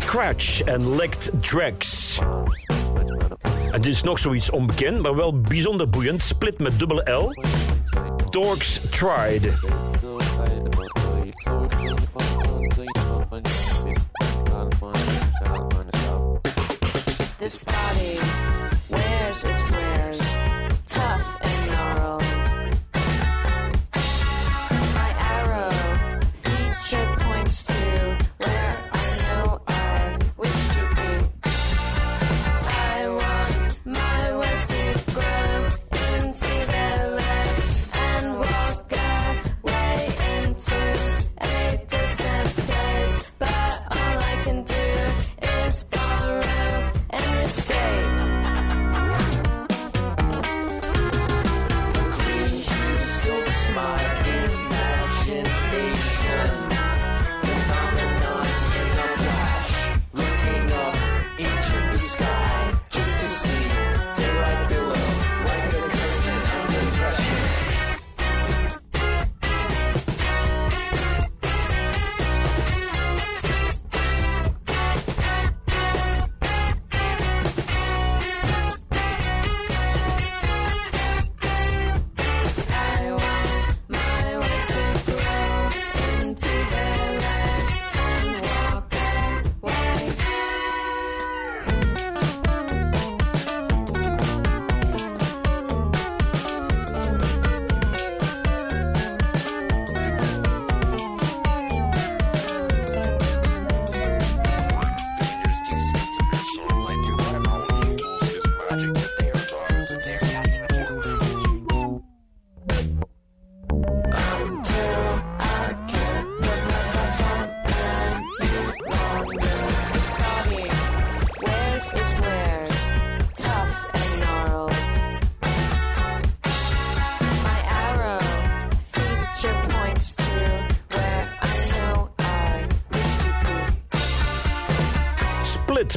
Scratch 0.09 0.61
en 0.61 0.95
Licked 0.95 1.31
Tracks. 1.41 2.19
En 3.71 3.81
dit 3.81 3.85
is 3.91 4.03
nog 4.03 4.19
zoiets 4.19 4.49
onbekend, 4.49 5.01
maar 5.01 5.15
wel 5.15 5.41
bijzonder 5.41 5.89
boeiend. 5.89 6.23
Split 6.23 6.59
met 6.59 6.79
dubbele 6.79 7.11
L. 7.11 7.31
Dorks 8.29 8.81
Tried. 8.89 9.53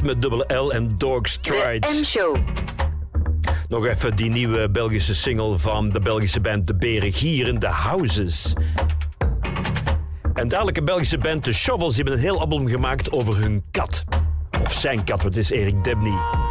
Met 0.03 0.21
dubbele 0.21 0.53
L 0.53 0.73
en 0.73 0.95
Dorks 0.95 1.37
Tried. 1.37 1.99
M-show. 1.99 2.37
Nog 3.67 3.85
even 3.85 4.15
die 4.15 4.29
nieuwe 4.29 4.69
Belgische 4.69 5.15
single 5.15 5.57
van 5.57 5.89
de 5.89 5.99
Belgische 5.99 6.41
band 6.41 6.67
De 6.67 6.75
Beren 6.75 7.13
Gieren, 7.13 7.59
The 7.59 7.67
Houses. 7.67 8.53
En 10.33 10.47
dadelijk 10.47 10.77
een 10.77 10.85
Belgische 10.85 11.17
band, 11.17 11.43
The 11.43 11.53
Shovels, 11.53 11.95
die 11.95 12.03
hebben 12.03 12.13
een 12.13 12.29
heel 12.29 12.39
album 12.39 12.67
gemaakt 12.67 13.11
over 13.11 13.37
hun 13.37 13.63
kat. 13.71 14.03
Of 14.63 14.73
zijn 14.73 15.03
kat, 15.03 15.21
want 15.21 15.35
het 15.35 15.43
is 15.43 15.51
Erik 15.51 15.83
Debney. 15.83 16.42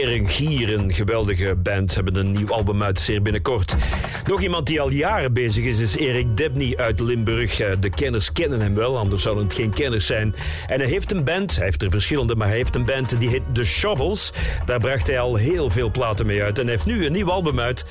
Berengier, 0.00 0.74
een 0.74 0.92
geweldige 0.92 1.56
band, 1.56 1.94
hebben 1.94 2.16
een 2.16 2.30
nieuw 2.30 2.50
album 2.50 2.82
uit 2.82 3.00
zeer 3.00 3.22
binnenkort. 3.22 3.74
Nog 4.26 4.42
iemand 4.42 4.66
die 4.66 4.80
al 4.80 4.90
jaren 4.90 5.32
bezig 5.32 5.64
is, 5.64 5.78
is 5.78 5.96
Erik 5.96 6.36
Debney 6.36 6.76
uit 6.76 7.00
Limburg. 7.00 7.60
Eh, 7.60 7.72
De 7.80 7.90
kenners 7.90 8.32
kennen 8.32 8.60
hem 8.60 8.74
wel, 8.74 8.98
anders 8.98 9.22
zouden 9.22 9.44
het 9.44 9.54
geen 9.54 9.72
kenners 9.72 10.06
zijn. 10.06 10.34
En 10.66 10.80
hij 10.80 10.88
heeft 10.88 11.12
een 11.12 11.24
band, 11.24 11.56
hij 11.56 11.64
heeft 11.64 11.82
er 11.82 11.90
verschillende, 11.90 12.36
maar 12.36 12.48
hij 12.48 12.56
heeft 12.56 12.74
een 12.74 12.84
band 12.84 13.20
die 13.20 13.28
heet 13.28 13.42
The 13.52 13.64
Shovels. 13.64 14.32
Daar 14.66 14.78
bracht 14.78 15.06
hij 15.06 15.20
al 15.20 15.36
heel 15.36 15.70
veel 15.70 15.90
platen 15.90 16.26
mee 16.26 16.42
uit. 16.42 16.58
En 16.58 16.68
heeft 16.68 16.86
nu 16.86 17.06
een 17.06 17.12
nieuw 17.12 17.30
album 17.30 17.60
uit 17.60 17.84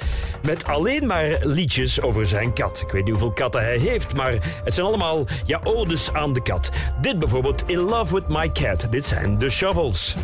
met 0.43 0.65
alleen 0.65 1.05
maar 1.07 1.37
liedjes 1.41 2.01
over 2.01 2.27
zijn 2.27 2.53
kat. 2.53 2.81
Ik 2.81 2.91
weet 2.91 3.03
niet 3.03 3.11
hoeveel 3.11 3.33
katten 3.33 3.61
hij 3.61 3.77
heeft, 3.77 4.15
maar 4.15 4.33
het 4.63 4.73
zijn 4.73 4.87
allemaal 4.87 5.27
ja, 5.45 5.61
odes 5.63 6.13
aan 6.13 6.33
de 6.33 6.41
kat. 6.41 6.69
Dit 7.01 7.19
bijvoorbeeld 7.19 7.63
In 7.65 7.79
Love 7.79 8.13
With 8.13 8.27
My 8.27 8.51
Cat. 8.51 8.87
Dit 8.91 9.07
zijn 9.07 9.37
The 9.37 9.49
Shovels. 9.49 10.15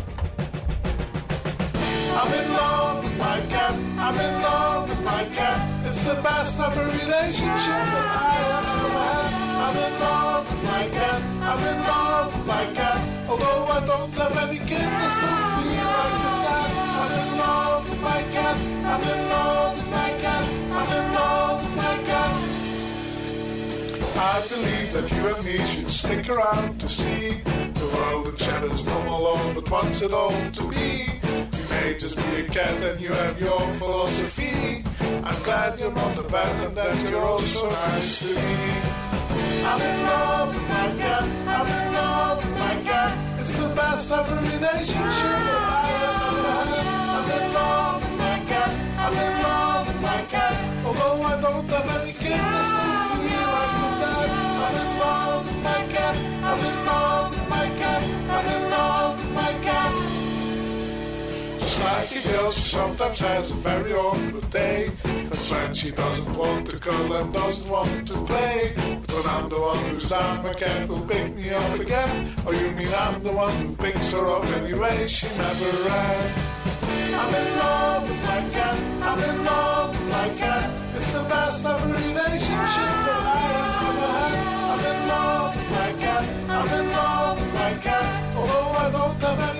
It's 6.02 6.08
the 6.08 6.22
best 6.22 6.58
of 6.58 6.74
a 6.78 6.84
relationship 6.86 7.68
I 7.68 8.36
ever 8.56 8.88
had. 9.04 9.32
I'm 9.64 9.76
in 9.76 9.92
love 10.00 10.48
with 10.50 10.62
my 10.64 10.88
cat. 10.88 11.20
I'm 11.42 11.60
in 11.60 11.78
love 11.92 12.28
with 12.34 12.46
my 12.46 12.64
cat. 12.72 13.00
Although 13.28 13.66
I 13.66 13.80
don't 13.84 14.16
have 14.16 14.36
any 14.48 14.60
kids, 14.60 14.96
I 15.04 15.08
still 15.16 15.38
feel 15.60 15.90
like 16.00 16.16
a 16.24 16.32
dad. 16.48 16.70
I'm 17.02 17.12
in 17.20 17.30
love 17.36 17.82
with 17.90 18.00
my 18.00 18.22
cat. 18.32 18.56
I'm 18.92 19.02
in 19.12 19.20
love 19.28 19.76
with 19.76 19.90
my 19.90 20.10
cat. 20.24 20.44
I'm 20.78 20.90
in 20.98 21.06
love 21.20 21.56
with 21.64 21.76
my 21.84 21.96
cat. 22.08 22.32
I 24.16 24.46
believe 24.48 24.92
that 24.94 25.12
you 25.12 25.22
and 25.34 25.44
me 25.44 25.58
should 25.66 25.90
stick 25.90 26.30
around 26.30 26.80
to 26.80 26.88
see 26.88 27.42
the 27.74 27.86
world 27.94 28.26
in 28.28 28.36
shadows 28.36 28.84
no 28.86 29.02
more 29.02 29.20
alone, 29.20 29.52
but 29.52 29.70
wants 29.70 30.00
it 30.00 30.14
all 30.14 30.32
to 30.52 30.62
be. 30.66 31.12
You 31.58 31.64
may 31.68 31.94
just 31.98 32.16
be 32.16 32.40
a 32.40 32.48
cat 32.48 32.82
and 32.82 32.98
you 33.02 33.12
have 33.12 33.38
your 33.38 33.60
philosophy. 33.74 34.29
I'm 35.22 35.42
glad 35.42 35.78
you're 35.78 35.92
not 35.92 36.18
a 36.18 36.22
bat 36.22 36.64
and 36.64 36.76
that 36.76 37.10
you're 37.10 37.24
also 37.24 37.68
nice 37.68 38.18
to 38.20 38.26
me. 38.26 38.40
I'm 39.64 39.80
in 39.80 40.02
love 40.02 40.54
with 40.54 40.68
my 40.68 40.88
cat. 40.98 41.24
I'm 41.46 41.66
in 41.66 41.92
love 41.92 42.36
with 42.38 42.58
my 42.58 42.82
cat. 42.82 43.40
It's 43.40 43.54
the 43.54 43.68
best 43.68 44.10
of 44.10 44.30
a 44.30 44.36
relationship 44.36 45.00
I 45.04 45.90
ever 46.08 46.52
had. 46.72 46.86
I'm 47.16 47.30
in 47.38 47.46
love 47.52 48.02
with 48.02 48.16
my 48.18 48.38
cat. 48.50 48.70
I'm 48.98 49.14
in 49.14 49.42
love 49.42 49.86
with 49.88 50.00
my 50.00 50.22
cat. 50.34 50.54
Although 50.86 51.22
I 51.22 51.40
don't 51.40 51.68
have 51.68 51.88
any 52.00 52.12
kids, 52.12 52.40
I 52.40 52.62
still 52.70 53.20
feel 53.28 53.48
like 53.58 53.76
a 53.76 53.92
dad. 54.00 54.28
I'm 54.64 54.76
in 54.82 54.90
love 55.04 55.40
with 55.46 55.60
my 55.68 55.80
cat. 55.94 56.14
I'm 56.48 56.60
in 56.70 56.78
love 56.86 57.30
with 57.30 57.46
my 57.48 57.66
cat. 57.80 58.02
I'm 58.36 58.46
in 58.56 58.62
love 58.70 59.18
with 59.18 59.32
my 59.32 59.52
cat. 59.66 59.90
Just 61.60 61.78
like 61.84 62.10
a 62.16 62.28
girl, 62.28 62.50
she 62.52 62.64
sometimes 62.68 63.20
has 63.20 63.50
a 63.50 63.54
very 63.54 63.92
awkward 63.92 64.50
day. 64.50 64.90
When 65.50 65.74
she 65.74 65.90
doesn't 65.90 66.36
want 66.36 66.66
to 66.68 66.78
cuddle 66.78 67.12
and 67.16 67.32
doesn't 67.32 67.68
want 67.68 68.06
to 68.08 68.24
play. 68.24 68.72
But 69.08 69.26
I'm 69.26 69.48
the 69.48 69.60
one 69.60 69.78
who's 69.86 70.08
down, 70.08 70.44
my 70.44 70.52
cat 70.52 70.88
will 70.88 71.00
pick 71.00 71.34
me 71.34 71.50
up 71.50 71.78
again. 71.78 72.32
Oh, 72.46 72.52
you 72.52 72.70
mean 72.70 72.92
I'm 72.94 73.20
the 73.22 73.32
one 73.32 73.52
who 73.56 73.74
picks 73.74 74.12
her 74.12 74.26
up 74.28 74.46
anyway? 74.46 75.06
She 75.08 75.26
never 75.26 75.70
ran. 75.88 76.32
I'm 77.20 77.34
in 77.34 77.58
love 77.58 78.02
with 78.08 78.22
my 78.22 78.40
cat. 78.50 78.78
I'm 79.02 79.18
in 79.18 79.44
love 79.44 79.90
with 79.90 80.08
my 80.08 80.28
cat. 80.36 80.70
It's 80.96 81.10
the 81.10 81.24
best 81.24 81.66
of 81.66 81.82
a 81.82 81.86
relationship 81.86 82.90
that 83.06 83.20
I 83.20 83.48
have 83.58 83.88
ever 83.90 84.10
had. 84.18 84.34
I'm 84.70 84.84
in 84.92 85.08
love 85.08 85.56
with 85.56 85.70
my 85.78 85.90
cat. 86.04 86.24
I'm 86.48 86.68
in 86.78 86.86
love 86.92 87.40
with 87.40 87.54
my 87.54 87.72
cat. 87.86 88.36
Although 88.36 88.70
I 88.84 88.90
don't 88.92 89.20
have 89.22 89.40
any 89.50 89.59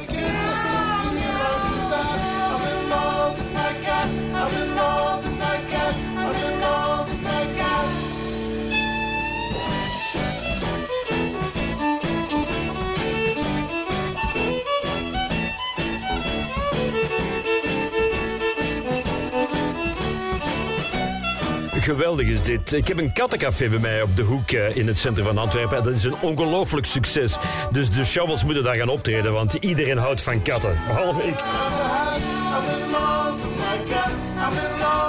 Geweldig 21.80 22.26
is 22.26 22.42
dit. 22.42 22.72
Ik 22.72 22.88
heb 22.88 22.98
een 22.98 23.12
kattencafé 23.12 23.68
bij 23.68 23.78
mij 23.78 24.02
op 24.02 24.16
de 24.16 24.22
hoek 24.22 24.50
eh, 24.50 24.76
in 24.76 24.86
het 24.86 24.98
centrum 24.98 25.26
van 25.26 25.38
Antwerpen. 25.38 25.76
En 25.76 25.84
dat 25.84 25.92
is 25.92 26.04
een 26.04 26.14
ongelooflijk 26.20 26.86
succes. 26.86 27.36
Dus 27.70 27.90
de 27.90 28.04
shovels 28.04 28.44
moeten 28.44 28.64
daar 28.64 28.76
gaan 28.76 28.88
optreden, 28.88 29.32
want 29.32 29.54
iedereen 29.54 29.98
houdt 29.98 30.22
van 30.22 30.42
katten. 30.42 30.78
Behalve 30.86 31.22
ik. 31.22 31.34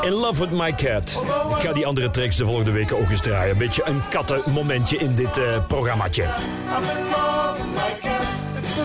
In 0.01 0.11
Love 0.11 0.39
With 0.39 0.51
My 0.51 0.73
Cat. 0.75 1.23
Ik 1.55 1.67
ga 1.67 1.73
die 1.73 1.85
andere 1.85 2.11
tracks 2.11 2.35
de 2.35 2.45
volgende 2.45 2.71
weken 2.71 2.99
ook 2.99 3.09
eens 3.09 3.21
draaien. 3.21 3.51
Een 3.51 3.57
beetje 3.57 3.83
een 3.85 4.01
kattenmomentje 4.09 4.97
in 4.97 5.15
dit 5.15 5.37
eh 5.37 5.65
programmaatje. 5.67 6.25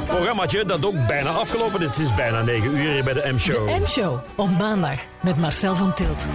Programmaatje 0.07 0.65
dat 0.65 0.87
ook 0.87 1.07
bijna 1.07 1.31
afgelopen. 1.31 1.81
Het 1.81 1.99
is 1.99 2.15
bijna 2.15 2.43
9 2.43 2.71
uur 2.71 2.93
hier 2.93 3.05
bij 3.05 3.15
de 3.15 3.33
M-show. 3.33 3.69
De 3.69 3.81
M-show 3.81 4.19
op 4.37 4.59
maandag 4.59 4.99
met 5.23 5.37
Marcel 5.37 5.77
van 5.77 5.95
Tilt. 5.95 6.27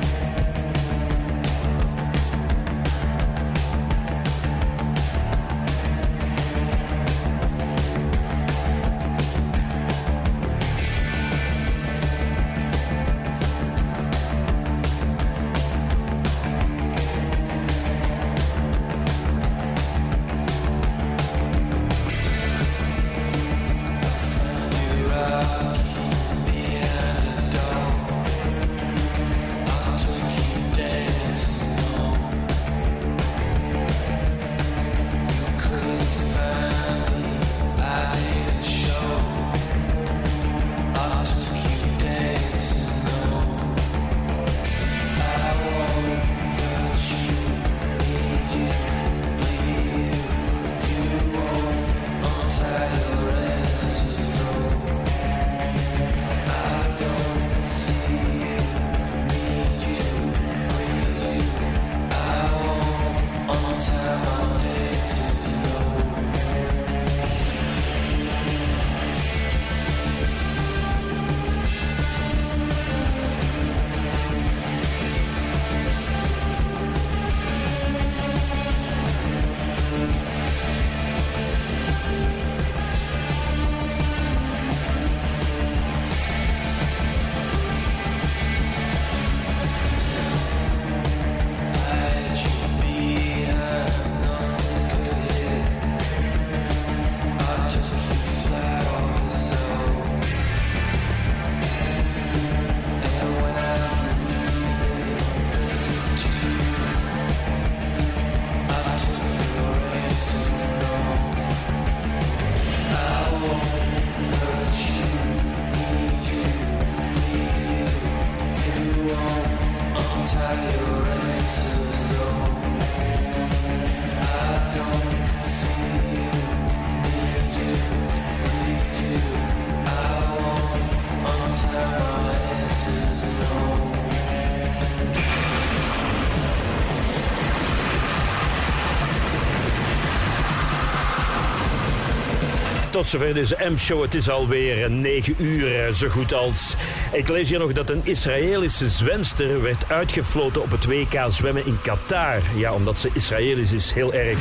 Tot 143.01 143.09
zover 143.09 143.33
deze 143.33 143.57
M-show. 143.71 144.01
Het 144.01 144.15
is 144.15 144.29
alweer 144.29 144.91
9 144.91 145.35
uur, 145.37 145.85
eh, 145.85 145.93
zo 145.93 146.09
goed 146.09 146.33
als. 146.33 146.75
Ik 147.11 147.27
lees 147.27 147.49
hier 147.49 147.59
nog 147.59 147.73
dat 147.73 147.89
een 147.89 148.01
Israëlische 148.03 148.89
zwemster 148.89 149.61
werd 149.61 149.91
uitgefloten 149.91 150.61
op 150.61 150.71
het 150.71 150.85
WK 150.85 151.25
zwemmen 151.29 151.65
in 151.65 151.81
Qatar. 151.81 152.41
Ja, 152.55 152.73
omdat 152.73 152.99
ze 152.99 153.09
Israëlisch 153.13 153.71
is, 153.71 153.91
heel 153.91 154.13
erg. 154.13 154.39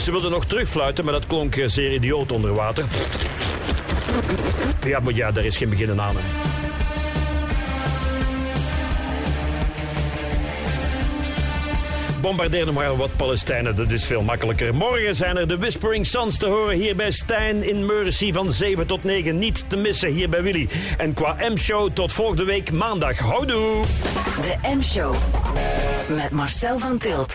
Ze 0.00 0.10
wilde 0.10 0.28
nog 0.28 0.46
terugfluiten, 0.46 1.04
maar 1.04 1.12
dat 1.12 1.26
klonk 1.26 1.56
eh, 1.56 1.68
zeer 1.68 1.92
idioot 1.92 2.32
onder 2.32 2.54
water. 2.54 2.84
Ja, 4.86 5.00
maar 5.00 5.14
ja, 5.14 5.32
daar 5.32 5.44
is 5.44 5.56
geen 5.56 5.70
beginnen 5.70 6.00
aan. 6.00 6.16
hè. 6.16 6.41
Bombardeer 12.22 12.66
nog 12.66 12.74
maar 12.74 12.96
wat 12.96 13.16
Palestijnen, 13.16 13.76
dat 13.76 13.90
is 13.90 14.04
veel 14.04 14.22
makkelijker. 14.22 14.74
Morgen 14.74 15.14
zijn 15.14 15.36
er 15.36 15.48
de 15.48 15.58
Whispering 15.58 16.06
Sons 16.06 16.36
te 16.36 16.46
horen 16.46 16.76
hier 16.76 16.96
bij 16.96 17.10
Stijn 17.10 17.68
in 17.68 17.86
Mercy 17.86 18.32
van 18.32 18.52
7 18.52 18.86
tot 18.86 19.04
9. 19.04 19.38
Niet 19.38 19.64
te 19.66 19.76
missen 19.76 20.10
hier 20.10 20.28
bij 20.28 20.42
Willy. 20.42 20.68
En 20.96 21.14
qua 21.14 21.36
M-show 21.50 21.90
tot 21.92 22.12
volgende 22.12 22.44
week 22.44 22.72
maandag. 22.72 23.18
Houdoe! 23.18 23.84
De 24.40 24.74
M-show 24.76 25.14
met 26.08 26.30
Marcel 26.30 26.78
van 26.78 26.98
Tilt. 26.98 27.30